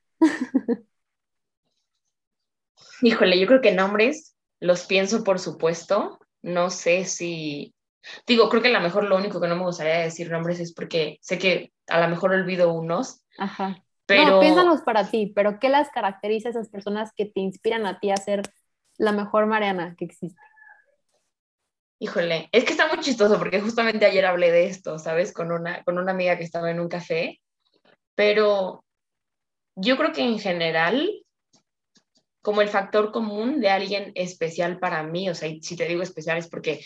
Híjole, 3.01 3.39
yo 3.39 3.47
creo 3.47 3.61
que 3.61 3.73
nombres 3.73 4.35
los 4.59 4.85
pienso, 4.85 5.23
por 5.23 5.39
supuesto. 5.39 6.19
No 6.43 6.69
sé 6.69 7.05
si 7.05 7.73
Digo, 8.25 8.49
creo 8.49 8.61
que 8.61 8.69
a 8.69 8.71
lo 8.71 8.81
mejor 8.81 9.05
lo 9.05 9.17
único 9.17 9.39
que 9.39 9.47
no 9.47 9.55
me 9.55 9.63
gustaría 9.63 9.99
decir 9.99 10.31
nombres 10.31 10.59
es 10.59 10.73
porque 10.73 11.17
sé 11.21 11.37
que 11.37 11.71
a 11.87 11.99
lo 12.01 12.07
mejor 12.07 12.31
olvido 12.31 12.73
unos. 12.73 13.23
Ajá. 13.37 13.83
Pero... 14.05 14.25
No, 14.25 14.39
piénsalos 14.39 14.81
para 14.81 15.09
ti, 15.09 15.31
pero 15.35 15.59
¿qué 15.59 15.69
las 15.69 15.89
caracteriza 15.89 16.49
a 16.49 16.51
esas 16.51 16.69
personas 16.69 17.11
que 17.15 17.25
te 17.25 17.39
inspiran 17.39 17.85
a 17.85 17.99
ti 17.99 18.11
a 18.11 18.17
ser 18.17 18.41
la 18.97 19.11
mejor 19.11 19.45
Mariana 19.45 19.95
que 19.97 20.05
existe? 20.05 20.41
Híjole, 21.99 22.49
es 22.51 22.63
que 22.63 22.71
está 22.71 22.87
muy 22.87 22.99
chistoso 22.99 23.37
porque 23.37 23.61
justamente 23.61 24.05
ayer 24.05 24.25
hablé 24.25 24.51
de 24.51 24.65
esto, 24.65 24.97
¿sabes? 24.97 25.31
Con 25.31 25.51
una, 25.51 25.83
con 25.83 25.99
una 25.99 26.11
amiga 26.11 26.35
que 26.35 26.43
estaba 26.43 26.71
en 26.71 26.79
un 26.79 26.89
café, 26.89 27.39
pero 28.15 28.83
yo 29.75 29.97
creo 29.97 30.11
que 30.11 30.23
en 30.23 30.39
general, 30.39 31.09
como 32.41 32.61
el 32.61 32.69
factor 32.69 33.11
común 33.11 33.61
de 33.61 33.69
alguien 33.69 34.11
especial 34.15 34.79
para 34.79 35.03
mí, 35.03 35.29
o 35.29 35.35
sea, 35.35 35.49
si 35.61 35.75
te 35.75 35.87
digo 35.87 36.01
especial 36.01 36.39
es 36.39 36.49
porque 36.49 36.83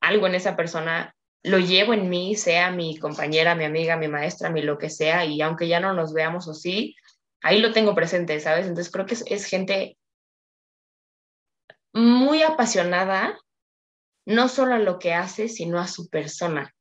algo 0.00 0.26
en 0.26 0.34
esa 0.34 0.56
persona 0.56 1.14
lo 1.42 1.58
llevo 1.58 1.94
en 1.94 2.08
mí, 2.08 2.34
sea 2.36 2.70
mi 2.70 2.98
compañera, 2.98 3.54
mi 3.54 3.64
amiga, 3.64 3.96
mi 3.96 4.08
maestra, 4.08 4.50
mi 4.50 4.62
lo 4.62 4.78
que 4.78 4.90
sea, 4.90 5.24
y 5.24 5.40
aunque 5.40 5.68
ya 5.68 5.80
no 5.80 5.94
nos 5.94 6.12
veamos 6.12 6.48
o 6.48 6.54
sí, 6.54 6.96
ahí 7.42 7.60
lo 7.60 7.72
tengo 7.72 7.94
presente, 7.94 8.38
¿sabes? 8.40 8.66
Entonces 8.66 8.92
creo 8.92 9.06
que 9.06 9.14
es, 9.14 9.24
es 9.26 9.46
gente 9.46 9.96
muy 11.92 12.42
apasionada, 12.42 13.38
no 14.26 14.48
solo 14.48 14.74
a 14.74 14.78
lo 14.78 14.98
que 14.98 15.14
hace, 15.14 15.48
sino 15.48 15.78
a 15.78 15.86
su 15.86 16.08
persona. 16.08 16.74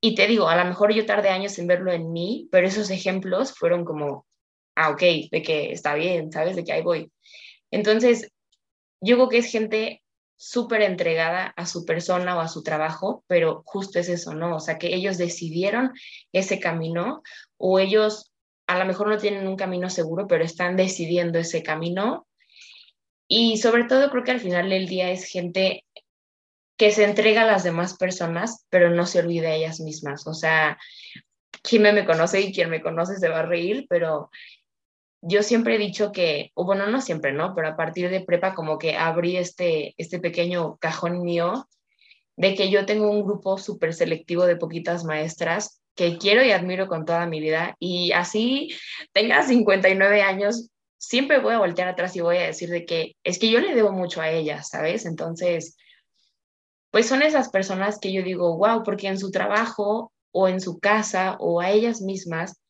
Y 0.00 0.14
te 0.14 0.26
digo, 0.26 0.48
a 0.48 0.56
lo 0.56 0.64
mejor 0.64 0.92
yo 0.92 1.06
tardé 1.06 1.30
años 1.30 1.58
en 1.58 1.66
verlo 1.66 1.92
en 1.92 2.12
mí, 2.12 2.48
pero 2.52 2.66
esos 2.66 2.90
ejemplos 2.90 3.52
fueron 3.52 3.84
como, 3.84 4.26
ah, 4.76 4.90
ok, 4.90 5.00
de 5.30 5.42
que 5.42 5.72
está 5.72 5.94
bien, 5.94 6.30
¿sabes? 6.30 6.56
De 6.56 6.62
que 6.64 6.72
ahí 6.72 6.82
voy. 6.82 7.10
Entonces, 7.70 8.30
yo 9.00 9.16
creo 9.16 9.28
que 9.28 9.38
es 9.38 9.50
gente 9.50 10.03
súper 10.36 10.82
entregada 10.82 11.54
a 11.56 11.66
su 11.66 11.84
persona 11.84 12.36
o 12.36 12.40
a 12.40 12.48
su 12.48 12.62
trabajo, 12.62 13.24
pero 13.26 13.62
justo 13.64 13.98
es 13.98 14.08
eso, 14.08 14.34
¿no? 14.34 14.56
O 14.56 14.60
sea, 14.60 14.78
que 14.78 14.94
ellos 14.94 15.18
decidieron 15.18 15.92
ese 16.32 16.60
camino 16.60 17.22
o 17.56 17.78
ellos 17.78 18.32
a 18.66 18.78
lo 18.78 18.84
mejor 18.86 19.08
no 19.08 19.18
tienen 19.18 19.46
un 19.46 19.56
camino 19.56 19.90
seguro, 19.90 20.26
pero 20.26 20.44
están 20.44 20.76
decidiendo 20.76 21.38
ese 21.38 21.62
camino. 21.62 22.26
Y 23.28 23.58
sobre 23.58 23.84
todo 23.84 24.10
creo 24.10 24.24
que 24.24 24.30
al 24.32 24.40
final 24.40 24.70
del 24.70 24.86
día 24.86 25.10
es 25.10 25.26
gente 25.26 25.84
que 26.76 26.90
se 26.90 27.04
entrega 27.04 27.42
a 27.42 27.46
las 27.46 27.62
demás 27.62 27.96
personas, 27.96 28.66
pero 28.68 28.90
no 28.90 29.06
se 29.06 29.20
olvida 29.20 29.48
a 29.48 29.54
ellas 29.54 29.80
mismas. 29.80 30.26
O 30.26 30.34
sea, 30.34 30.78
quien 31.62 31.82
me 31.82 32.04
conoce 32.04 32.40
y 32.40 32.52
quien 32.52 32.70
me 32.70 32.82
conoce 32.82 33.16
se 33.16 33.28
va 33.28 33.40
a 33.40 33.46
reír, 33.46 33.86
pero 33.88 34.30
yo 35.26 35.42
siempre 35.42 35.76
he 35.76 35.78
dicho 35.78 36.12
que, 36.12 36.50
o 36.54 36.64
bueno, 36.64 36.86
no 36.86 37.00
siempre, 37.00 37.32
¿no? 37.32 37.54
Pero 37.54 37.68
a 37.68 37.76
partir 37.76 38.10
de 38.10 38.20
prepa 38.20 38.54
como 38.54 38.78
que 38.78 38.96
abrí 38.96 39.36
este, 39.36 39.94
este 39.96 40.18
pequeño 40.18 40.76
cajón 40.76 41.22
mío 41.22 41.66
de 42.36 42.54
que 42.54 42.70
yo 42.70 42.84
tengo 42.84 43.10
un 43.10 43.24
grupo 43.24 43.56
súper 43.56 43.94
selectivo 43.94 44.44
de 44.44 44.56
poquitas 44.56 45.04
maestras 45.04 45.80
que 45.94 46.18
quiero 46.18 46.44
y 46.44 46.50
admiro 46.50 46.88
con 46.88 47.06
toda 47.06 47.26
mi 47.26 47.40
vida 47.40 47.76
y 47.78 48.12
así 48.12 48.74
tenga 49.12 49.42
59 49.42 50.22
años, 50.22 50.70
siempre 50.98 51.38
voy 51.38 51.54
a 51.54 51.58
voltear 51.58 51.88
atrás 51.88 52.14
y 52.16 52.20
voy 52.20 52.36
a 52.38 52.46
decir 52.46 52.68
de 52.68 52.84
que 52.84 53.16
es 53.22 53.38
que 53.38 53.50
yo 53.50 53.60
le 53.60 53.74
debo 53.74 53.92
mucho 53.92 54.20
a 54.20 54.30
ellas, 54.30 54.68
¿sabes? 54.68 55.06
Entonces, 55.06 55.76
pues 56.90 57.06
son 57.06 57.22
esas 57.22 57.48
personas 57.48 57.98
que 57.98 58.12
yo 58.12 58.22
digo, 58.22 58.58
wow, 58.58 58.82
porque 58.82 59.08
en 59.08 59.18
su 59.18 59.30
trabajo 59.30 60.12
o 60.32 60.48
en 60.48 60.60
su 60.60 60.80
casa 60.80 61.36
o 61.38 61.60
a 61.60 61.70
ellas 61.70 62.02
mismas 62.02 62.60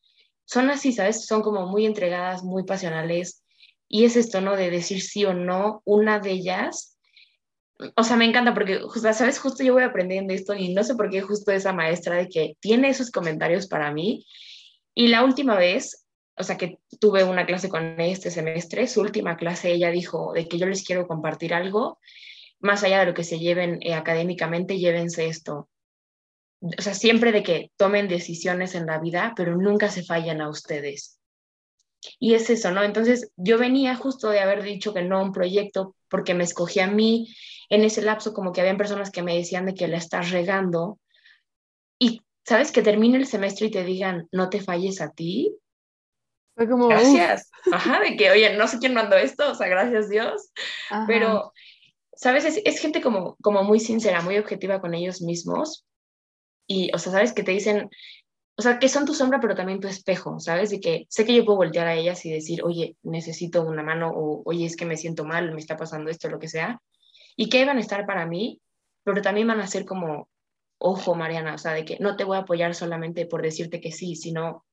son 0.45 0.69
así, 0.69 0.93
¿sabes? 0.93 1.25
Son 1.25 1.41
como 1.41 1.67
muy 1.67 1.85
entregadas, 1.85 2.43
muy 2.43 2.63
pasionales. 2.63 3.43
Y 3.87 4.05
es 4.05 4.15
esto, 4.15 4.41
¿no? 4.41 4.55
De 4.55 4.69
decir 4.69 5.01
sí 5.01 5.25
o 5.25 5.33
no, 5.33 5.81
una 5.85 6.19
de 6.19 6.31
ellas. 6.31 6.97
O 7.95 8.03
sea, 8.03 8.15
me 8.15 8.25
encanta 8.25 8.53
porque, 8.53 8.79
¿sabes? 9.13 9.39
Justo 9.39 9.63
yo 9.63 9.73
voy 9.73 9.83
aprendiendo 9.83 10.33
esto 10.33 10.53
y 10.53 10.73
no 10.73 10.83
sé 10.83 10.95
por 10.95 11.09
qué 11.09 11.21
justo 11.21 11.51
esa 11.51 11.73
maestra 11.73 12.15
de 12.15 12.29
que 12.29 12.57
tiene 12.59 12.89
esos 12.89 13.11
comentarios 13.11 13.67
para 13.67 13.91
mí. 13.91 14.25
Y 14.93 15.07
la 15.07 15.23
última 15.23 15.55
vez, 15.57 16.07
o 16.37 16.43
sea, 16.43 16.57
que 16.57 16.79
tuve 16.99 17.23
una 17.23 17.45
clase 17.45 17.69
con 17.69 17.99
este 17.99 18.31
semestre, 18.31 18.87
su 18.87 19.01
última 19.01 19.35
clase, 19.35 19.73
ella 19.73 19.91
dijo 19.91 20.31
de 20.33 20.47
que 20.47 20.57
yo 20.57 20.67
les 20.67 20.83
quiero 20.83 21.07
compartir 21.07 21.53
algo, 21.53 21.99
más 22.59 22.83
allá 22.83 23.01
de 23.01 23.07
lo 23.07 23.13
que 23.13 23.25
se 23.25 23.39
lleven 23.39 23.79
eh, 23.81 23.93
académicamente, 23.93 24.77
llévense 24.77 25.27
esto 25.27 25.69
o 26.61 26.81
sea, 26.81 26.93
siempre 26.93 27.31
de 27.31 27.43
que 27.43 27.71
tomen 27.77 28.07
decisiones 28.07 28.75
en 28.75 28.85
la 28.85 28.99
vida, 28.99 29.33
pero 29.35 29.55
nunca 29.55 29.89
se 29.89 30.03
fallan 30.03 30.41
a 30.41 30.49
ustedes. 30.49 31.19
Y 32.19 32.35
es 32.35 32.49
eso, 32.49 32.71
¿no? 32.71 32.83
Entonces 32.83 33.31
yo 33.35 33.57
venía 33.57 33.95
justo 33.95 34.29
de 34.29 34.39
haber 34.39 34.63
dicho 34.63 34.93
que 34.93 35.01
no 35.01 35.17
a 35.17 35.23
un 35.23 35.31
proyecto 35.31 35.95
porque 36.07 36.33
me 36.33 36.43
escogí 36.43 36.79
a 36.79 36.87
mí 36.87 37.35
en 37.69 37.83
ese 37.83 38.01
lapso, 38.01 38.33
como 38.33 38.51
que 38.51 38.61
habían 38.61 38.77
personas 38.77 39.11
que 39.11 39.23
me 39.23 39.35
decían 39.35 39.65
de 39.65 39.73
que 39.73 39.87
la 39.87 39.97
estás 39.97 40.31
regando. 40.31 40.99
Y, 41.99 42.21
¿sabes? 42.45 42.71
Que 42.71 42.83
termine 42.83 43.17
el 43.17 43.25
semestre 43.25 43.67
y 43.67 43.71
te 43.71 43.83
digan, 43.83 44.27
no 44.31 44.49
te 44.49 44.61
falles 44.61 45.01
a 45.01 45.11
ti. 45.11 45.55
Fue 46.55 46.69
como, 46.69 46.87
gracias. 46.87 47.49
Ajá, 47.71 47.99
de 47.99 48.15
que, 48.15 48.31
oye, 48.31 48.55
no 48.55 48.67
sé 48.67 48.77
quién 48.79 48.93
mandó 48.93 49.17
esto, 49.17 49.51
o 49.51 49.55
sea, 49.55 49.67
gracias 49.67 50.09
Dios. 50.09 50.51
Pero, 51.07 51.51
¿sabes? 52.13 52.45
Es, 52.45 52.61
es 52.63 52.79
gente 52.79 53.01
como, 53.01 53.35
como 53.41 53.63
muy 53.63 53.79
sincera, 53.79 54.21
muy 54.21 54.37
objetiva 54.37 54.79
con 54.79 54.93
ellos 54.93 55.21
mismos 55.21 55.85
y, 56.67 56.91
o 56.93 56.97
sea, 56.97 57.11
sabes 57.11 57.33
que 57.33 57.43
te 57.43 57.51
dicen, 57.51 57.89
o 58.57 58.61
sea, 58.61 58.79
que 58.79 58.87
son 58.87 59.05
tu 59.05 59.13
sombra, 59.13 59.39
pero 59.39 59.55
también 59.55 59.79
tu 59.81 59.87
espejo, 59.87 60.39
¿sabes? 60.39 60.69
De 60.69 60.79
que 60.79 61.05
sé 61.09 61.25
que 61.25 61.35
yo 61.35 61.43
puedo 61.43 61.57
voltear 61.57 61.87
a 61.87 61.95
ellas 61.95 62.25
y 62.25 62.31
decir, 62.31 62.63
oye, 62.63 62.95
necesito 63.03 63.63
una 63.63 63.83
mano, 63.83 64.11
o 64.11 64.43
oye, 64.45 64.65
es 64.65 64.77
que 64.77 64.85
me 64.85 64.97
siento 64.97 65.25
mal, 65.25 65.51
me 65.53 65.59
está 65.59 65.75
pasando 65.75 66.09
esto, 66.09 66.29
lo 66.29 66.39
que 66.39 66.47
sea, 66.47 66.81
y 67.35 67.49
que 67.49 67.65
van 67.65 67.77
a 67.77 67.81
estar 67.81 68.05
para 68.05 68.25
mí, 68.25 68.61
pero 69.03 69.21
también 69.21 69.47
van 69.47 69.59
a 69.59 69.67
ser 69.67 69.85
como, 69.85 70.29
ojo, 70.77 71.15
Mariana, 71.15 71.55
o 71.55 71.57
sea, 71.57 71.73
de 71.73 71.83
que 71.83 71.97
no 71.99 72.15
te 72.15 72.23
voy 72.23 72.37
a 72.37 72.41
apoyar 72.41 72.73
solamente 72.75 73.25
por 73.25 73.41
decirte 73.41 73.81
que 73.81 73.91
sí, 73.91 74.15
sino, 74.15 74.65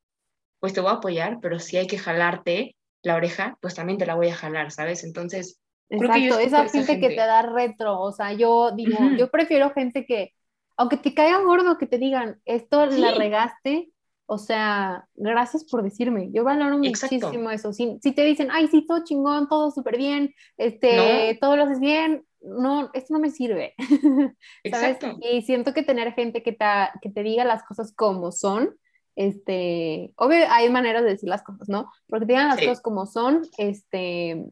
pues 0.61 0.72
te 0.72 0.80
voy 0.80 0.90
a 0.90 0.95
apoyar, 0.95 1.38
pero 1.40 1.59
si 1.59 1.76
hay 1.76 1.88
que 1.88 1.99
jalarte 1.99 2.76
la 3.03 3.16
oreja, 3.16 3.59
pues 3.61 3.74
también 3.74 3.99
te 3.99 4.07
la 4.07 4.14
voy 4.14 4.28
a 4.28 4.36
jalar, 4.36 4.70
¿sabes? 4.70 5.03
Entonces, 5.03 5.59
Exacto, 5.90 6.38
esa, 6.38 6.68
gente, 6.68 7.01
que 7.01 7.09
te 7.09 7.16
da 7.16 7.43
retro, 7.43 8.01
o 8.01 8.12
sea, 8.12 8.32
yo 8.32 8.70
digo, 8.70 8.97
yo 9.18 9.30
prefiero 9.30 9.70
gente 9.70 10.07
que 10.07 10.32
aunque 10.76 10.96
te 10.96 11.14
caiga 11.14 11.42
gordo 11.42 11.78
que 11.78 11.86
te 11.86 11.98
digan, 11.98 12.40
esto 12.44 12.86
la 12.86 13.12
regaste, 13.12 13.92
o 14.26 14.38
sea, 14.38 15.06
gracias 15.14 15.64
por 15.64 15.82
decirme. 15.82 16.30
Yo 16.32 16.44
valoro 16.44 16.78
muchísimo 16.78 17.50
eso. 17.50 17.72
Si, 17.72 17.98
si, 18.02 18.12
te 18.12 18.24
dicen, 18.24 18.48
ay, 18.50 18.68
sí, 18.68 18.86
todo 18.86 19.04
chingón, 19.04 19.48
todo 19.48 19.70
súper 19.70 19.98
bien, 19.98 20.34
este, 20.56 21.36
todo 21.40 21.56
lo 21.56 21.64
haces 21.64 21.80
bien, 21.80 22.24
no, 22.40 22.90
esto 22.94 23.14
no 23.14 23.20
me 23.20 23.30
sirve. 23.30 23.74
Exacto. 24.64 25.18
Y 25.20 25.42
siento 25.42 25.74
que 25.74 25.82
tener 25.82 26.12
gente 26.14 26.42
que 26.42 26.52
te, 26.52 26.64
que 27.00 27.10
te 27.10 27.22
diga 27.22 27.44
las 27.44 27.62
cosas 27.64 27.92
como 27.94 28.32
son, 28.32 28.74
este, 29.14 30.12
obvio 30.16 30.38
hay 30.48 30.70
maneras 30.70 31.02
de 31.02 31.10
decir 31.10 31.28
las 31.28 31.42
cosas, 31.42 31.68
¿no? 31.68 31.90
Porque 32.06 32.26
te 32.26 32.32
digan 32.32 32.48
las 32.48 32.58
cosas 32.58 32.80
como 32.80 33.06
son, 33.06 33.42
este, 33.58 34.46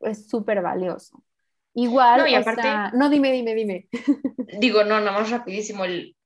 es 0.00 0.28
súper 0.28 0.62
valioso. 0.62 1.22
Igual, 1.74 2.20
no, 2.20 2.26
y 2.26 2.34
aparte, 2.34 2.68
no, 2.94 3.08
dime, 3.08 3.32
dime, 3.32 3.54
dime. 3.54 3.88
Digo, 4.60 4.82
no, 4.84 5.00
nada 5.00 5.12
más 5.12 5.30
rapidísimo, 5.30 5.84
el, 5.84 6.16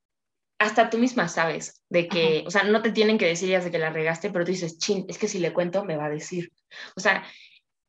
hasta 0.59 0.89
tú 0.89 0.99
misma 0.99 1.29
sabes 1.29 1.83
de 1.91 2.09
que, 2.09 2.45
o 2.47 2.51
sea, 2.51 2.65
no 2.65 2.81
te 2.81 2.93
tienen 2.93 3.19
que 3.19 3.27
decir 3.27 3.51
ya 3.51 3.61
de 3.61 3.71
que 3.71 3.79
la 3.79 3.91
regaste, 3.91 4.31
pero 4.31 4.45
tú 4.45 4.53
dices, 4.53 4.79
chin, 4.79 5.05
es 5.09 5.19
que 5.19 5.29
si 5.29 5.39
le 5.39 5.53
cuento 5.53 5.85
me 5.85 5.97
va 5.97 6.07
a 6.07 6.11
decir. 6.11 6.51
O 6.97 7.01
sea, 7.01 7.25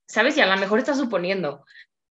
sabes, 0.07 0.37
y 0.37 0.41
a 0.41 0.47
lo 0.47 0.57
mejor 0.57 0.79
estás 0.79 0.97
suponiendo, 0.97 1.63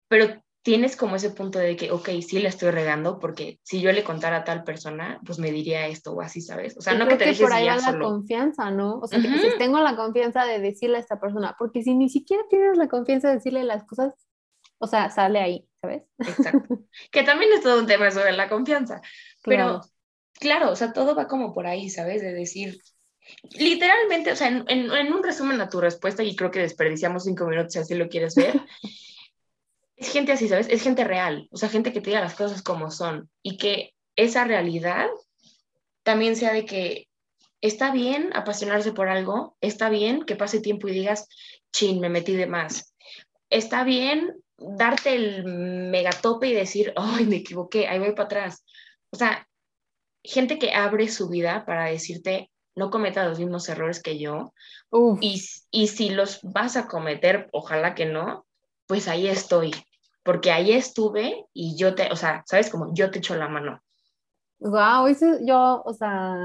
pero 0.07 0.41
tienes 0.67 0.97
como 0.97 1.15
ese 1.15 1.29
punto 1.29 1.59
de 1.59 1.77
que, 1.77 1.91
ok, 1.91 2.09
sí 2.27 2.39
le 2.39 2.49
estoy 2.49 2.71
regando, 2.71 3.19
porque 3.19 3.59
si 3.63 3.79
yo 3.79 3.91
le 3.93 4.03
contara 4.03 4.37
a 4.37 4.43
tal 4.43 4.65
persona, 4.65 5.17
pues 5.25 5.39
me 5.39 5.51
diría 5.51 5.87
esto 5.87 6.11
o 6.11 6.21
así, 6.21 6.41
¿sabes? 6.41 6.75
O 6.77 6.81
sea, 6.81 6.93
no 6.93 7.07
que 7.07 7.15
te 7.15 7.33
que 7.33 7.41
por 7.41 7.53
ahí 7.53 7.67
va 7.67 7.77
la 7.77 7.97
confianza, 7.97 8.69
¿no? 8.69 8.99
O 8.99 9.07
sea, 9.07 9.21
que 9.21 9.29
dices, 9.29 9.57
tengo 9.57 9.79
la 9.79 9.95
confianza 9.95 10.43
de 10.45 10.59
decirle 10.59 10.97
a 10.97 10.99
esta 10.99 11.21
persona, 11.21 11.55
porque 11.57 11.83
si 11.83 11.93
ni 11.93 12.09
siquiera 12.09 12.43
tienes 12.49 12.77
la 12.77 12.89
confianza 12.89 13.29
de 13.29 13.35
decirle 13.35 13.63
las 13.63 13.85
cosas, 13.85 14.26
o 14.79 14.87
sea, 14.87 15.09
sale 15.09 15.39
ahí, 15.39 15.67
¿sabes? 15.81 16.03
Exacto. 16.19 16.79
que 17.11 17.23
también 17.23 17.51
es 17.53 17.61
todo 17.61 17.79
un 17.79 17.87
tema 17.87 18.11
sobre 18.11 18.33
la 18.33 18.49
confianza. 18.49 19.01
Pero, 19.43 19.81
claro, 20.33 20.71
o 20.71 20.75
sea, 20.75 20.93
todo 20.93 21.15
va 21.15 21.27
como 21.27 21.53
por 21.53 21.67
ahí, 21.67 21.89
¿sabes? 21.89 22.21
De 22.21 22.33
decir, 22.33 22.79
literalmente, 23.57 24.31
o 24.31 24.35
sea, 24.35 24.47
en, 24.47 24.65
en, 24.67 25.13
un 25.13 25.23
resumen 25.23 25.59
a 25.61 25.69
tu 25.69 25.81
respuesta, 25.81 26.23
y 26.23 26.35
creo 26.35 26.51
que 26.51 26.59
desperdiciamos 26.59 27.23
cinco 27.23 27.45
minutos 27.45 27.73
si 27.73 27.79
así 27.79 27.95
lo 27.95 28.09
quieres 28.09 28.35
ver, 28.35 28.61
es 29.95 30.11
gente 30.11 30.31
así, 30.31 30.47
¿sabes? 30.47 30.67
Es 30.69 30.81
gente 30.81 31.03
real, 31.03 31.47
o 31.51 31.57
sea, 31.57 31.69
gente 31.69 31.91
que 31.91 32.01
te 32.01 32.11
diga 32.11 32.21
las 32.21 32.35
cosas 32.35 32.61
como 32.61 32.91
son 32.91 33.29
y 33.41 33.57
que 33.57 33.93
esa 34.15 34.43
realidad 34.43 35.07
también 36.03 36.35
sea 36.35 36.53
de 36.53 36.65
que 36.65 37.07
está 37.61 37.91
bien 37.91 38.29
apasionarse 38.33 38.93
por 38.93 39.09
algo, 39.09 39.57
está 39.61 39.89
bien 39.89 40.23
que 40.23 40.35
pase 40.35 40.59
tiempo 40.59 40.87
y 40.87 40.93
digas, 40.93 41.27
chin, 41.71 41.99
me 41.99 42.09
metí 42.09 42.33
de 42.35 42.47
más. 42.47 42.93
Está 43.49 43.83
bien 43.83 44.43
darte 44.57 45.15
el 45.15 45.43
megatope 45.45 46.47
y 46.47 46.53
decir, 46.53 46.93
ay, 46.95 47.25
me 47.25 47.37
equivoqué, 47.37 47.87
ahí 47.87 47.99
voy 47.99 48.11
para 48.11 48.25
atrás. 48.25 48.65
O 49.11 49.15
sea, 49.17 49.47
gente 50.23 50.59
que 50.59 50.73
abre 50.73 51.07
su 51.09 51.29
vida 51.29 51.65
para 51.65 51.85
decirte, 51.85 52.51
no 52.75 52.89
cometa 52.91 53.27
los 53.27 53.39
mismos 53.39 53.69
errores 53.69 54.01
que 54.01 54.19
yo. 54.19 54.53
Y, 55.21 55.41
y 55.71 55.87
si 55.87 56.09
los 56.09 56.39
vas 56.43 56.77
a 56.77 56.87
cometer, 56.87 57.49
ojalá 57.51 57.95
que 57.95 58.05
no, 58.05 58.45
pues 58.87 59.07
ahí 59.07 59.27
estoy. 59.27 59.73
porque 60.27 60.51
ahí 60.51 60.73
estuve 60.73 61.45
y 61.53 61.77
yo 61.77 61.95
te, 61.95 62.11
o 62.11 62.17
sea, 62.17 62.43
sabes 62.45 62.69
como 62.69 62.93
yo 62.93 63.11
te 63.11 63.19
echo 63.19 63.35
la 63.37 63.47
mano. 63.47 63.81
Wow, 64.59 65.07
eso 65.07 65.37
yo, 65.45 65.83
o 65.85 65.93
sea, 65.93 66.35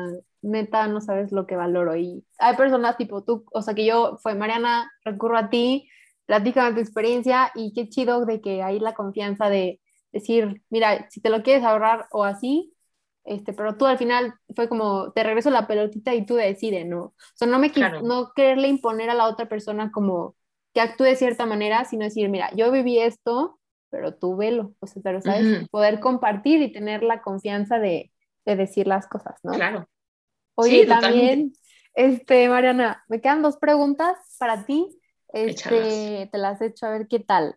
neta, 0.42 0.86
no 0.86 1.00
sabes 1.00 1.32
lo 1.32 1.46
que 1.46 1.56
valoro. 1.56 1.96
Y 1.96 2.24
hay 2.38 2.56
personas 2.56 2.96
tipo 2.96 3.24
tú, 3.24 3.44
o 3.52 3.62
sea, 3.62 3.74
que 3.74 3.84
yo, 3.84 4.18
fue 4.22 4.34
Mariana, 4.36 4.88
recurro 5.04 5.36
a 5.36 5.50
ti, 5.50 5.88
platícame 6.26 6.74
tu 6.74 6.80
experiencia 6.80 7.50
y 7.54 7.72
qué 7.74 7.88
chido 7.88 8.24
de 8.24 8.40
que 8.40 8.62
hay 8.62 8.80
la 8.80 8.94
confianza 8.94 9.48
de 9.48 9.80
decir, 10.12 10.62
mira, 10.70 11.08
si 11.10 11.20
te 11.20 11.30
lo 11.30 11.42
quieres 11.42 11.64
ahorrar 11.64 12.06
o 12.10 12.24
así, 12.24 12.74
este, 13.24 13.52
pero 13.52 13.76
tú 13.76 13.86
al 13.86 13.98
final 13.98 14.34
fue 14.54 14.68
como, 14.68 15.12
te 15.12 15.22
regreso 15.22 15.50
la 15.50 15.66
pelotita 15.66 16.14
y 16.14 16.26
tú 16.26 16.34
decides, 16.34 16.86
¿no? 16.86 17.00
O 17.02 17.14
sea, 17.34 17.46
no 17.46 17.58
me 17.58 17.70
no 18.02 18.32
quererle 18.34 18.68
imponer 18.68 19.10
a 19.10 19.14
la 19.14 19.26
otra 19.26 19.48
persona 19.48 19.90
como 19.92 20.34
que 20.74 20.80
actúe 20.80 21.04
de 21.04 21.16
cierta 21.16 21.46
manera, 21.46 21.84
sino 21.84 22.04
decir, 22.04 22.28
mira, 22.28 22.50
yo 22.54 22.72
viví 22.72 22.98
esto, 22.98 23.58
pero 23.90 24.14
tú 24.14 24.36
velo, 24.36 24.74
o 24.80 24.86
sea, 24.86 25.02
pero 25.02 25.20
sabes, 25.20 25.68
poder 25.68 26.00
compartir 26.00 26.62
y 26.62 26.72
tener 26.72 27.02
la 27.02 27.20
confianza 27.20 27.78
de, 27.78 28.10
de 28.44 28.56
decir 28.56 28.86
las 28.86 29.06
cosas, 29.06 29.38
¿no? 29.42 29.52
Claro. 29.52 29.88
Oye, 30.54 30.86
también, 30.86 31.52
este, 31.94 32.48
Mariana, 32.48 33.04
me 33.08 33.20
quedan 33.20 33.42
dos 33.42 33.56
preguntas 33.56 34.16
para 34.38 34.64
ti. 34.64 34.88
Este, 35.32 36.28
te 36.30 36.38
las 36.38 36.60
he 36.60 36.66
hecho 36.66 36.86
a 36.86 36.90
ver 36.90 37.08
qué 37.08 37.18
tal. 37.18 37.56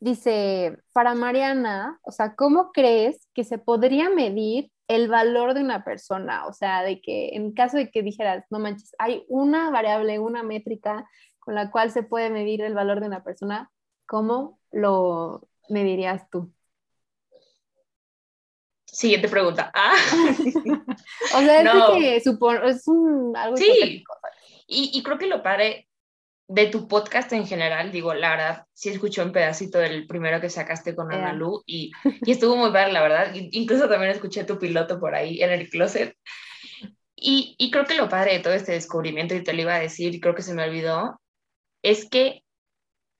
Dice, 0.00 0.78
para 0.92 1.14
Mariana, 1.14 1.98
o 2.02 2.12
sea, 2.12 2.36
¿cómo 2.36 2.70
crees 2.72 3.26
que 3.34 3.42
se 3.42 3.58
podría 3.58 4.08
medir 4.08 4.70
el 4.86 5.08
valor 5.08 5.54
de 5.54 5.60
una 5.60 5.84
persona? 5.84 6.46
O 6.46 6.52
sea, 6.52 6.84
de 6.84 7.00
que 7.00 7.30
en 7.34 7.52
caso 7.52 7.76
de 7.76 7.90
que 7.90 8.02
dijeras, 8.02 8.44
no 8.50 8.60
manches, 8.60 8.94
hay 8.98 9.24
una 9.28 9.70
variable, 9.70 10.20
una 10.20 10.44
métrica 10.44 11.04
con 11.40 11.56
la 11.56 11.70
cual 11.72 11.90
se 11.90 12.04
puede 12.04 12.30
medir 12.30 12.62
el 12.62 12.74
valor 12.74 13.00
de 13.00 13.08
una 13.08 13.24
persona, 13.24 13.72
¿cómo 14.06 14.60
lo 14.70 15.48
medirías 15.68 16.30
tú? 16.30 16.52
Siguiente 18.84 19.28
pregunta. 19.28 19.72
Ah. 19.74 19.94
o 21.34 21.38
sea, 21.40 21.62
es 21.62 21.96
que 21.96 22.16
es 22.16 22.86
un, 22.86 23.36
algo 23.36 23.56
Sí, 23.56 24.04
y, 24.66 24.90
y, 24.92 25.02
creo 25.02 25.18
que 25.18 25.26
lo 25.26 25.42
padre 25.42 25.87
de 26.48 26.66
tu 26.66 26.88
podcast 26.88 27.30
en 27.34 27.46
general, 27.46 27.92
digo, 27.92 28.14
la 28.14 28.30
verdad, 28.30 28.66
sí 28.72 28.88
escuché 28.88 29.22
un 29.22 29.32
pedacito 29.32 29.78
del 29.78 30.06
primero 30.06 30.40
que 30.40 30.48
sacaste 30.48 30.96
con 30.96 31.12
Ana 31.12 31.34
Lu 31.34 31.62
y, 31.66 31.92
y, 32.22 32.30
estuvo 32.30 32.56
muy 32.56 32.72
padre, 32.72 32.92
la 32.92 33.02
verdad. 33.02 33.34
Incluso 33.34 33.86
también 33.86 34.12
escuché 34.12 34.44
tu 34.44 34.58
piloto 34.58 34.98
por 34.98 35.14
ahí 35.14 35.42
en 35.42 35.50
el 35.50 35.68
closet. 35.68 36.16
Y, 37.14 37.54
y 37.58 37.70
creo 37.70 37.84
que 37.84 37.96
lo 37.96 38.08
padre 38.08 38.32
de 38.32 38.40
todo 38.40 38.54
este 38.54 38.72
descubrimiento, 38.72 39.34
y 39.34 39.44
te 39.44 39.52
lo 39.52 39.60
iba 39.60 39.74
a 39.74 39.80
decir, 39.80 40.14
y 40.14 40.20
creo 40.20 40.34
que 40.34 40.42
se 40.42 40.54
me 40.54 40.64
olvidó, 40.64 41.20
es 41.82 42.08
que 42.08 42.42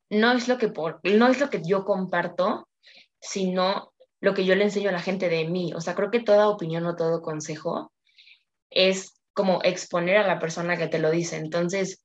no 0.09 0.33
es 0.33 0.49
lo 0.49 0.57
que, 0.57 0.69
por, 0.69 1.01
no 1.05 1.29
es 1.29 1.39
lo 1.39 1.51
que 1.51 1.61
yo 1.63 1.85
comparto, 1.85 2.67
sino 3.21 3.93
lo 4.21 4.33
que 4.33 4.47
yo 4.47 4.55
le 4.55 4.65
enseño 4.65 4.89
a 4.89 4.93
la 4.93 5.03
gente 5.03 5.29
de 5.29 5.47
mí. 5.47 5.75
O 5.75 5.83
sea, 5.83 5.95
creo 5.95 6.11
que 6.11 6.21
toda 6.21 6.49
opinión 6.49 6.87
o 6.87 6.97
todo 6.97 7.21
consejo 7.21 7.93
es 8.71 9.21
como 9.35 9.61
exponer 9.65 10.17
a 10.17 10.27
la 10.27 10.39
persona 10.39 10.79
que 10.79 10.89
te 10.89 10.99
lo 10.99 11.11
dice. 11.11 11.37
Entonces, 11.37 12.03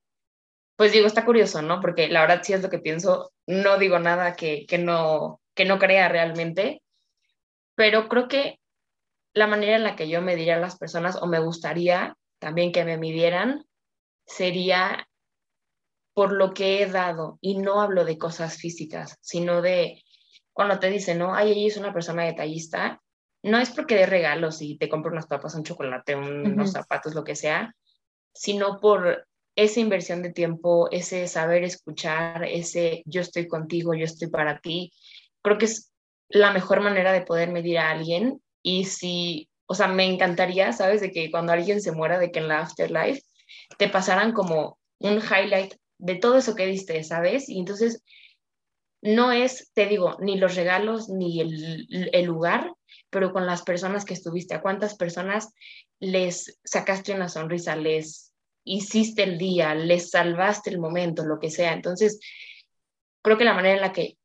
pues 0.75 0.91
digo, 0.91 1.07
está 1.07 1.25
curioso, 1.25 1.61
¿no? 1.61 1.79
Porque 1.81 2.07
la 2.07 2.21
verdad 2.21 2.41
sí 2.43 2.53
es 2.53 2.61
lo 2.61 2.69
que 2.69 2.79
pienso, 2.79 3.31
no 3.47 3.77
digo 3.77 3.99
nada 3.99 4.35
que, 4.35 4.65
que, 4.67 4.77
no, 4.77 5.41
que 5.53 5.65
no 5.65 5.79
crea 5.79 6.09
realmente, 6.09 6.81
pero 7.75 8.07
creo 8.09 8.27
que 8.27 8.59
la 9.33 9.47
manera 9.47 9.75
en 9.75 9.83
la 9.83 9.95
que 9.95 10.09
yo 10.09 10.21
mediría 10.21 10.55
a 10.55 10.59
las 10.59 10.77
personas, 10.77 11.15
o 11.21 11.27
me 11.27 11.39
gustaría 11.39 12.15
también 12.39 12.71
que 12.71 12.85
me 12.85 12.97
midieran, 12.97 13.65
sería 14.25 15.07
por 16.13 16.31
lo 16.31 16.53
que 16.53 16.81
he 16.81 16.85
dado, 16.85 17.39
y 17.41 17.57
no 17.57 17.81
hablo 17.81 18.05
de 18.05 18.17
cosas 18.17 18.57
físicas, 18.57 19.17
sino 19.21 19.61
de 19.61 20.03
cuando 20.51 20.77
te 20.79 20.91
dicen, 20.91 21.17
no, 21.17 21.33
ay, 21.33 21.51
ella 21.51 21.67
es 21.67 21.77
una 21.77 21.93
persona 21.93 22.23
detallista, 22.23 23.01
no 23.41 23.57
es 23.57 23.71
porque 23.71 23.95
dé 23.95 24.05
regalos 24.05 24.61
y 24.61 24.77
te 24.77 24.87
compro 24.87 25.11
unas 25.11 25.25
papas, 25.25 25.55
un 25.55 25.63
chocolate, 25.63 26.15
unos 26.15 26.71
zapatos, 26.71 27.15
lo 27.15 27.23
que 27.23 27.35
sea, 27.35 27.75
sino 28.33 28.79
por 28.79 29.27
esa 29.55 29.79
inversión 29.79 30.21
de 30.23 30.31
tiempo, 30.31 30.89
ese 30.91 31.27
saber 31.27 31.63
escuchar, 31.63 32.43
ese 32.43 33.03
yo 33.05 33.21
estoy 33.21 33.47
contigo, 33.47 33.93
yo 33.93 34.05
estoy 34.05 34.29
para 34.29 34.59
ti, 34.59 34.91
creo 35.41 35.57
que 35.57 35.65
es 35.65 35.91
la 36.29 36.51
mejor 36.51 36.81
manera 36.81 37.11
de 37.11 37.21
poder 37.21 37.51
medir 37.51 37.77
a 37.77 37.91
alguien. 37.91 38.41
Y 38.63 38.85
si, 38.85 39.49
o 39.67 39.75
sea, 39.75 39.87
me 39.87 40.05
encantaría, 40.05 40.73
¿sabes? 40.73 41.01
De 41.01 41.11
que 41.11 41.29
cuando 41.29 41.51
alguien 41.53 41.81
se 41.81 41.91
muera, 41.91 42.17
de 42.17 42.31
que 42.31 42.39
en 42.39 42.47
la 42.47 42.61
afterlife 42.61 43.21
te 43.77 43.89
pasaran 43.89 44.33
como 44.33 44.79
un 44.99 45.17
highlight 45.19 45.75
de 45.99 46.15
todo 46.15 46.37
eso 46.37 46.55
que 46.55 46.65
diste, 46.65 47.03
¿sabes? 47.03 47.49
Y 47.49 47.59
entonces 47.59 48.03
no 49.01 49.31
es, 49.31 49.71
te 49.73 49.85
digo, 49.85 50.17
ni 50.19 50.37
los 50.37 50.55
regalos 50.55 51.09
ni 51.09 51.41
el, 51.41 52.09
el 52.13 52.25
lugar, 52.25 52.73
pero 53.09 53.31
con 53.31 53.45
las 53.45 53.61
personas 53.61 54.05
que 54.05 54.13
estuviste, 54.13 54.55
a 54.55 54.61
cuántas 54.61 54.95
personas 54.95 55.53
les 55.99 56.59
sacaste 56.63 57.13
una 57.13 57.29
sonrisa, 57.29 57.75
les 57.75 58.32
hiciste 58.63 59.23
el 59.23 59.37
día, 59.37 59.75
les 59.75 60.09
salvaste 60.11 60.69
el 60.69 60.79
momento, 60.79 61.25
lo 61.25 61.39
que 61.39 61.51
sea. 61.51 61.73
Entonces, 61.73 62.19
creo 63.21 63.37
que 63.37 63.43
la 63.43 63.53
manera 63.53 63.75
en 63.75 63.81
la 63.81 63.93
que, 63.93 64.17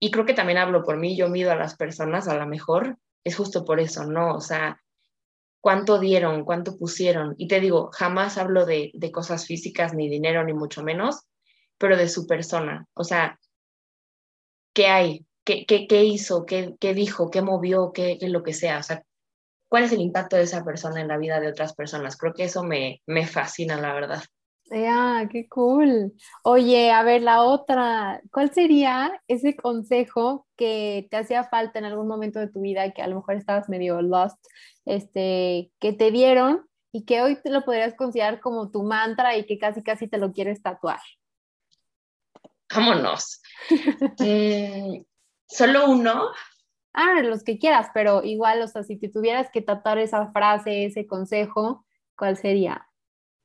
y 0.00 0.10
creo 0.10 0.26
que 0.26 0.34
también 0.34 0.58
hablo 0.58 0.84
por 0.84 0.96
mí, 0.98 1.16
yo 1.16 1.28
mido 1.28 1.50
a 1.50 1.56
las 1.56 1.76
personas 1.76 2.28
a 2.28 2.36
lo 2.36 2.46
mejor, 2.46 2.98
es 3.24 3.36
justo 3.36 3.64
por 3.64 3.80
eso, 3.80 4.04
¿no? 4.04 4.34
O 4.34 4.40
sea, 4.40 4.80
cuánto 5.60 5.98
dieron, 5.98 6.44
cuánto 6.44 6.76
pusieron. 6.78 7.34
Y 7.38 7.48
te 7.48 7.60
digo, 7.60 7.90
jamás 7.92 8.38
hablo 8.38 8.66
de, 8.66 8.90
de 8.94 9.12
cosas 9.12 9.46
físicas, 9.46 9.94
ni 9.94 10.08
dinero, 10.08 10.44
ni 10.44 10.52
mucho 10.52 10.82
menos, 10.82 11.26
pero 11.78 11.96
de 11.96 12.08
su 12.08 12.26
persona. 12.26 12.86
O 12.94 13.04
sea, 13.04 13.38
¿qué 14.72 14.86
hay? 14.86 15.26
¿Qué, 15.44 15.64
qué, 15.66 15.86
qué 15.86 16.04
hizo? 16.04 16.44
¿Qué, 16.46 16.76
¿Qué, 16.78 16.94
dijo? 16.94 17.30
¿Qué 17.30 17.42
movió? 17.42 17.92
¿Qué, 17.92 18.18
¿Qué 18.20 18.28
lo 18.28 18.42
que 18.42 18.52
sea? 18.52 18.78
O 18.78 18.82
sea, 18.82 19.02
cuál 19.68 19.84
es 19.84 19.92
el 19.92 20.00
impacto 20.00 20.36
de 20.36 20.42
esa 20.42 20.64
persona 20.64 21.00
en 21.00 21.08
la 21.08 21.18
vida 21.18 21.40
de 21.40 21.48
otras 21.48 21.74
personas. 21.74 22.16
Creo 22.16 22.34
que 22.34 22.44
eso 22.44 22.62
me, 22.62 23.02
me 23.06 23.26
fascina, 23.26 23.80
la 23.80 23.92
verdad. 23.92 24.22
Ya, 24.70 25.26
qué 25.30 25.48
cool. 25.48 26.12
Oye, 26.42 26.90
a 26.90 27.02
ver, 27.02 27.22
la 27.22 27.42
otra, 27.42 28.20
¿cuál 28.30 28.52
sería 28.52 29.22
ese 29.26 29.56
consejo 29.56 30.46
que 30.56 31.06
te 31.10 31.16
hacía 31.16 31.44
falta 31.44 31.78
en 31.78 31.86
algún 31.86 32.06
momento 32.06 32.38
de 32.38 32.48
tu 32.48 32.60
vida, 32.60 32.90
que 32.92 33.00
a 33.00 33.06
lo 33.06 33.16
mejor 33.16 33.36
estabas 33.36 33.68
medio 33.70 34.02
lost, 34.02 34.38
este, 34.84 35.70
que 35.78 35.92
te 35.94 36.10
dieron 36.10 36.66
y 36.92 37.04
que 37.06 37.22
hoy 37.22 37.40
te 37.40 37.50
lo 37.50 37.64
podrías 37.64 37.94
considerar 37.94 38.40
como 38.40 38.70
tu 38.70 38.82
mantra 38.82 39.36
y 39.36 39.46
que 39.46 39.58
casi 39.58 39.82
casi 39.82 40.06
te 40.06 40.18
lo 40.18 40.32
quieres 40.32 40.62
tatuar? 40.62 41.00
Vámonos. 42.74 43.40
Mm, 44.20 45.02
Solo 45.48 45.90
uno 45.90 46.30
ah, 46.98 47.22
los 47.22 47.44
que 47.44 47.58
quieras, 47.58 47.88
pero 47.94 48.24
igual, 48.24 48.60
o 48.60 48.68
sea, 48.68 48.82
si 48.82 48.98
te 48.98 49.08
tuvieras 49.08 49.48
que 49.50 49.62
tatuar 49.62 49.98
esa 49.98 50.26
frase, 50.32 50.84
ese 50.84 51.06
consejo, 51.06 51.86
¿cuál 52.16 52.36
sería? 52.36 52.86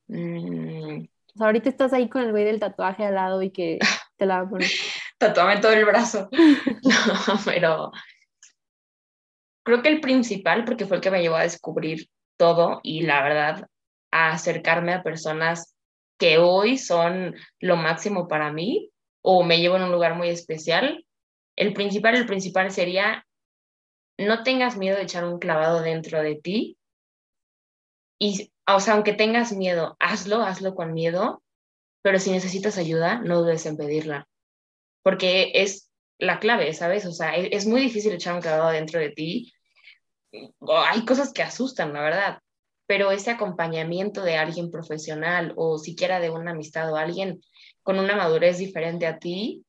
Mm. 0.08 1.04
O 1.04 1.38
sea, 1.38 1.48
ahorita 1.48 1.70
estás 1.70 1.94
ahí 1.94 2.10
con 2.10 2.24
el 2.24 2.32
güey 2.32 2.44
del 2.44 2.60
tatuaje 2.60 3.06
al 3.06 3.16
lado 3.16 3.42
y 3.42 3.52
que 3.52 3.80
te 4.18 4.26
la 4.26 4.48
pones. 4.50 4.74
Tatuame 5.18 5.62
todo 5.62 5.72
el 5.72 5.86
brazo. 5.86 6.30
no, 6.32 7.40
pero 7.46 7.92
creo 9.64 9.82
que 9.82 9.90
el 9.90 10.02
principal, 10.02 10.66
porque 10.66 10.86
fue 10.86 10.98
el 10.98 11.02
que 11.02 11.12
me 11.12 11.22
llevó 11.22 11.36
a 11.36 11.44
descubrir 11.44 12.10
todo 12.38 12.80
y 12.84 13.04
la 13.04 13.24
verdad, 13.24 13.68
a 14.12 14.32
acercarme 14.32 14.94
a 14.94 15.04
personas 15.04 15.76
que 16.18 16.40
hoy 16.40 16.78
son 16.78 17.36
lo 17.60 17.76
máximo 17.76 18.28
para 18.28 18.52
mí 18.52 18.90
o 19.22 19.44
me 19.44 19.60
llevo 19.60 19.78
en 19.78 19.84
un 19.84 19.92
lugar 19.92 20.16
muy 20.16 20.30
especial. 20.30 21.06
El 21.56 21.74
principal, 21.74 22.16
el 22.16 22.26
principal 22.26 22.72
sería 22.72 23.26
no 24.18 24.44
tengas 24.44 24.78
miedo 24.78 24.98
de 24.98 25.04
echar 25.04 25.26
un 25.26 25.40
clavado 25.40 25.82
dentro 25.82 26.22
de 26.22 26.36
ti. 26.36 26.78
Y, 28.20 28.52
o 28.68 28.80
sea, 28.80 28.94
aunque 28.94 29.14
tengas 29.14 29.52
miedo, 29.52 29.98
hazlo, 30.00 30.42
hazlo 30.42 30.76
con 30.76 30.94
miedo, 30.94 31.44
pero 32.02 32.20
si 32.20 32.32
necesitas 32.32 32.78
ayuda, 32.78 33.20
no 33.20 33.42
dudes 33.42 33.66
en 33.66 33.78
pedirla, 33.78 34.28
porque 35.02 35.52
es 35.56 35.90
la 36.20 36.40
clave, 36.40 36.74
¿sabes? 36.74 37.06
O 37.06 37.12
sea, 37.12 37.36
es, 37.36 37.50
es 37.52 37.66
muy 37.66 37.82
difícil 37.82 38.14
echar 38.14 38.36
un 38.36 38.42
clavado 38.42 38.70
dentro 38.70 39.00
de 39.00 39.10
ti. 39.10 39.54
Hay 40.32 41.06
cosas 41.06 41.34
que 41.34 41.44
asustan, 41.44 41.94
la 41.94 42.02
verdad, 42.02 42.40
pero 42.86 43.12
ese 43.12 43.32
acompañamiento 43.32 44.24
de 44.24 44.38
alguien 44.38 44.72
profesional 44.72 45.54
o 45.56 45.78
siquiera 45.78 46.20
de 46.20 46.30
una 46.30 46.52
amistad 46.52 46.92
o 46.92 46.96
alguien 46.96 47.42
con 47.82 48.00
una 48.00 48.16
madurez 48.16 48.58
diferente 48.58 49.08
a 49.08 49.20
ti, 49.20 49.66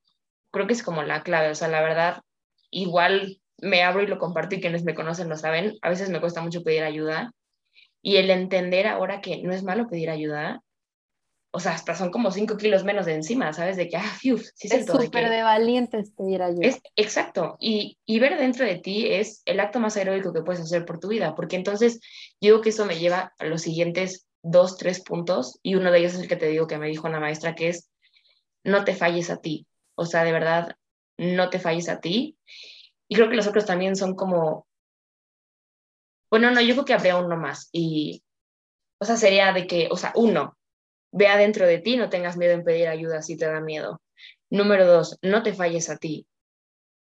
creo 0.51 0.67
que 0.67 0.73
es 0.73 0.83
como 0.83 1.03
la 1.03 1.23
clave. 1.23 1.51
O 1.51 1.55
sea, 1.55 1.69
la 1.69 1.83
verdad, 1.83 2.23
igual 2.71 3.41
me 3.59 3.83
abro 3.83 4.03
y 4.03 4.07
lo 4.07 4.19
comparto 4.19 4.55
y 4.55 4.61
quienes 4.61 4.85
me 4.85 4.95
conocen 4.95 5.29
lo 5.29 5.37
saben, 5.37 5.79
a 5.83 5.89
veces 5.89 6.11
me 6.11 6.21
cuesta 6.21 6.43
mucho 6.43 6.63
pedir 6.63 6.83
ayuda 6.83 7.33
y 8.03 8.17
el 8.17 8.31
entender 8.31 8.87
ahora 8.87 9.21
que 9.21 9.43
no 9.43 9.53
es 9.53 9.63
malo 9.63 9.89
pedir 9.89 10.11
ayuda, 10.11 10.63
o 11.53 11.61
sea, 11.61 11.73
hasta 11.73 11.95
son 11.95 12.11
como 12.11 12.33
cinco 12.33 12.57
kilos 12.57 12.85
menos 12.85 13.07
de 13.07 13.15
encima, 13.15 13.53
¿sabes? 13.53 13.77
De 13.77 13.89
que, 13.89 13.97
ah, 13.97 14.03
fiu, 14.03 14.39
sí 14.39 14.69
es 14.71 14.87
súper 14.87 15.31
de, 15.31 15.43
valientes 15.43 16.11
pedir 16.11 16.43
ayuda. 16.43 16.67
Es, 16.67 16.81
exacto, 16.97 17.57
y, 17.61 17.97
y, 18.05 18.19
ver 18.19 18.37
dentro 18.37 18.67
de 18.67 18.77
ti 18.77 19.07
es 19.07 19.43
el 19.45 19.61
acto 19.61 19.79
más 19.79 19.97
heroico 19.97 20.33
que 20.33 20.43
puedes 20.43 20.61
hacer 20.61 20.85
por 20.85 20.99
tu 20.99 21.09
vida, 21.09 21.35
porque 21.35 21.57
entonces 21.57 22.01
digo 22.41 22.61
que 22.61 22.71
eso 22.71 22.85
me 22.85 22.99
lleva 22.99 23.33
a 23.39 23.45
los 23.47 23.63
siguientes 23.63 24.27
dos, 24.43 24.77
tres 24.77 25.01
puntos, 25.01 25.59
y 25.63 25.77
uno 25.77 25.91
de 25.91 26.01
ellos 26.01 26.15
es 26.15 26.21
el 26.21 26.29
que 26.29 26.37
te 26.37 26.49
digo 26.49 26.67
que 26.67 26.77
me 26.77 26.89
dijo 26.89 27.07
una 27.07 27.21
maestra, 27.21 27.55
que 27.55 27.69
es, 27.69 27.89
no 28.65 28.85
te 28.85 28.95
falles 28.95 29.31
a 29.31 29.41
ti, 29.41 29.67
o 29.95 30.07
sea, 30.07 30.25
de 30.25 30.33
verdad, 30.33 30.77
no 31.17 31.51
te 31.51 31.59
falles 31.59 31.89
a 31.89 32.01
ti. 32.01 32.37
Y 33.09 33.17
creo 33.17 33.29
que 33.29 33.37
los 33.37 33.47
otros 33.47 33.67
también 33.67 33.97
son 33.97 34.15
como, 34.15 34.67
bueno, 36.31 36.51
no, 36.51 36.61
yo 36.61 36.75
creo 36.75 36.85
que 36.85 36.95
habría 36.95 37.17
uno 37.17 37.37
más. 37.37 37.69
Y, 37.73 38.23
o 38.99 39.05
sea, 39.05 39.17
sería 39.17 39.53
de 39.53 39.67
que, 39.67 39.89
o 39.91 39.97
sea, 39.97 40.13
uno, 40.17 40.57
vea 41.13 41.37
dentro 41.37 41.67
de 41.67 41.79
ti, 41.79 41.97
no 41.97 42.09
tengas 42.11 42.37
miedo 42.37 42.55
en 42.55 42.65
pedir 42.65 42.89
ayuda 42.89 43.23
si 43.23 43.37
te 43.37 43.47
da 43.47 43.61
miedo. 43.61 44.03
Número 44.51 44.87
dos, 44.87 45.19
no 45.23 45.43
te 45.43 45.53
falles 45.53 45.91
a 45.91 45.97
ti. 45.97 46.27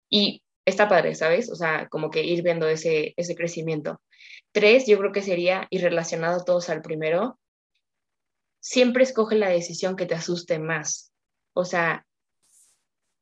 Y 0.09 0.43
está 0.65 0.87
padre, 0.87 1.15
¿sabes? 1.15 1.49
O 1.51 1.55
sea, 1.55 1.87
como 1.89 2.11
que 2.11 2.23
ir 2.23 2.43
viendo 2.43 2.67
ese, 2.67 3.13
ese 3.17 3.35
crecimiento. 3.35 4.01
Tres, 4.51 4.85
yo 4.85 4.97
creo 4.99 5.11
que 5.11 5.23
sería, 5.23 5.67
y 5.69 5.79
relacionado 5.79 6.43
todos 6.43 6.69
al 6.69 6.81
primero, 6.81 7.39
siempre 8.59 9.03
escoge 9.03 9.35
la 9.35 9.49
decisión 9.49 9.95
que 9.95 10.05
te 10.05 10.15
asuste 10.15 10.59
más. 10.59 11.11
O 11.53 11.65
sea, 11.65 12.05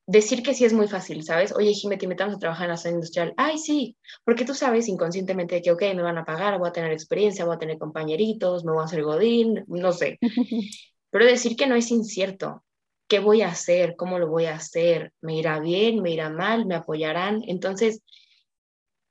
decir 0.07 0.43
que 0.43 0.53
sí 0.53 0.65
es 0.65 0.73
muy 0.73 0.87
fácil, 0.87 1.23
¿sabes? 1.23 1.53
Oye, 1.55 1.73
Jimé, 1.73 1.97
te 1.97 2.05
invitamos 2.05 2.35
a 2.35 2.39
trabajar 2.39 2.65
en 2.65 2.71
la 2.71 2.77
zona 2.77 2.95
industrial. 2.95 3.33
Ay, 3.37 3.57
sí, 3.57 3.97
porque 4.23 4.45
tú 4.45 4.53
sabes 4.53 4.87
inconscientemente 4.87 5.61
que, 5.61 5.71
ok, 5.71 5.81
me 5.95 6.01
van 6.01 6.17
a 6.17 6.25
pagar, 6.25 6.57
voy 6.59 6.69
a 6.69 6.73
tener 6.73 6.91
experiencia, 6.91 7.45
voy 7.45 7.55
a 7.55 7.59
tener 7.59 7.77
compañeritos, 7.77 8.65
me 8.65 8.71
voy 8.71 8.81
a 8.81 8.85
hacer 8.85 9.03
godín, 9.03 9.63
no 9.67 9.91
sé. 9.91 10.17
Pero 11.09 11.25
decir 11.25 11.55
que 11.55 11.67
no 11.67 11.75
es 11.75 11.91
incierto. 11.91 12.63
¿Qué 13.07 13.19
voy 13.19 13.41
a 13.41 13.49
hacer? 13.49 13.95
¿Cómo 13.97 14.19
lo 14.19 14.29
voy 14.29 14.45
a 14.45 14.55
hacer? 14.55 15.11
¿Me 15.21 15.35
irá 15.35 15.59
bien? 15.59 16.01
¿Me 16.01 16.11
irá 16.11 16.29
mal? 16.29 16.65
¿Me 16.65 16.75
apoyarán? 16.75 17.43
Entonces, 17.45 18.01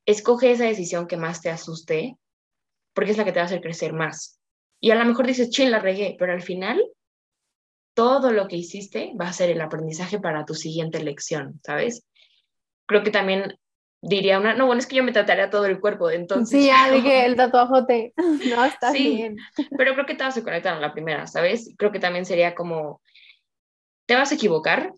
escoge 0.06 0.52
esa 0.52 0.64
decisión 0.64 1.06
que 1.06 1.18
más 1.18 1.42
te 1.42 1.50
asuste, 1.50 2.16
porque 2.94 3.10
es 3.10 3.18
la 3.18 3.24
que 3.24 3.32
te 3.32 3.38
va 3.38 3.42
a 3.42 3.46
hacer 3.46 3.60
crecer 3.60 3.92
más. 3.92 4.40
Y 4.80 4.90
a 4.90 4.94
lo 4.94 5.04
mejor 5.04 5.26
dices, 5.26 5.50
ching, 5.50 5.70
la 5.70 5.78
regué, 5.78 6.16
pero 6.18 6.32
al 6.32 6.40
final 6.40 6.82
todo 7.94 8.32
lo 8.32 8.48
que 8.48 8.56
hiciste 8.56 9.12
va 9.20 9.28
a 9.28 9.32
ser 9.32 9.50
el 9.50 9.60
aprendizaje 9.60 10.18
para 10.18 10.44
tu 10.44 10.54
siguiente 10.54 11.02
lección, 11.02 11.60
¿sabes? 11.64 12.06
Creo 12.86 13.02
que 13.02 13.10
también 13.10 13.58
diría 14.02 14.38
una, 14.38 14.54
no, 14.54 14.66
bueno, 14.66 14.80
es 14.80 14.86
que 14.86 14.96
yo 14.96 15.04
me 15.04 15.12
trataría 15.12 15.50
todo 15.50 15.66
el 15.66 15.80
cuerpo, 15.80 16.10
entonces... 16.10 16.60
Sí, 16.60 16.66
ya 16.66 16.90
dije 16.92 17.26
el 17.26 17.36
tatuaje 17.36 18.12
no, 18.16 18.64
está 18.64 18.92
sí, 18.92 19.16
bien. 19.16 19.36
Pero 19.76 19.94
creo 19.94 20.06
que 20.06 20.14
todas 20.14 20.34
se 20.34 20.42
conectan 20.42 20.78
a 20.78 20.80
la 20.80 20.92
primera, 20.92 21.26
¿sabes? 21.26 21.74
Creo 21.76 21.92
que 21.92 22.00
también 22.00 22.24
sería 22.24 22.54
como, 22.54 23.02
te 24.06 24.14
vas 24.14 24.32
a 24.32 24.34
equivocar, 24.34 24.92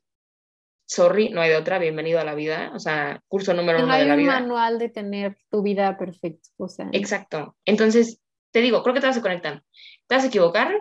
sorry, 0.86 1.30
no 1.30 1.40
hay 1.40 1.50
de 1.50 1.56
otra, 1.56 1.78
bienvenido 1.78 2.20
a 2.20 2.24
la 2.24 2.34
vida, 2.34 2.70
o 2.74 2.78
sea, 2.78 3.22
curso 3.28 3.54
número 3.54 3.82
uno 3.82 3.92
de 3.94 4.04
la 4.04 4.16
vida. 4.16 4.32
No 4.32 4.36
hay 4.36 4.42
un 4.42 4.48
manual 4.48 4.78
de 4.78 4.88
tener 4.88 5.36
tu 5.50 5.62
vida 5.62 5.96
perfecta, 5.96 6.48
o 6.56 6.68
sea. 6.68 6.88
Exacto, 6.92 7.56
entonces, 7.64 8.20
te 8.52 8.60
digo, 8.60 8.82
creo 8.82 8.94
que 8.94 9.00
todas 9.00 9.16
se 9.16 9.22
conectan. 9.22 9.62
Te 10.06 10.14
vas 10.14 10.24
a 10.24 10.28
equivocar, 10.28 10.78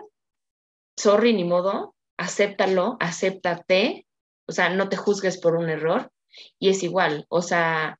sorry, 0.96 1.32
ni 1.32 1.44
modo, 1.44 1.94
acéptalo, 2.22 2.96
acéptate, 3.00 4.06
o 4.46 4.52
sea, 4.52 4.68
no 4.70 4.88
te 4.88 4.96
juzgues 4.96 5.38
por 5.38 5.56
un 5.56 5.68
error 5.68 6.10
y 6.58 6.70
es 6.70 6.82
igual, 6.82 7.26
o 7.28 7.42
sea, 7.42 7.98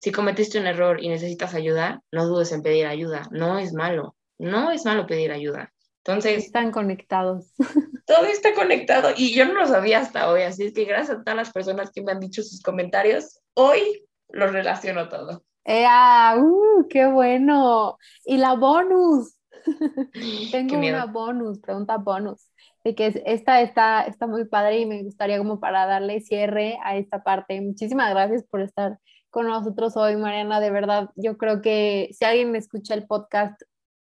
si 0.00 0.12
cometiste 0.12 0.58
un 0.58 0.66
error 0.66 1.02
y 1.02 1.08
necesitas 1.08 1.54
ayuda, 1.54 2.00
no 2.12 2.26
dudes 2.26 2.52
en 2.52 2.62
pedir 2.62 2.86
ayuda, 2.86 3.22
no 3.32 3.58
es 3.58 3.72
malo, 3.72 4.16
no 4.38 4.70
es 4.70 4.84
malo 4.84 5.06
pedir 5.06 5.32
ayuda. 5.32 5.72
Entonces... 6.04 6.44
Están 6.44 6.70
conectados. 6.70 7.52
Todo 8.06 8.26
está 8.26 8.54
conectado 8.54 9.10
y 9.16 9.34
yo 9.34 9.46
no 9.46 9.54
lo 9.54 9.66
sabía 9.66 9.98
hasta 9.98 10.30
hoy, 10.30 10.42
así 10.42 10.66
es 10.66 10.72
que 10.72 10.84
gracias 10.84 11.18
a 11.18 11.24
todas 11.24 11.36
las 11.36 11.52
personas 11.52 11.90
que 11.90 12.02
me 12.02 12.12
han 12.12 12.20
dicho 12.20 12.42
sus 12.44 12.62
comentarios, 12.62 13.40
hoy 13.54 14.06
lo 14.28 14.46
relaciono 14.46 15.08
todo. 15.08 15.42
¡Ea! 15.64 16.36
Uh, 16.38 16.86
¡Qué 16.88 17.06
bueno! 17.06 17.98
Y 18.24 18.36
la 18.36 18.54
bonus. 18.54 19.36
Tengo 20.52 20.78
una 20.78 21.06
bonus, 21.06 21.58
pregunta 21.58 21.96
bonus 21.96 22.46
de 22.86 22.94
que 22.94 23.20
esta 23.26 23.62
está, 23.62 24.02
está 24.02 24.28
muy 24.28 24.44
padre 24.44 24.78
y 24.78 24.86
me 24.86 25.02
gustaría 25.02 25.38
como 25.38 25.58
para 25.58 25.86
darle 25.86 26.20
cierre 26.20 26.78
a 26.84 26.96
esta 26.96 27.24
parte. 27.24 27.60
Muchísimas 27.60 28.10
gracias 28.10 28.44
por 28.44 28.60
estar 28.60 29.00
con 29.28 29.48
nosotros 29.48 29.96
hoy, 29.96 30.14
Mariana. 30.14 30.60
De 30.60 30.70
verdad, 30.70 31.10
yo 31.16 31.36
creo 31.36 31.60
que 31.62 32.10
si 32.12 32.24
alguien 32.24 32.52
me 32.52 32.58
escucha 32.58 32.94
el 32.94 33.04
podcast, 33.04 33.60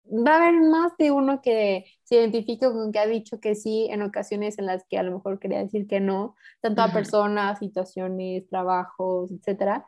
va 0.06 0.32
a 0.32 0.36
haber 0.38 0.62
más 0.62 0.96
de 0.96 1.10
uno 1.10 1.42
que 1.42 1.84
se 2.04 2.14
identifique 2.14 2.64
con 2.72 2.90
que 2.90 2.98
ha 2.98 3.06
dicho 3.06 3.38
que 3.38 3.54
sí 3.54 3.86
en 3.90 4.00
ocasiones 4.00 4.58
en 4.58 4.64
las 4.64 4.86
que 4.88 4.96
a 4.96 5.02
lo 5.02 5.12
mejor 5.12 5.38
quería 5.38 5.58
decir 5.58 5.86
que 5.86 6.00
no, 6.00 6.34
tanto 6.62 6.80
a 6.80 6.90
personas, 6.90 7.58
situaciones, 7.58 8.48
trabajos, 8.48 9.30
etcétera. 9.30 9.84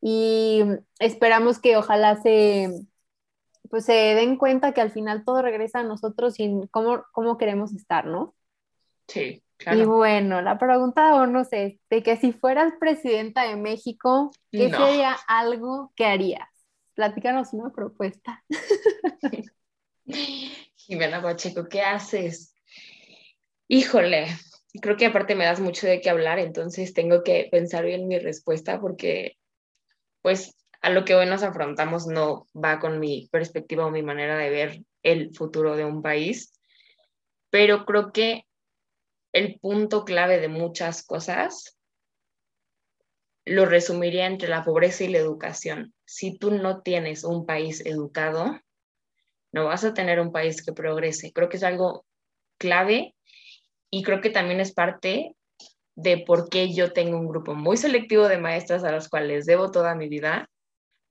Y 0.00 0.62
esperamos 1.00 1.58
que 1.58 1.76
ojalá 1.76 2.22
se 2.22 2.70
pues 3.68 3.84
se 3.84 3.92
den 3.92 4.36
cuenta 4.36 4.72
que 4.72 4.80
al 4.80 4.92
final 4.92 5.24
todo 5.24 5.42
regresa 5.42 5.80
a 5.80 5.82
nosotros 5.82 6.38
y 6.38 6.60
cómo, 6.70 7.02
cómo 7.10 7.36
queremos 7.36 7.74
estar, 7.74 8.06
¿no? 8.06 8.35
Sí, 9.08 9.42
claro. 9.56 9.80
Y 9.80 9.84
bueno, 9.84 10.42
la 10.42 10.58
pregunta 10.58 11.14
o 11.14 11.26
no 11.26 11.44
sé, 11.44 11.78
de 11.90 12.02
que 12.02 12.16
si 12.16 12.32
fueras 12.32 12.72
presidenta 12.78 13.44
de 13.44 13.56
México, 13.56 14.30
¿qué 14.50 14.70
sería 14.70 15.16
algo 15.26 15.92
que 15.94 16.06
harías? 16.06 16.48
Platícanos 16.94 17.52
una 17.52 17.70
propuesta. 17.70 18.42
Jimena 20.76 21.20
Pacheco, 21.20 21.68
¿qué 21.68 21.82
haces? 21.82 22.54
Híjole, 23.68 24.28
creo 24.80 24.96
que 24.96 25.06
aparte 25.06 25.34
me 25.34 25.44
das 25.44 25.60
mucho 25.60 25.86
de 25.86 26.00
qué 26.00 26.10
hablar, 26.10 26.38
entonces 26.38 26.94
tengo 26.94 27.22
que 27.22 27.48
pensar 27.50 27.84
bien 27.84 28.06
mi 28.06 28.18
respuesta 28.18 28.80
porque, 28.80 29.36
pues, 30.22 30.56
a 30.80 30.90
lo 30.90 31.04
que 31.04 31.14
hoy 31.14 31.26
nos 31.26 31.42
afrontamos 31.42 32.06
no 32.06 32.46
va 32.54 32.78
con 32.78 33.00
mi 33.00 33.28
perspectiva 33.32 33.86
o 33.86 33.90
mi 33.90 34.02
manera 34.02 34.36
de 34.36 34.50
ver 34.50 34.82
el 35.02 35.34
futuro 35.34 35.76
de 35.76 35.84
un 35.84 36.02
país, 36.02 36.52
pero 37.50 37.84
creo 37.84 38.12
que 38.12 38.45
el 39.36 39.58
punto 39.60 40.06
clave 40.06 40.40
de 40.40 40.48
muchas 40.48 41.04
cosas 41.04 41.78
lo 43.44 43.66
resumiría 43.66 44.24
entre 44.24 44.48
la 44.48 44.64
pobreza 44.64 45.04
y 45.04 45.08
la 45.08 45.18
educación. 45.18 45.92
Si 46.06 46.38
tú 46.38 46.52
no 46.52 46.80
tienes 46.80 47.22
un 47.22 47.44
país 47.44 47.84
educado, 47.84 48.58
no 49.52 49.66
vas 49.66 49.84
a 49.84 49.92
tener 49.92 50.20
un 50.20 50.32
país 50.32 50.64
que 50.64 50.72
progrese. 50.72 51.32
Creo 51.34 51.50
que 51.50 51.58
es 51.58 51.64
algo 51.64 52.06
clave 52.58 53.14
y 53.90 54.02
creo 54.02 54.22
que 54.22 54.30
también 54.30 54.60
es 54.60 54.72
parte 54.72 55.36
de 55.96 56.24
por 56.26 56.48
qué 56.48 56.72
yo 56.72 56.94
tengo 56.94 57.18
un 57.18 57.28
grupo 57.28 57.54
muy 57.54 57.76
selectivo 57.76 58.28
de 58.28 58.38
maestras 58.38 58.84
a 58.84 58.92
las 58.92 59.10
cuales 59.10 59.44
debo 59.44 59.70
toda 59.70 59.94
mi 59.94 60.08
vida 60.08 60.48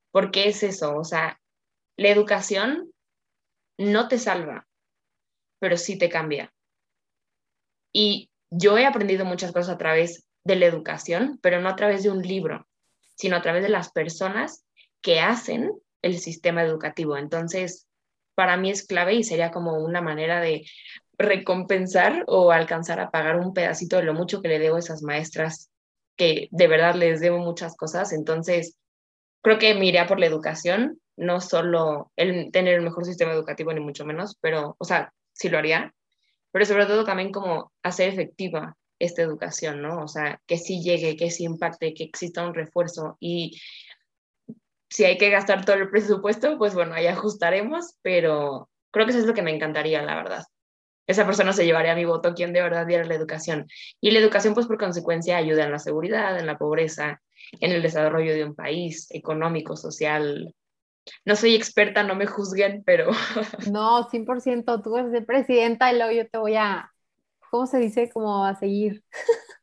porque 0.09 0.47
es 0.47 0.63
eso, 0.63 0.97
o 0.97 1.03
sea, 1.03 1.39
la 1.95 2.09
educación 2.09 2.91
no 3.77 4.07
te 4.07 4.17
salva, 4.17 4.67
pero 5.59 5.77
sí 5.77 5.99
te 5.99 6.09
cambia. 6.09 6.54
Y 7.97 8.29
yo 8.49 8.77
he 8.77 8.85
aprendido 8.85 9.23
muchas 9.23 9.53
cosas 9.53 9.69
a 9.69 9.77
través 9.77 10.27
de 10.43 10.57
la 10.57 10.65
educación, 10.65 11.39
pero 11.41 11.61
no 11.61 11.69
a 11.69 11.77
través 11.77 12.03
de 12.03 12.11
un 12.11 12.21
libro, 12.21 12.67
sino 13.15 13.37
a 13.37 13.41
través 13.41 13.63
de 13.63 13.69
las 13.69 13.89
personas 13.93 14.65
que 15.01 15.21
hacen 15.21 15.71
el 16.01 16.17
sistema 16.19 16.61
educativo. 16.61 17.15
Entonces, 17.15 17.87
para 18.35 18.57
mí 18.57 18.69
es 18.69 18.85
clave 18.85 19.13
y 19.13 19.23
sería 19.23 19.49
como 19.49 19.77
una 19.77 20.01
manera 20.01 20.41
de 20.41 20.65
recompensar 21.17 22.25
o 22.27 22.51
alcanzar 22.51 22.99
a 22.99 23.11
pagar 23.11 23.39
un 23.39 23.53
pedacito 23.53 23.95
de 23.95 24.03
lo 24.03 24.13
mucho 24.13 24.41
que 24.41 24.49
le 24.49 24.59
debo 24.59 24.75
a 24.75 24.79
esas 24.79 25.01
maestras 25.01 25.71
que 26.17 26.49
de 26.51 26.67
verdad 26.67 26.95
les 26.95 27.21
debo 27.21 27.37
muchas 27.37 27.77
cosas. 27.77 28.11
Entonces, 28.11 28.77
creo 29.41 29.57
que 29.57 29.73
me 29.73 29.85
iría 29.85 30.05
por 30.05 30.19
la 30.19 30.25
educación, 30.25 30.99
no 31.15 31.39
solo 31.39 32.11
el 32.17 32.51
tener 32.51 32.73
el 32.73 32.81
mejor 32.81 33.05
sistema 33.05 33.31
educativo, 33.31 33.71
ni 33.71 33.79
mucho 33.79 34.05
menos, 34.05 34.37
pero, 34.41 34.75
o 34.79 34.83
sea, 34.83 35.13
sí 35.31 35.47
lo 35.47 35.57
haría, 35.57 35.93
pero 36.55 36.65
sobre 36.65 36.85
todo 36.85 37.03
también 37.03 37.33
como 37.33 37.73
hacer 37.83 38.07
efectiva 38.07 38.77
esta 38.97 39.21
educación, 39.21 39.81
¿no? 39.81 40.01
O 40.01 40.07
sea, 40.07 40.39
que 40.47 40.57
sí 40.57 40.81
llegue, 40.81 41.17
que 41.17 41.29
sí 41.29 41.43
impacte, 41.43 41.93
que 41.93 42.05
exista 42.05 42.47
un 42.47 42.53
refuerzo 42.53 43.17
y 43.19 43.59
si 44.89 45.03
hay 45.03 45.17
que 45.17 45.29
gastar 45.29 45.65
todo 45.65 45.75
el 45.75 45.89
presupuesto, 45.89 46.57
pues 46.57 46.73
bueno, 46.73 46.93
ahí 46.93 47.07
ajustaremos, 47.07 47.97
pero 48.01 48.69
creo 48.91 49.05
que 49.05 49.11
eso 49.11 49.19
es 49.19 49.25
lo 49.25 49.33
que 49.33 49.41
me 49.41 49.53
encantaría, 49.53 50.01
la 50.01 50.15
verdad. 50.15 50.45
Esa 51.07 51.25
persona 51.25 51.51
se 51.51 51.65
llevaría 51.65 51.93
mi 51.93 52.05
voto, 52.05 52.33
quien 52.33 52.53
de 52.53 52.61
verdad 52.61 52.87
diera 52.87 53.03
la 53.03 53.15
educación. 53.15 53.67
Y 53.99 54.11
la 54.11 54.19
educación, 54.19 54.53
pues 54.53 54.65
por 54.65 54.77
consecuencia, 54.77 55.35
ayuda 55.35 55.65
en 55.65 55.73
la 55.73 55.79
seguridad, 55.79 56.39
en 56.39 56.45
la 56.45 56.57
pobreza, 56.57 57.21
en 57.59 57.73
el 57.73 57.81
desarrollo 57.81 58.33
de 58.33 58.45
un 58.45 58.55
país, 58.55 59.07
económico, 59.11 59.75
social. 59.75 60.55
No 61.25 61.35
soy 61.35 61.55
experta, 61.55 62.03
no 62.03 62.15
me 62.15 62.27
juzguen, 62.27 62.83
pero... 62.85 63.11
No, 63.71 64.09
100%, 64.09 64.81
tú 64.83 64.97
eres 64.97 65.13
el 65.13 65.25
presidenta 65.25 65.91
y 65.91 65.97
luego 65.97 66.11
yo 66.11 66.29
te 66.29 66.37
voy 66.37 66.55
a, 66.55 66.91
¿cómo 67.49 67.67
se 67.67 67.77
dice? 67.79 68.09
Como 68.09 68.45
a 68.45 68.55
seguir. 68.55 69.03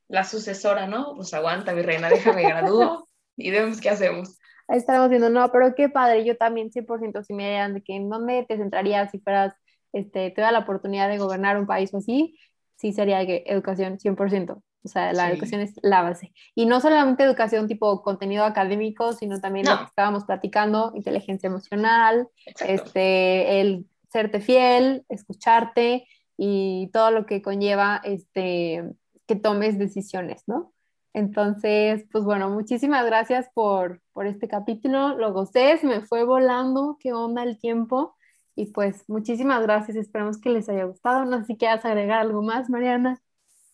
La 0.09 0.24
sucesora, 0.24 0.86
¿no? 0.86 1.14
Pues 1.16 1.32
aguanta, 1.34 1.72
mi 1.72 1.82
reina, 1.82 2.09
déjame 2.09 2.43
gradúo 2.43 3.09
y 3.36 3.51
vemos 3.51 3.80
qué 3.80 3.90
hacemos. 3.90 4.38
Ahí 4.68 4.78
estamos 4.78 5.09
viendo, 5.11 5.28
no, 5.28 5.51
pero 5.51 5.74
qué 5.74 5.88
padre, 5.88 6.24
yo 6.24 6.36
también 6.36 6.70
100% 6.70 7.24
si 7.24 7.34
me 7.34 7.45
dirían 7.45 7.74
de 7.74 7.82
que 7.82 7.95
en 7.95 8.09
dónde 8.09 8.45
te 8.49 8.57
centrarías 8.57 9.11
si 9.11 9.18
fueras, 9.18 9.55
este, 9.93 10.30
te 10.30 10.40
da 10.40 10.53
la 10.53 10.61
oportunidad 10.61 11.09
de 11.09 11.18
gobernar 11.18 11.59
un 11.59 11.66
país 11.66 11.93
o 11.93 11.99
así, 11.99 12.38
sí 12.76 12.93
sería 12.93 13.24
que 13.26 13.45
educación 13.47 13.99
100%. 13.99 14.62
O 14.85 14.89
sea, 14.89 15.12
la 15.12 15.30
educación 15.30 15.61
es 15.61 15.74
la 15.83 16.03
base. 16.03 16.33
Y 16.55 16.66
no 16.66 16.80
solamente 16.80 17.22
educación 17.22 17.68
tipo 17.68 18.03
contenido 18.03 18.45
académico, 18.45 19.12
sino 19.12 19.41
también 19.41 19.66
lo 19.66 19.78
que 19.78 19.85
estábamos 19.85 20.24
platicando, 20.24 20.93
inteligencia 20.95 21.47
emocional, 21.47 22.28
este, 22.66 23.61
el 23.61 23.87
serte 24.09 24.41
fiel, 24.41 25.05
escucharte 25.09 26.07
y 26.37 26.91
todo 26.93 27.11
lo 27.11 27.26
que 27.26 27.43
conlleva 27.43 28.01
este, 28.05 28.83
que 29.26 29.37
tomes 29.37 29.78
decisiones, 29.78 30.43
¿no? 30.47 30.72
Entonces, 31.14 32.05
pues 32.11 32.24
bueno, 32.24 32.49
muchísimas 32.51 33.05
gracias 33.05 33.49
por, 33.55 34.01
por 34.12 34.26
este 34.26 34.49
capítulo. 34.49 35.16
Lo 35.16 35.33
gocé, 35.33 35.78
me 35.83 36.01
fue 36.01 36.24
volando, 36.24 36.97
qué 36.99 37.12
onda 37.12 37.43
el 37.43 37.59
tiempo. 37.59 38.16
Y 38.55 38.66
pues 38.66 39.09
muchísimas 39.09 39.62
gracias, 39.62 39.97
esperamos 39.97 40.39
que 40.39 40.51
les 40.51 40.68
haya 40.68 40.85
gustado. 40.85 41.24
No 41.24 41.39
sé 41.41 41.45
si 41.45 41.57
quieras 41.57 41.85
agregar 41.85 42.20
algo 42.20 42.43
más, 42.43 42.68
Mariana. 42.70 43.20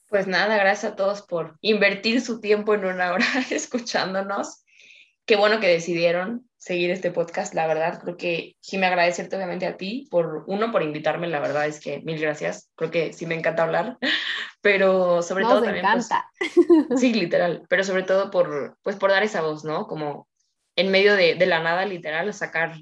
Pues 0.09 0.27
nada, 0.27 0.57
gracias 0.57 0.93
a 0.93 0.97
todos 0.97 1.23
por 1.23 1.59
invertir 1.61 2.23
su 2.23 2.41
tiempo 2.41 2.73
en 2.75 2.87
una 2.87 3.13
hora 3.13 3.27
escuchándonos. 3.51 4.65
Qué 5.27 5.37
bueno 5.37 5.61
que 5.61 5.69
decidieron 5.69 6.49
seguir 6.57 6.91
este 6.91 7.11
podcast, 7.11 7.53
la 7.53 7.67
verdad. 7.67 8.01
Creo 8.01 8.17
que 8.17 8.57
sí 8.61 8.79
me 8.79 8.87
agradecerte 8.87 9.37
obviamente 9.37 9.67
a 9.67 9.77
ti 9.77 10.09
por, 10.11 10.45
uno, 10.47 10.73
por 10.73 10.83
invitarme, 10.83 11.29
la 11.29 11.41
verdad 11.41 11.67
es 11.67 11.79
que 11.79 12.01
mil 12.01 12.19
gracias. 12.19 12.71
Creo 12.75 12.91
que 12.91 13.13
sí 13.13 13.27
me 13.27 13.35
encanta 13.35 13.65
hablar, 13.65 13.99
pero 14.63 15.23
sobre 15.23 15.45
todo 15.45 15.63
también... 15.63 15.85
Pues, 15.93 16.07
encanta. 16.07 16.31
sí, 16.97 17.13
literal, 17.13 17.65
pero 17.69 17.85
sobre 17.85 18.05
todo 18.05 18.31
por, 18.31 18.79
pues, 18.83 18.97
por 18.97 19.11
dar 19.11 19.23
esa 19.23 19.43
voz, 19.43 19.63
¿no? 19.63 19.87
Como 19.87 20.27
en 20.75 20.91
medio 20.91 21.17
de, 21.17 21.35
de 21.35 21.47
la 21.47 21.61
nada, 21.61 21.85
literal, 21.85 22.33
sacar 22.33 22.75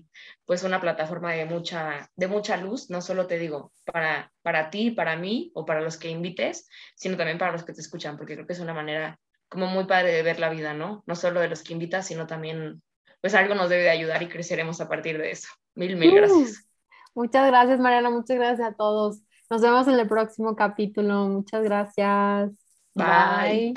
pues 0.46 0.62
una 0.62 0.80
plataforma 0.80 1.32
de 1.32 1.44
mucha, 1.44 2.08
de 2.14 2.28
mucha 2.28 2.56
luz, 2.56 2.88
no 2.88 3.02
solo 3.02 3.26
te 3.26 3.38
digo 3.38 3.72
para, 3.84 4.32
para 4.42 4.70
ti, 4.70 4.92
para 4.92 5.16
mí 5.16 5.50
o 5.54 5.66
para 5.66 5.80
los 5.80 5.96
que 5.96 6.08
invites, 6.08 6.68
sino 6.94 7.16
también 7.16 7.36
para 7.36 7.52
los 7.52 7.64
que 7.64 7.72
te 7.72 7.80
escuchan, 7.80 8.16
porque 8.16 8.34
creo 8.34 8.46
que 8.46 8.52
es 8.52 8.60
una 8.60 8.72
manera 8.72 9.18
como 9.48 9.66
muy 9.66 9.84
padre 9.84 10.12
de 10.12 10.22
ver 10.22 10.38
la 10.38 10.48
vida, 10.48 10.72
¿no? 10.72 11.02
No 11.06 11.16
solo 11.16 11.40
de 11.40 11.48
los 11.48 11.62
que 11.62 11.72
invitas, 11.72 12.06
sino 12.06 12.26
también, 12.26 12.80
pues 13.20 13.34
algo 13.34 13.54
nos 13.54 13.68
debe 13.68 13.82
de 13.82 13.90
ayudar 13.90 14.22
y 14.22 14.28
creceremos 14.28 14.80
a 14.80 14.88
partir 14.88 15.18
de 15.18 15.32
eso. 15.32 15.48
Mil, 15.74 15.96
mil 15.96 16.14
gracias. 16.14 16.68
muchas 17.14 17.46
gracias, 17.48 17.80
Mariana, 17.80 18.10
muchas 18.10 18.36
gracias 18.36 18.68
a 18.68 18.74
todos. 18.74 19.20
Nos 19.50 19.62
vemos 19.62 19.86
en 19.88 19.94
el 19.94 20.08
próximo 20.08 20.56
capítulo. 20.56 21.26
Muchas 21.26 21.62
gracias. 21.62 22.52
Bye. 22.94 23.74